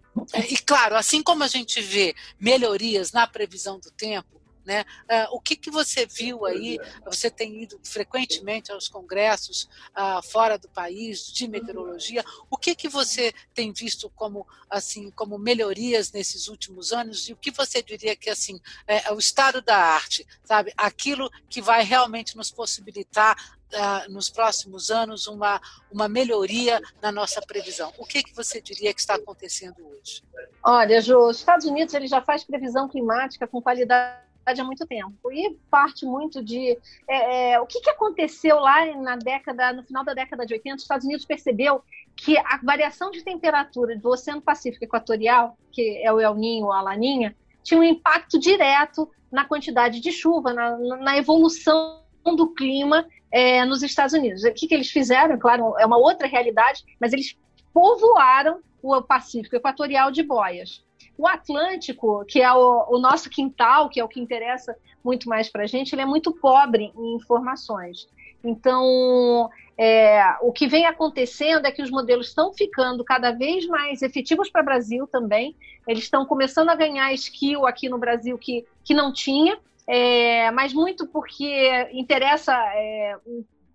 E 0.48 0.58
claro, 0.58 0.96
assim 0.96 1.22
como 1.22 1.42
a 1.42 1.48
gente 1.48 1.80
vê 1.80 2.14
melhorias 2.38 3.12
na 3.12 3.26
previsão 3.26 3.78
do 3.80 3.90
tempo, 3.90 4.40
né? 4.64 4.84
Uh, 5.02 5.36
o 5.36 5.40
que, 5.40 5.56
que 5.56 5.70
você 5.70 6.06
viu 6.06 6.44
aí? 6.46 6.78
Você 7.04 7.30
tem 7.30 7.62
ido 7.62 7.78
frequentemente 7.84 8.72
aos 8.72 8.88
congressos 8.88 9.68
uh, 9.96 10.22
fora 10.30 10.58
do 10.58 10.68
país 10.68 11.26
de 11.26 11.46
meteorologia. 11.46 12.24
O 12.50 12.56
que, 12.56 12.74
que 12.74 12.88
você 12.88 13.32
tem 13.52 13.72
visto 13.72 14.10
como 14.10 14.46
assim 14.68 15.10
como 15.10 15.38
melhorias 15.38 16.10
nesses 16.12 16.48
últimos 16.48 16.92
anos 16.92 17.28
e 17.28 17.32
o 17.32 17.36
que 17.36 17.50
você 17.50 17.82
diria 17.82 18.16
que 18.16 18.30
assim 18.30 18.58
é, 18.86 19.08
é 19.08 19.12
o 19.12 19.18
estado 19.18 19.60
da 19.60 19.76
arte, 19.76 20.26
sabe? 20.44 20.72
Aquilo 20.76 21.30
que 21.48 21.60
vai 21.60 21.82
realmente 21.82 22.36
nos 22.36 22.50
possibilitar 22.50 23.36
Uh, 23.74 24.12
nos 24.12 24.30
próximos 24.30 24.88
anos 24.88 25.26
uma, 25.26 25.60
uma 25.90 26.08
melhoria 26.08 26.80
na 27.02 27.10
nossa 27.10 27.42
previsão. 27.42 27.92
O 27.98 28.06
que, 28.06 28.22
que 28.22 28.32
você 28.32 28.60
diria 28.60 28.94
que 28.94 29.00
está 29.00 29.16
acontecendo 29.16 29.84
hoje? 29.84 30.22
Olha, 30.62 31.00
Jô, 31.00 31.26
os 31.26 31.38
Estados 31.38 31.66
Unidos 31.66 31.92
ele 31.92 32.06
já 32.06 32.22
faz 32.22 32.44
previsão 32.44 32.88
climática 32.88 33.48
com 33.48 33.60
qualidade 33.60 34.22
há 34.46 34.64
muito 34.64 34.86
tempo. 34.86 35.32
E 35.32 35.56
parte 35.70 36.04
muito 36.04 36.42
de 36.42 36.78
é, 37.08 37.52
é, 37.52 37.60
o 37.60 37.66
que, 37.66 37.80
que 37.80 37.90
aconteceu 37.90 38.58
lá 38.58 38.84
na 38.96 39.16
década, 39.16 39.72
no 39.72 39.82
final 39.82 40.04
da 40.04 40.14
década 40.14 40.44
de 40.44 40.54
80, 40.54 40.76
os 40.76 40.82
Estados 40.82 41.04
Unidos 41.04 41.24
percebeu 41.24 41.82
que 42.16 42.36
a 42.38 42.60
variação 42.62 43.10
de 43.10 43.22
temperatura 43.22 43.96
do 43.96 44.08
Oceano 44.08 44.40
Pacífico 44.40 44.84
Equatorial, 44.84 45.56
que 45.72 46.00
é 46.02 46.12
o 46.12 46.20
El 46.20 46.34
Ninho 46.34 46.66
ou 46.66 46.72
a 46.72 46.82
Laninha, 46.82 47.34
tinha 47.62 47.80
um 47.80 47.84
impacto 47.84 48.38
direto 48.38 49.10
na 49.32 49.44
quantidade 49.44 50.00
de 50.00 50.12
chuva, 50.12 50.52
na, 50.52 50.76
na 50.78 51.16
evolução 51.16 52.02
do 52.24 52.54
clima 52.54 53.06
é, 53.32 53.64
nos 53.64 53.82
Estados 53.82 54.14
Unidos. 54.14 54.44
O 54.44 54.52
que, 54.52 54.68
que 54.68 54.74
eles 54.74 54.90
fizeram? 54.90 55.38
Claro, 55.38 55.74
é 55.78 55.84
uma 55.84 55.98
outra 55.98 56.28
realidade, 56.28 56.84
mas 57.00 57.12
eles 57.12 57.36
povoaram 57.72 58.60
o 58.80 59.02
Pacífico 59.02 59.56
Equatorial 59.56 60.10
de 60.10 60.22
boias. 60.22 60.83
O 61.16 61.26
Atlântico, 61.28 62.24
que 62.26 62.40
é 62.40 62.52
o, 62.52 62.86
o 62.88 62.98
nosso 62.98 63.30
quintal, 63.30 63.88
que 63.88 64.00
é 64.00 64.04
o 64.04 64.08
que 64.08 64.20
interessa 64.20 64.76
muito 65.02 65.28
mais 65.28 65.48
para 65.48 65.64
a 65.64 65.66
gente, 65.66 65.94
ele 65.94 66.02
é 66.02 66.06
muito 66.06 66.32
pobre 66.32 66.92
em 66.96 67.14
informações. 67.14 68.08
Então, 68.42 69.50
é, 69.76 70.22
o 70.40 70.52
que 70.52 70.66
vem 70.66 70.86
acontecendo 70.86 71.66
é 71.66 71.72
que 71.72 71.82
os 71.82 71.90
modelos 71.90 72.28
estão 72.28 72.52
ficando 72.52 73.02
cada 73.02 73.30
vez 73.30 73.66
mais 73.66 74.02
efetivos 74.02 74.50
para 74.50 74.62
o 74.62 74.64
Brasil 74.64 75.06
também. 75.06 75.56
Eles 75.86 76.04
estão 76.04 76.26
começando 76.26 76.68
a 76.68 76.74
ganhar 76.74 77.12
skill 77.14 77.66
aqui 77.66 77.88
no 77.88 77.98
Brasil 77.98 78.36
que, 78.38 78.66
que 78.84 78.94
não 78.94 79.12
tinha, 79.12 79.58
é, 79.86 80.50
mas 80.50 80.72
muito 80.72 81.06
porque 81.06 81.88
interessa, 81.92 82.54
é, 82.74 83.16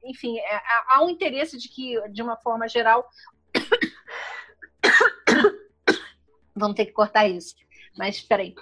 enfim, 0.04 0.38
é, 0.38 0.62
há 0.88 1.04
um 1.04 1.10
interesse 1.10 1.58
de 1.58 1.67
que, 1.67 1.99
de 2.10 2.21
uma 2.21 2.38
forma 2.38 2.67
geral, 2.67 3.08
Vamos 6.59 6.75
ter 6.75 6.85
que 6.85 6.91
cortar 6.91 7.27
isso. 7.27 7.55
Mas 7.97 8.17
espera 8.17 8.43
aí. 8.43 8.53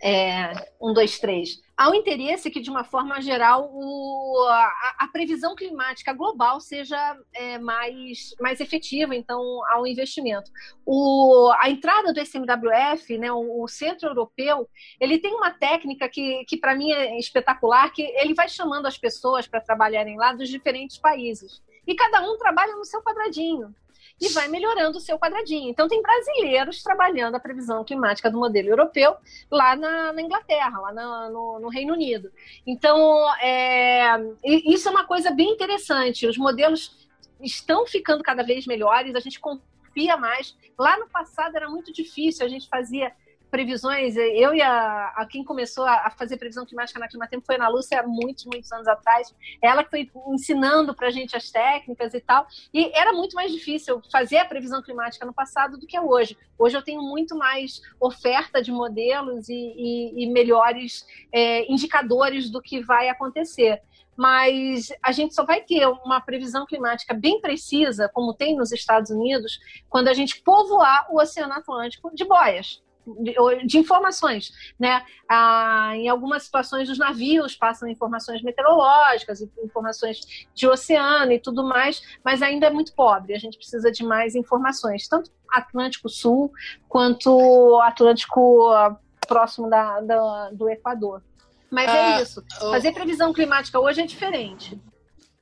É, 0.00 0.52
um, 0.80 0.92
dois, 0.92 1.18
três. 1.18 1.60
Há 1.76 1.90
um 1.90 1.94
interesse 1.94 2.50
que, 2.50 2.60
de 2.60 2.70
uma 2.70 2.84
forma 2.84 3.20
geral, 3.20 3.68
o, 3.72 4.46
a, 4.48 4.96
a, 5.00 5.08
previsão 5.08 5.56
climática 5.56 6.12
global 6.12 6.60
seja 6.60 7.16
é, 7.34 7.58
mais, 7.58 8.32
mais 8.40 8.60
efetiva, 8.60 9.14
então 9.14 9.40
há 9.66 9.80
um 9.80 9.86
investimento. 9.86 10.52
O, 10.86 11.52
a 11.60 11.68
entrada 11.68 12.12
do 12.12 12.20
SMWF, 12.20 13.18
né, 13.18 13.32
o, 13.32 13.64
o, 13.64 13.66
Centro 13.66 14.08
Europeu, 14.08 14.68
ele 15.00 15.18
tem 15.18 15.34
uma 15.34 15.50
técnica 15.50 16.08
que, 16.08 16.44
que 16.44 16.56
para 16.56 16.76
mim 16.76 16.92
é 16.92 17.18
espetacular, 17.18 17.92
que 17.92 18.02
ele 18.02 18.34
vai 18.34 18.48
chamando 18.48 18.86
as 18.86 18.96
pessoas 18.96 19.48
para 19.48 19.60
trabalharem 19.60 20.16
lá 20.16 20.32
dos 20.32 20.48
diferentes 20.48 20.96
países. 20.96 21.60
E 21.84 21.94
cada 21.96 22.20
um 22.20 22.36
trabalha 22.38 22.76
no 22.76 22.84
seu 22.84 23.02
quadradinho 23.02 23.74
e 24.20 24.28
vai 24.30 24.48
melhorando 24.48 24.98
o 24.98 25.00
seu 25.00 25.18
quadradinho. 25.18 25.70
Então, 25.70 25.88
tem 25.88 26.02
brasileiros 26.02 26.82
trabalhando 26.82 27.36
a 27.36 27.40
previsão 27.40 27.84
climática 27.84 28.30
do 28.30 28.38
modelo 28.38 28.68
europeu 28.68 29.16
lá 29.50 29.76
na, 29.76 30.12
na 30.12 30.22
Inglaterra, 30.22 30.78
lá 30.80 30.92
na, 30.92 31.30
no, 31.30 31.60
no, 31.60 31.68
Reino 31.68 31.92
Unido. 31.92 32.30
Então, 32.66 32.98
é, 33.40 34.18
isso 34.44 34.88
é 34.88 34.90
uma 34.90 35.04
coisa 35.04 35.30
bem 35.30 35.50
interessante. 35.52 36.26
Os 36.26 36.36
modelos 36.36 37.08
estão 37.40 37.86
ficando 37.86 38.22
cada 38.22 38.42
vez 38.42 38.66
melhores, 38.66 39.14
a 39.14 39.20
gente 39.20 39.38
confia 39.38 40.16
mais. 40.16 40.56
Lá 40.76 40.98
no 40.98 41.08
passado 41.08 41.56
era 41.56 41.68
muito 41.68 41.92
difícil, 41.92 42.44
a 42.44 42.48
gente 42.48 42.68
fazia 42.68 43.12
previsões, 43.50 44.16
eu 44.16 44.54
e 44.54 44.62
a, 44.62 45.12
a 45.16 45.26
quem 45.26 45.42
começou 45.42 45.84
a, 45.84 46.10
fazer 46.10 46.36
previsão 46.36 46.64
climática 46.64 46.98
na 46.98 47.08
Climatempo 47.08 47.44
foi 47.44 47.56
a 47.56 47.58
Ana 47.58 47.68
Lúcia 47.68 48.00
há 48.00 48.06
muitos, 48.06 48.44
muitos 48.44 48.70
anos 48.72 48.86
atrás. 48.86 49.34
Ela 49.62 49.82
que 49.82 49.90
foi 49.90 50.10
ensinando 50.28 50.94
para 50.94 51.08
a 51.08 51.10
gente 51.10 51.36
as 51.36 51.50
técnicas 51.50 52.14
e 52.14 52.20
tal. 52.20 52.46
E 52.72 52.90
era 52.96 53.12
muito 53.12 53.34
mais 53.34 53.52
difícil 53.52 54.00
fazer 54.10 54.38
a 54.38 54.44
previsão 54.44 54.82
climática 54.82 55.24
no 55.26 55.32
passado 55.32 55.78
do 55.78 55.86
que 55.86 55.96
é 55.96 56.00
hoje. 56.00 56.36
Hoje 56.58 56.76
eu 56.76 56.82
tenho 56.82 57.02
muito 57.02 57.36
mais 57.36 57.80
oferta 58.00 58.62
de 58.62 58.70
modelos 58.70 59.48
e, 59.48 59.54
e, 59.54 60.24
e 60.24 60.30
melhores 60.30 61.06
é, 61.32 61.70
indicadores 61.70 62.50
do 62.50 62.60
que 62.60 62.82
vai 62.82 63.08
acontecer 63.08 63.82
mas 64.20 64.88
a 65.00 65.12
gente 65.12 65.32
só 65.32 65.44
vai 65.44 65.60
ter 65.60 65.86
uma 65.86 66.20
previsão 66.20 66.66
climática 66.66 67.14
bem 67.14 67.40
precisa, 67.40 68.10
como 68.12 68.34
tem 68.34 68.56
nos 68.56 68.72
Estados 68.72 69.12
Unidos, 69.12 69.60
quando 69.88 70.08
a 70.08 70.12
gente 70.12 70.42
povoar 70.42 71.06
o 71.08 71.20
Oceano 71.20 71.52
Atlântico 71.52 72.12
de 72.12 72.24
boias 72.24 72.82
de, 73.20 73.66
de 73.66 73.78
informações, 73.78 74.52
né? 74.78 75.04
Ah, 75.28 75.92
em 75.94 76.08
algumas 76.08 76.44
situações 76.44 76.88
os 76.88 76.98
navios 76.98 77.54
passam 77.56 77.88
informações 77.88 78.42
meteorológicas, 78.42 79.40
informações 79.62 80.46
de 80.54 80.66
oceano 80.66 81.32
e 81.32 81.38
tudo 81.38 81.64
mais, 81.64 82.02
mas 82.24 82.42
ainda 82.42 82.66
é 82.66 82.70
muito 82.70 82.94
pobre. 82.94 83.34
A 83.34 83.38
gente 83.38 83.56
precisa 83.56 83.90
de 83.90 84.04
mais 84.04 84.34
informações, 84.34 85.08
tanto 85.08 85.30
Atlântico 85.50 86.08
Sul 86.08 86.52
quanto 86.88 87.80
Atlântico 87.82 88.68
ah, 88.70 88.96
próximo 89.26 89.68
da, 89.68 90.00
da 90.00 90.50
do 90.50 90.68
Equador. 90.68 91.22
Mas 91.70 91.88
é 91.88 91.90
ah, 91.90 92.18
é 92.18 92.22
isso. 92.22 92.42
Fazer 92.58 92.92
previsão 92.92 93.32
climática 93.32 93.78
hoje 93.78 94.00
é 94.00 94.06
diferente. 94.06 94.80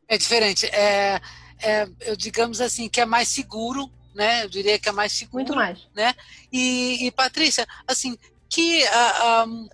É 0.09 0.19
diferente. 0.19 0.67
É, 0.67 1.21
é, 1.62 1.89
eu 2.01 2.17
digamos 2.17 2.61
assim 2.61 2.89
que 2.89 3.01
é 3.01 3.07
mais 3.07 3.29
seguro 3.29 3.91
né? 4.17 4.45
Eu 4.45 4.49
diria 4.49 4.79
que 4.79 4.89
é 4.89 4.93
mais 4.93 5.12
seguro. 5.12 5.37
Muito 5.37 5.55
mais. 5.55 5.87
Né? 5.95 6.14
E, 6.51 7.07
e 7.07 7.12
Patrícia, 7.12 7.67
assim, 7.87 8.17
que, 8.49 8.83
uh, 8.83 9.47
um, 9.47 9.69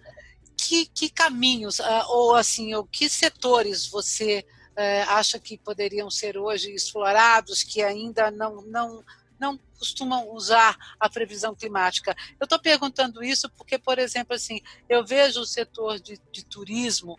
que, 0.56 0.86
que, 0.86 1.08
caminhos, 1.08 1.78
uh, 1.78 2.04
ou 2.08 2.34
assim, 2.34 2.74
ou 2.74 2.84
que 2.84 3.08
setores 3.08 3.86
você 3.86 4.44
uh, 4.72 5.10
acha 5.10 5.38
que 5.38 5.56
poderiam 5.56 6.10
ser 6.10 6.36
hoje 6.36 6.72
explorados, 6.74 7.62
que 7.62 7.80
ainda 7.80 8.32
não, 8.32 8.62
não, 8.62 9.04
não 9.38 9.58
costumam 9.78 10.28
usar 10.34 10.76
a 10.98 11.08
previsão 11.08 11.54
climática. 11.54 12.16
Eu 12.40 12.44
estou 12.44 12.58
perguntando 12.58 13.22
isso 13.22 13.48
porque, 13.50 13.78
por 13.78 13.98
exemplo, 13.98 14.34
assim, 14.34 14.60
eu 14.88 15.06
vejo 15.06 15.40
o 15.40 15.46
setor 15.46 16.00
de, 16.00 16.20
de 16.32 16.44
turismo 16.44 17.16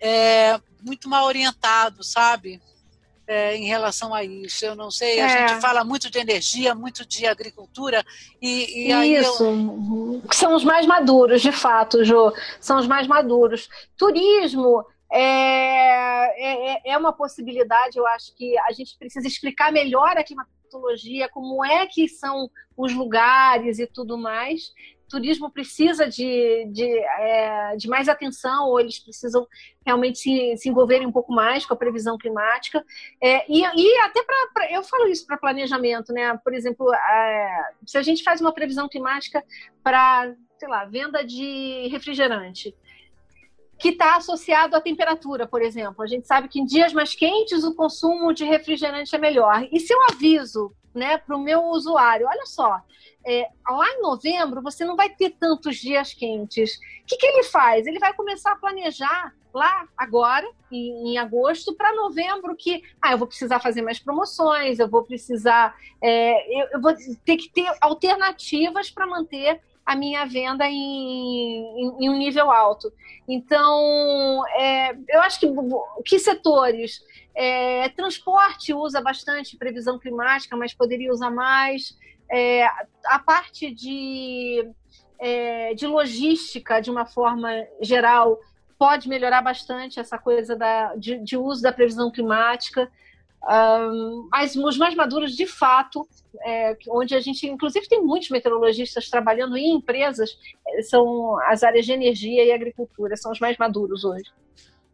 é, 0.00 0.60
muito 0.82 1.08
mal 1.08 1.24
orientado, 1.24 2.02
sabe? 2.02 2.60
É, 3.26 3.56
em 3.56 3.66
relação 3.66 4.14
a 4.14 4.22
isso. 4.22 4.64
Eu 4.64 4.74
não 4.74 4.90
sei, 4.90 5.20
a 5.20 5.26
é. 5.26 5.48
gente 5.48 5.60
fala 5.60 5.84
muito 5.84 6.10
de 6.10 6.18
energia, 6.18 6.74
muito 6.74 7.06
de 7.06 7.26
agricultura, 7.26 8.04
e, 8.40 8.90
e 8.90 9.18
Isso, 9.18 9.44
eu... 9.44 10.22
são 10.32 10.54
os 10.54 10.64
mais 10.64 10.86
maduros, 10.86 11.42
de 11.42 11.52
fato, 11.52 12.04
Jô, 12.04 12.32
são 12.60 12.78
os 12.78 12.86
mais 12.86 13.06
maduros. 13.06 13.68
Turismo. 13.96 14.84
É, 15.16 16.72
é, 16.72 16.92
é 16.92 16.98
uma 16.98 17.12
possibilidade, 17.12 17.96
eu 17.96 18.06
acho 18.08 18.34
que 18.34 18.58
a 18.58 18.72
gente 18.72 18.98
precisa 18.98 19.28
explicar 19.28 19.70
melhor 19.70 20.16
a 20.16 20.24
climatologia, 20.24 21.28
como 21.28 21.64
é 21.64 21.86
que 21.86 22.08
são 22.08 22.50
os 22.76 22.92
lugares 22.92 23.78
e 23.78 23.86
tudo 23.86 24.18
mais 24.18 24.72
turismo 25.14 25.50
precisa 25.50 26.08
de, 26.08 26.66
de, 26.72 26.98
é, 26.98 27.76
de 27.76 27.88
mais 27.88 28.08
atenção, 28.08 28.68
ou 28.68 28.80
eles 28.80 28.98
precisam 28.98 29.46
realmente 29.86 30.18
se, 30.18 30.56
se 30.56 30.68
envolverem 30.68 31.06
um 31.06 31.12
pouco 31.12 31.32
mais 31.32 31.64
com 31.64 31.72
a 31.72 31.76
previsão 31.76 32.18
climática. 32.18 32.84
É, 33.22 33.44
e, 33.50 33.60
e 33.62 33.98
até 33.98 34.22
para. 34.22 34.72
Eu 34.72 34.82
falo 34.82 35.06
isso 35.06 35.24
para 35.26 35.36
planejamento, 35.36 36.12
né? 36.12 36.36
Por 36.42 36.52
exemplo, 36.52 36.92
é, 36.92 37.62
se 37.86 37.96
a 37.96 38.02
gente 38.02 38.24
faz 38.24 38.40
uma 38.40 38.52
previsão 38.52 38.88
climática 38.88 39.42
para, 39.82 40.34
sei 40.58 40.68
lá, 40.68 40.84
venda 40.84 41.24
de 41.24 41.88
refrigerante 41.90 42.74
que 43.78 43.90
está 43.90 44.16
associado 44.16 44.76
à 44.76 44.80
temperatura, 44.80 45.46
por 45.46 45.60
exemplo. 45.60 46.02
A 46.02 46.06
gente 46.06 46.26
sabe 46.26 46.48
que 46.48 46.60
em 46.60 46.64
dias 46.64 46.92
mais 46.92 47.14
quentes 47.14 47.64
o 47.64 47.74
consumo 47.74 48.32
de 48.32 48.44
refrigerante 48.44 49.14
é 49.14 49.18
melhor. 49.18 49.66
E 49.70 49.80
se 49.80 49.92
eu 49.92 49.98
aviso 50.10 50.72
né, 50.94 51.18
para 51.18 51.36
o 51.36 51.40
meu 51.40 51.64
usuário, 51.64 52.26
olha 52.26 52.46
só, 52.46 52.80
é, 53.26 53.48
lá 53.68 53.88
em 53.90 54.02
novembro 54.02 54.62
você 54.62 54.84
não 54.84 54.96
vai 54.96 55.10
ter 55.10 55.30
tantos 55.30 55.76
dias 55.76 56.14
quentes. 56.14 56.76
O 56.76 57.06
que, 57.06 57.16
que 57.16 57.26
ele 57.26 57.42
faz? 57.44 57.86
Ele 57.86 57.98
vai 57.98 58.14
começar 58.14 58.52
a 58.52 58.56
planejar 58.56 59.34
lá 59.52 59.88
agora, 59.96 60.46
em, 60.70 61.12
em 61.12 61.18
agosto, 61.18 61.74
para 61.74 61.94
novembro, 61.94 62.56
que 62.56 62.82
ah, 63.00 63.12
eu 63.12 63.18
vou 63.18 63.26
precisar 63.26 63.60
fazer 63.60 63.82
mais 63.82 63.98
promoções, 63.98 64.78
eu 64.78 64.88
vou 64.88 65.04
precisar, 65.04 65.74
é, 66.02 66.62
eu, 66.62 66.68
eu, 66.72 66.80
vou 66.80 66.92
ter 67.24 67.36
que 67.36 67.48
ter 67.48 67.72
alternativas 67.80 68.90
para 68.90 69.06
manter 69.06 69.60
a 69.86 69.94
minha 69.94 70.24
venda 70.24 70.66
em, 70.66 70.74
em, 70.74 71.96
em 72.00 72.10
um 72.10 72.18
nível 72.18 72.50
alto. 72.50 72.92
Então, 73.28 74.42
é, 74.56 74.96
eu 75.08 75.20
acho 75.20 75.38
que 75.38 75.46
que 76.04 76.18
setores? 76.18 77.00
É, 77.34 77.88
transporte 77.90 78.72
usa 78.72 79.00
bastante 79.00 79.56
previsão 79.56 79.98
climática, 79.98 80.56
mas 80.56 80.72
poderia 80.72 81.12
usar 81.12 81.30
mais. 81.30 81.96
É, 82.30 82.64
a 83.06 83.18
parte 83.18 83.72
de, 83.72 84.68
é, 85.18 85.74
de 85.74 85.86
logística, 85.86 86.80
de 86.80 86.90
uma 86.90 87.06
forma 87.06 87.50
geral, 87.80 88.38
pode 88.78 89.08
melhorar 89.08 89.42
bastante 89.42 89.98
essa 89.98 90.18
coisa 90.18 90.54
da, 90.54 90.94
de, 90.94 91.18
de 91.18 91.36
uso 91.36 91.62
da 91.62 91.72
previsão 91.72 92.10
climática. 92.10 92.90
Um, 93.46 94.28
mas 94.30 94.56
os 94.56 94.78
mais 94.78 94.94
maduros, 94.94 95.36
de 95.36 95.46
fato, 95.46 96.08
é, 96.46 96.76
onde 96.88 97.14
a 97.14 97.20
gente, 97.20 97.46
inclusive, 97.46 97.86
tem 97.86 98.02
muitos 98.02 98.30
meteorologistas 98.30 99.10
trabalhando 99.10 99.56
em 99.56 99.74
empresas, 99.74 100.38
é, 100.66 100.82
são 100.82 101.38
as 101.40 101.62
áreas 101.62 101.84
de 101.84 101.92
energia 101.92 102.44
e 102.44 102.52
agricultura, 102.52 103.16
são 103.16 103.32
os 103.32 103.40
mais 103.40 103.56
maduros 103.58 104.04
hoje. 104.04 104.30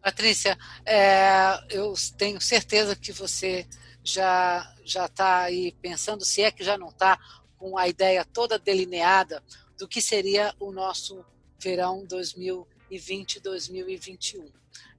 Patrícia, 0.02 0.58
é, 0.84 1.60
eu 1.70 1.94
tenho 2.16 2.40
certeza 2.40 2.96
que 2.96 3.12
você 3.12 3.68
já 4.02 4.74
já 4.84 5.06
está 5.06 5.42
aí 5.42 5.70
pensando, 5.80 6.24
se 6.24 6.42
é 6.42 6.50
que 6.50 6.64
já 6.64 6.76
não 6.78 6.88
está, 6.88 7.18
com 7.58 7.76
a 7.76 7.86
ideia 7.86 8.24
toda 8.24 8.58
delineada 8.58 9.44
do 9.78 9.86
que 9.86 10.00
seria 10.00 10.54
o 10.58 10.72
nosso 10.72 11.22
verão 11.58 12.06
2020-2021. 12.06 14.50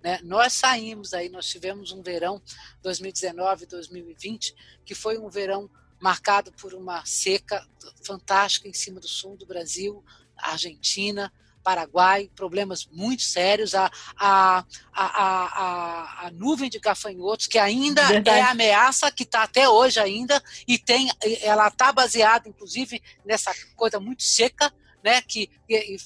Né? 0.03 0.19
Nós 0.23 0.53
saímos 0.53 1.13
aí, 1.13 1.29
nós 1.29 1.47
tivemos 1.47 1.91
um 1.91 2.01
verão 2.01 2.41
2019-2020 2.83 4.55
que 4.85 4.95
foi 4.95 5.17
um 5.17 5.29
verão 5.29 5.69
marcado 5.99 6.51
por 6.53 6.73
uma 6.73 7.05
seca 7.05 7.67
fantástica 8.03 8.67
em 8.67 8.73
cima 8.73 8.99
do 8.99 9.07
sul 9.07 9.37
do 9.37 9.45
Brasil, 9.45 10.03
Argentina, 10.35 11.31
Paraguai, 11.62 12.30
problemas 12.36 12.88
muito 12.91 13.24
sérios, 13.24 13.74
a, 13.76 13.89
a, 14.18 14.66
a, 14.93 16.26
a, 16.28 16.32
nuvem 16.32 16.70
de 16.70 16.80
gafanhotos, 16.80 17.47
que 17.47 17.57
ainda 17.57 18.01
é 18.26 18.41
ameaça, 18.41 19.12
que 19.12 19.24
está 19.24 19.43
até 19.43 19.68
hoje 19.70 19.99
ainda, 19.99 20.41
e 20.68 20.78
tem, 20.78 21.09
ela 21.41 21.68
está 21.68 21.91
baseada, 21.91 22.49
inclusive, 22.49 23.01
nessa 23.26 23.51
coisa 23.76 23.99
muito 23.99 24.24
seca, 24.24 24.72
né, 25.03 25.22
que 25.22 25.49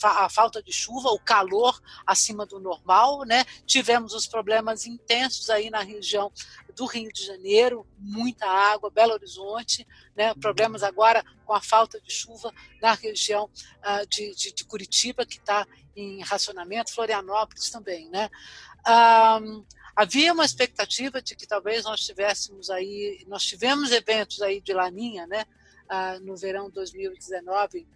a 0.02 0.30
falta 0.30 0.62
de 0.64 0.72
chuva, 0.72 1.10
o 1.10 1.20
calor 1.20 1.80
acima 2.06 2.46
do 2.46 2.60
normal, 2.60 3.26
né? 3.26 3.44
Tivemos 3.66 4.14
os 4.14 4.26
problemas 4.26 4.86
intensos 4.86 5.50
aí 5.50 5.70
na 5.70 5.82
região 5.82 6.32
do 6.76 6.86
Rio 6.86 7.12
de 7.12 7.26
Janeiro, 7.26 7.88
muita 7.98 8.46
água, 8.46 8.90
Belo 8.90 9.14
Horizonte, 9.14 9.88
né? 10.16 10.34
Problemas 10.36 10.84
agora 10.84 11.24
com 11.46 11.54
a 11.54 11.62
falta 11.62 12.00
de 12.02 12.12
chuva 12.12 12.54
na 12.82 12.94
região 12.94 13.46
uh, 13.46 14.08
de, 14.08 14.36
de, 14.36 14.54
de, 14.54 14.66
Curitiba, 14.66 15.26
que 15.26 15.38
está 15.38 15.66
em 15.96 16.22
racionamento, 16.22 16.94
Florianópolis 16.94 17.70
também, 17.70 18.10
né? 18.10 18.30
Um, 18.88 19.66
havia 19.96 20.34
uma 20.34 20.46
expectativa 20.46 21.22
de 21.22 21.36
que 21.36 21.48
talvez 21.48 21.86
nós 21.86 22.02
tivéssemos 22.02 22.70
aí, 22.70 23.24
nós 23.28 23.44
tivemos 23.44 23.92
eventos 23.92 24.42
aí 24.42 24.60
de 24.62 24.74
laninha, 24.74 25.26
né? 25.26 25.46
Uh, 25.86 26.20
no 26.26 26.36
verão 26.36 26.70
2019 26.70 27.88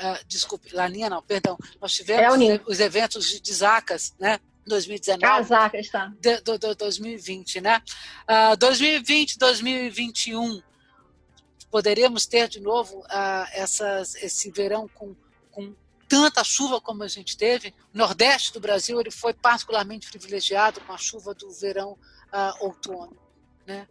uh, 0.00 0.24
desculpe, 0.26 0.74
Laninha 0.74 1.10
não, 1.10 1.22
perdão, 1.22 1.56
nós 1.80 1.92
tivemos 1.92 2.40
é 2.40 2.60
os 2.66 2.80
eventos 2.80 3.28
de 3.28 3.40
Dezacas, 3.40 4.14
né? 4.18 4.40
2019. 4.68 5.20
Casaca, 5.20 5.78
está. 5.78 6.12
De, 6.20 6.40
do, 6.40 6.58
do, 6.58 6.74
2020, 6.74 7.60
né? 7.60 7.82
Uh, 8.52 8.56
2020, 8.56 9.38
2021, 9.38 10.62
poderemos 11.70 12.26
ter 12.26 12.48
de 12.48 12.60
novo 12.60 13.00
uh, 13.00 13.46
essas, 13.52 14.14
esse 14.16 14.50
verão 14.50 14.88
com, 14.94 15.16
com 15.50 15.74
tanta 16.08 16.44
chuva 16.44 16.80
como 16.80 17.02
a 17.02 17.08
gente 17.08 17.36
teve. 17.36 17.74
O 17.94 17.98
Nordeste 17.98 18.52
do 18.52 18.60
Brasil 18.60 19.00
ele 19.00 19.10
foi 19.10 19.34
particularmente 19.34 20.10
privilegiado 20.10 20.80
com 20.80 20.92
a 20.92 20.98
chuva 20.98 21.34
do 21.34 21.50
verão 21.50 21.92
uh, 21.92 22.64
outono, 22.64 23.16
né? 23.66 23.86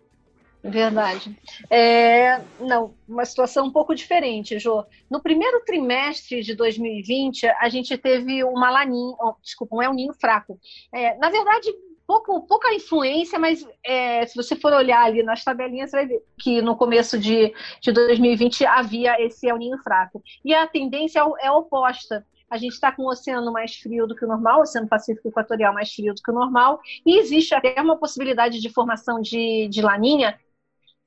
Verdade. 0.63 1.37
É, 1.69 2.41
não, 2.59 2.93
uma 3.07 3.25
situação 3.25 3.67
um 3.67 3.71
pouco 3.71 3.95
diferente, 3.95 4.59
Jô. 4.59 4.83
No 5.09 5.21
primeiro 5.21 5.63
trimestre 5.63 6.41
de 6.41 6.55
2020, 6.55 7.47
a 7.47 7.69
gente 7.69 7.97
teve 7.97 8.43
uma 8.43 8.69
laninha, 8.69 9.15
oh, 9.19 9.35
desculpa, 9.41 9.75
um 9.75 9.81
El 9.81 9.93
Ninho 9.93 10.13
fraco. 10.13 10.59
É, 10.93 11.15
na 11.17 11.29
verdade, 11.29 11.73
pouco, 12.05 12.41
pouca 12.47 12.73
influência, 12.73 13.37
mas 13.37 13.65
é, 13.83 14.25
se 14.25 14.35
você 14.35 14.55
for 14.55 14.73
olhar 14.73 15.03
ali 15.03 15.21
nas 15.21 15.43
tabelinhas, 15.43 15.91
você 15.91 15.97
vai 15.97 16.07
ver 16.07 16.23
que 16.39 16.61
no 16.61 16.75
começo 16.75 17.19
de, 17.19 17.53
de 17.81 17.91
2020 17.91 18.65
havia 18.65 19.21
esse 19.21 19.47
El 19.47 19.57
Ninho 19.57 19.77
fraco. 19.79 20.23
E 20.43 20.53
a 20.53 20.65
tendência 20.65 21.19
é, 21.19 21.47
é 21.47 21.51
oposta. 21.51 22.25
A 22.49 22.57
gente 22.57 22.73
está 22.73 22.93
com 22.93 23.03
o 23.03 23.09
oceano 23.09 23.51
mais 23.51 23.75
frio 23.75 24.07
do 24.07 24.15
que 24.15 24.23
o 24.23 24.27
normal, 24.27 24.59
o 24.59 24.61
Oceano 24.61 24.87
Pacífico 24.87 25.27
Equatorial 25.27 25.73
mais 25.73 25.91
frio 25.91 26.15
do 26.15 26.21
que 26.21 26.31
o 26.31 26.33
normal, 26.33 26.79
e 27.05 27.19
existe 27.19 27.53
até 27.53 27.75
uma 27.81 27.97
possibilidade 27.97 28.61
de 28.61 28.69
formação 28.69 29.19
de, 29.21 29.67
de 29.67 29.81
laninha 29.81 30.39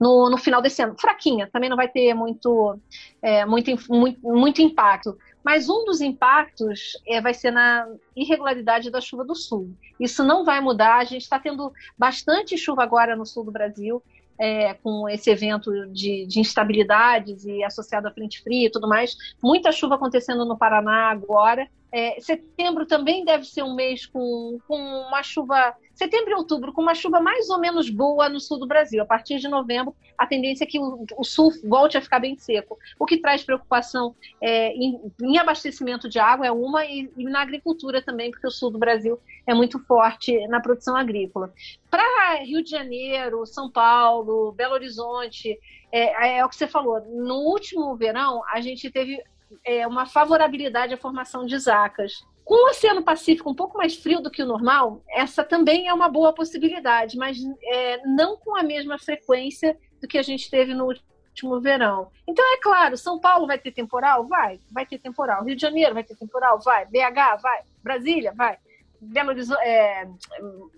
no, 0.00 0.30
no 0.30 0.38
final 0.38 0.62
desse 0.62 0.82
ano. 0.82 0.96
Fraquinha, 0.98 1.48
também 1.52 1.68
não 1.68 1.76
vai 1.76 1.86
ter 1.86 2.14
muito, 2.14 2.78
é, 3.20 3.44
muito, 3.44 3.70
muito, 3.90 4.20
muito 4.22 4.62
impacto. 4.62 5.16
Mas 5.44 5.68
um 5.68 5.84
dos 5.84 6.00
impactos 6.00 6.98
é, 7.06 7.20
vai 7.20 7.34
ser 7.34 7.50
na 7.50 7.86
irregularidade 8.16 8.90
da 8.90 9.00
chuva 9.00 9.24
do 9.24 9.34
sul. 9.34 9.70
Isso 9.98 10.24
não 10.24 10.44
vai 10.44 10.60
mudar. 10.60 10.96
A 10.96 11.04
gente 11.04 11.22
está 11.22 11.38
tendo 11.38 11.70
bastante 11.98 12.56
chuva 12.56 12.82
agora 12.82 13.14
no 13.14 13.26
sul 13.26 13.44
do 13.44 13.52
Brasil, 13.52 14.02
é, 14.38 14.72
com 14.74 15.06
esse 15.06 15.30
evento 15.30 15.70
de, 15.88 16.26
de, 16.26 16.40
instabilidades 16.40 17.44
e 17.44 17.62
associado 17.62 18.08
à 18.08 18.10
frente 18.10 18.42
fria 18.42 18.68
e 18.68 18.70
tudo 18.70 18.88
mais. 18.88 19.14
Muita 19.42 19.70
chuva 19.70 19.96
acontecendo 19.96 20.46
no 20.46 20.56
Paraná 20.56 21.10
agora. 21.10 21.68
É, 21.92 22.20
setembro 22.20 22.86
também 22.86 23.24
deve 23.24 23.44
ser 23.44 23.62
um 23.62 23.74
mês 23.74 24.06
com, 24.06 24.58
com 24.66 24.76
uma 24.76 25.22
chuva. 25.22 25.74
Setembro 25.92 26.30
e 26.30 26.34
outubro, 26.34 26.72
com 26.72 26.80
uma 26.80 26.94
chuva 26.94 27.20
mais 27.20 27.50
ou 27.50 27.58
menos 27.58 27.90
boa 27.90 28.28
no 28.28 28.40
sul 28.40 28.58
do 28.58 28.66
Brasil. 28.66 29.02
A 29.02 29.06
partir 29.06 29.38
de 29.38 29.48
novembro, 29.48 29.94
a 30.16 30.26
tendência 30.26 30.64
é 30.64 30.66
que 30.66 30.78
o, 30.78 31.04
o 31.16 31.24
sul 31.24 31.52
volte 31.64 31.98
a 31.98 32.00
ficar 32.00 32.20
bem 32.20 32.36
seco. 32.36 32.78
O 32.98 33.04
que 33.04 33.18
traz 33.18 33.42
preocupação 33.42 34.14
é, 34.40 34.72
em, 34.72 35.00
em, 35.20 35.38
abastecimento 35.38 36.08
de 36.08 36.18
água 36.18 36.46
é 36.46 36.52
uma, 36.52 36.84
e, 36.86 37.10
e, 37.16 37.24
na 37.24 37.42
agricultura 37.42 38.00
também, 38.00 38.30
porque 38.30 38.46
o 38.46 38.50
sul 38.50 38.70
do 38.70 38.78
Brasil 38.78 39.18
é 39.46 39.52
muito 39.52 39.78
forte 39.80 40.46
na 40.48 40.60
produção 40.60 40.96
agrícola. 40.96 41.52
Para 41.90 42.42
Rio 42.44 42.62
de 42.62 42.70
Janeiro, 42.70 43.44
São 43.44 43.70
Paulo, 43.70 44.52
Belo 44.52 44.74
Horizonte, 44.74 45.58
é, 45.92 46.38
é 46.38 46.44
o 46.44 46.48
que 46.48 46.56
você 46.56 46.66
falou. 46.66 47.00
No 47.00 47.36
último 47.40 47.94
verão, 47.96 48.42
a 48.50 48.60
gente 48.60 48.90
teve 48.90 49.22
é, 49.64 49.86
uma 49.86 50.06
favorabilidade 50.06 50.94
à 50.94 50.96
formação 50.96 51.44
de 51.44 51.58
zacas. 51.58 52.12
Com 52.44 52.54
o 52.54 52.70
Oceano 52.70 53.02
Pacífico 53.02 53.50
um 53.50 53.54
pouco 53.54 53.78
mais 53.78 53.94
frio 53.96 54.20
do 54.20 54.30
que 54.30 54.42
o 54.42 54.46
normal, 54.46 55.02
essa 55.08 55.44
também 55.44 55.88
é 55.88 55.94
uma 55.94 56.08
boa 56.08 56.32
possibilidade, 56.32 57.16
mas 57.16 57.38
é, 57.62 58.04
não 58.06 58.36
com 58.36 58.56
a 58.56 58.62
mesma 58.62 58.98
frequência 58.98 59.78
do 60.00 60.08
que 60.08 60.18
a 60.18 60.22
gente 60.22 60.50
teve 60.50 60.74
no 60.74 60.86
último 60.86 61.60
verão. 61.60 62.10
Então, 62.26 62.44
é 62.54 62.58
claro, 62.58 62.96
São 62.96 63.20
Paulo 63.20 63.46
vai 63.46 63.58
ter 63.58 63.70
temporal? 63.70 64.26
Vai, 64.26 64.58
vai 64.70 64.84
ter 64.84 64.98
temporal. 64.98 65.44
Rio 65.44 65.54
de 65.54 65.62
Janeiro 65.62 65.94
vai 65.94 66.02
ter 66.02 66.16
temporal? 66.16 66.58
Vai. 66.60 66.86
BH? 66.86 67.40
Vai. 67.40 67.62
Brasília? 67.82 68.32
Vai. 68.36 68.58
Belo 69.00 69.30
Horizonte, 69.30 69.62
é, 69.62 70.06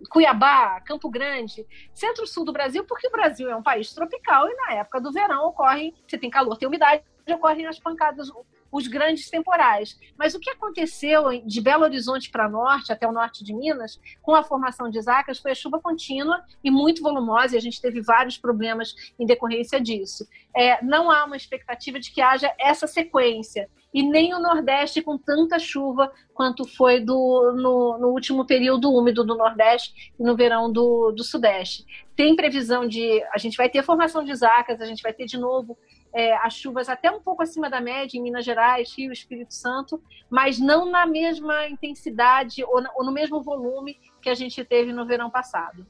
Cuiabá, 0.08 0.80
Campo 0.82 1.10
Grande, 1.10 1.66
centro-sul 1.92 2.44
do 2.44 2.52
Brasil, 2.52 2.84
porque 2.84 3.08
o 3.08 3.10
Brasil 3.10 3.50
é 3.50 3.56
um 3.56 3.62
país 3.62 3.92
tropical 3.92 4.48
e 4.48 4.54
na 4.54 4.74
época 4.74 5.00
do 5.00 5.10
verão 5.10 5.48
ocorre, 5.48 5.92
você 6.06 6.16
tem 6.16 6.30
calor, 6.30 6.56
tem 6.56 6.68
umidade, 6.68 7.02
ocorrem 7.28 7.66
as 7.66 7.80
pancadas, 7.80 8.30
os 8.72 8.88
grandes 8.88 9.28
temporais. 9.28 10.00
Mas 10.18 10.34
o 10.34 10.40
que 10.40 10.48
aconteceu 10.48 11.24
de 11.44 11.60
Belo 11.60 11.84
Horizonte 11.84 12.30
para 12.30 12.48
norte, 12.48 12.90
até 12.90 13.06
o 13.06 13.12
norte 13.12 13.44
de 13.44 13.54
Minas, 13.54 14.00
com 14.22 14.34
a 14.34 14.42
formação 14.42 14.88
de 14.88 15.00
zacas, 15.02 15.38
foi 15.38 15.52
a 15.52 15.54
chuva 15.54 15.78
contínua 15.78 16.42
e 16.64 16.70
muito 16.70 17.02
volumosa, 17.02 17.54
e 17.54 17.58
a 17.58 17.60
gente 17.60 17.80
teve 17.80 18.00
vários 18.00 18.38
problemas 18.38 18.94
em 19.18 19.26
decorrência 19.26 19.78
disso. 19.78 20.26
É, 20.56 20.82
não 20.82 21.10
há 21.10 21.24
uma 21.24 21.36
expectativa 21.36 22.00
de 22.00 22.10
que 22.10 22.22
haja 22.22 22.52
essa 22.58 22.86
sequência 22.86 23.68
e 23.92 24.02
nem 24.02 24.32
o 24.34 24.40
Nordeste 24.40 25.02
com 25.02 25.18
tanta 25.18 25.58
chuva 25.58 26.10
quanto 26.32 26.64
foi 26.64 26.98
do, 27.00 27.52
no, 27.54 27.98
no, 27.98 28.08
último 28.08 28.46
período 28.46 28.90
úmido 28.90 29.22
do 29.22 29.36
Nordeste 29.36 30.12
e 30.18 30.22
no 30.22 30.34
verão 30.34 30.72
do, 30.72 31.12
do 31.12 31.22
Sudeste. 31.22 31.84
Tem 32.16 32.34
previsão 32.34 32.88
de. 32.88 33.22
A 33.34 33.38
gente 33.38 33.56
vai 33.56 33.68
ter 33.68 33.82
formação 33.82 34.24
de 34.24 34.34
zacas, 34.34 34.80
a 34.80 34.86
gente 34.86 35.02
vai 35.02 35.12
ter 35.12 35.26
de 35.26 35.38
novo 35.38 35.76
é, 36.14 36.36
as 36.36 36.54
chuvas 36.54 36.88
até 36.88 37.10
um 37.10 37.20
pouco 37.20 37.42
acima 37.42 37.70
da 37.70 37.80
média 37.80 38.18
em 38.18 38.22
Minas 38.22 38.44
Gerais, 38.44 38.94
Rio, 38.96 39.12
Espírito 39.12 39.54
Santo, 39.54 40.02
mas 40.28 40.58
não 40.58 40.90
na 40.90 41.06
mesma 41.06 41.68
intensidade 41.68 42.62
ou, 42.64 42.80
na, 42.80 42.90
ou 42.94 43.04
no 43.04 43.12
mesmo 43.12 43.42
volume 43.42 43.98
que 44.20 44.28
a 44.28 44.34
gente 44.34 44.62
teve 44.64 44.92
no 44.92 45.06
verão 45.06 45.30
passado. 45.30 45.86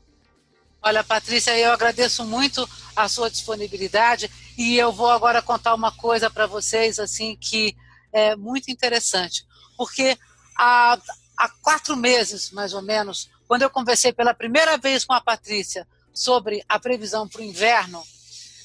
Olha, 0.81 1.05
Patrícia, 1.05 1.57
eu 1.57 1.73
agradeço 1.73 2.25
muito 2.25 2.69
a 2.97 3.09
sua 3.09 3.31
disponibilidade 3.31 4.31
e 4.59 4.77
eu 4.77 4.93
vou 4.93 5.11
agora 5.11 5.41
contar 5.41 5.75
uma 5.75 5.93
coisa 5.93 6.29
para 6.29 6.47
vocês 6.47 6.99
assim 6.99 7.37
que 7.37 7.77
é 8.13 8.35
muito 8.37 8.71
interessante, 8.71 9.47
porque 9.77 10.19
há, 10.59 10.99
há 11.37 11.49
quatro 11.63 11.97
meses, 11.97 12.51
mais 12.51 12.75
ou 12.75 12.83
menos, 12.83 13.31
quando 13.47 13.63
eu 13.63 13.71
conversei 13.71 14.13
pela 14.13 14.35
primeira 14.35 14.77
vez 14.77 15.05
com 15.05 15.13
a 15.13 15.21
Patrícia 15.21 15.87
sobre 16.13 16.65
a 16.69 16.79
previsão 16.79 17.29
para 17.29 17.41
o 17.41 17.45
inverno 17.45 18.03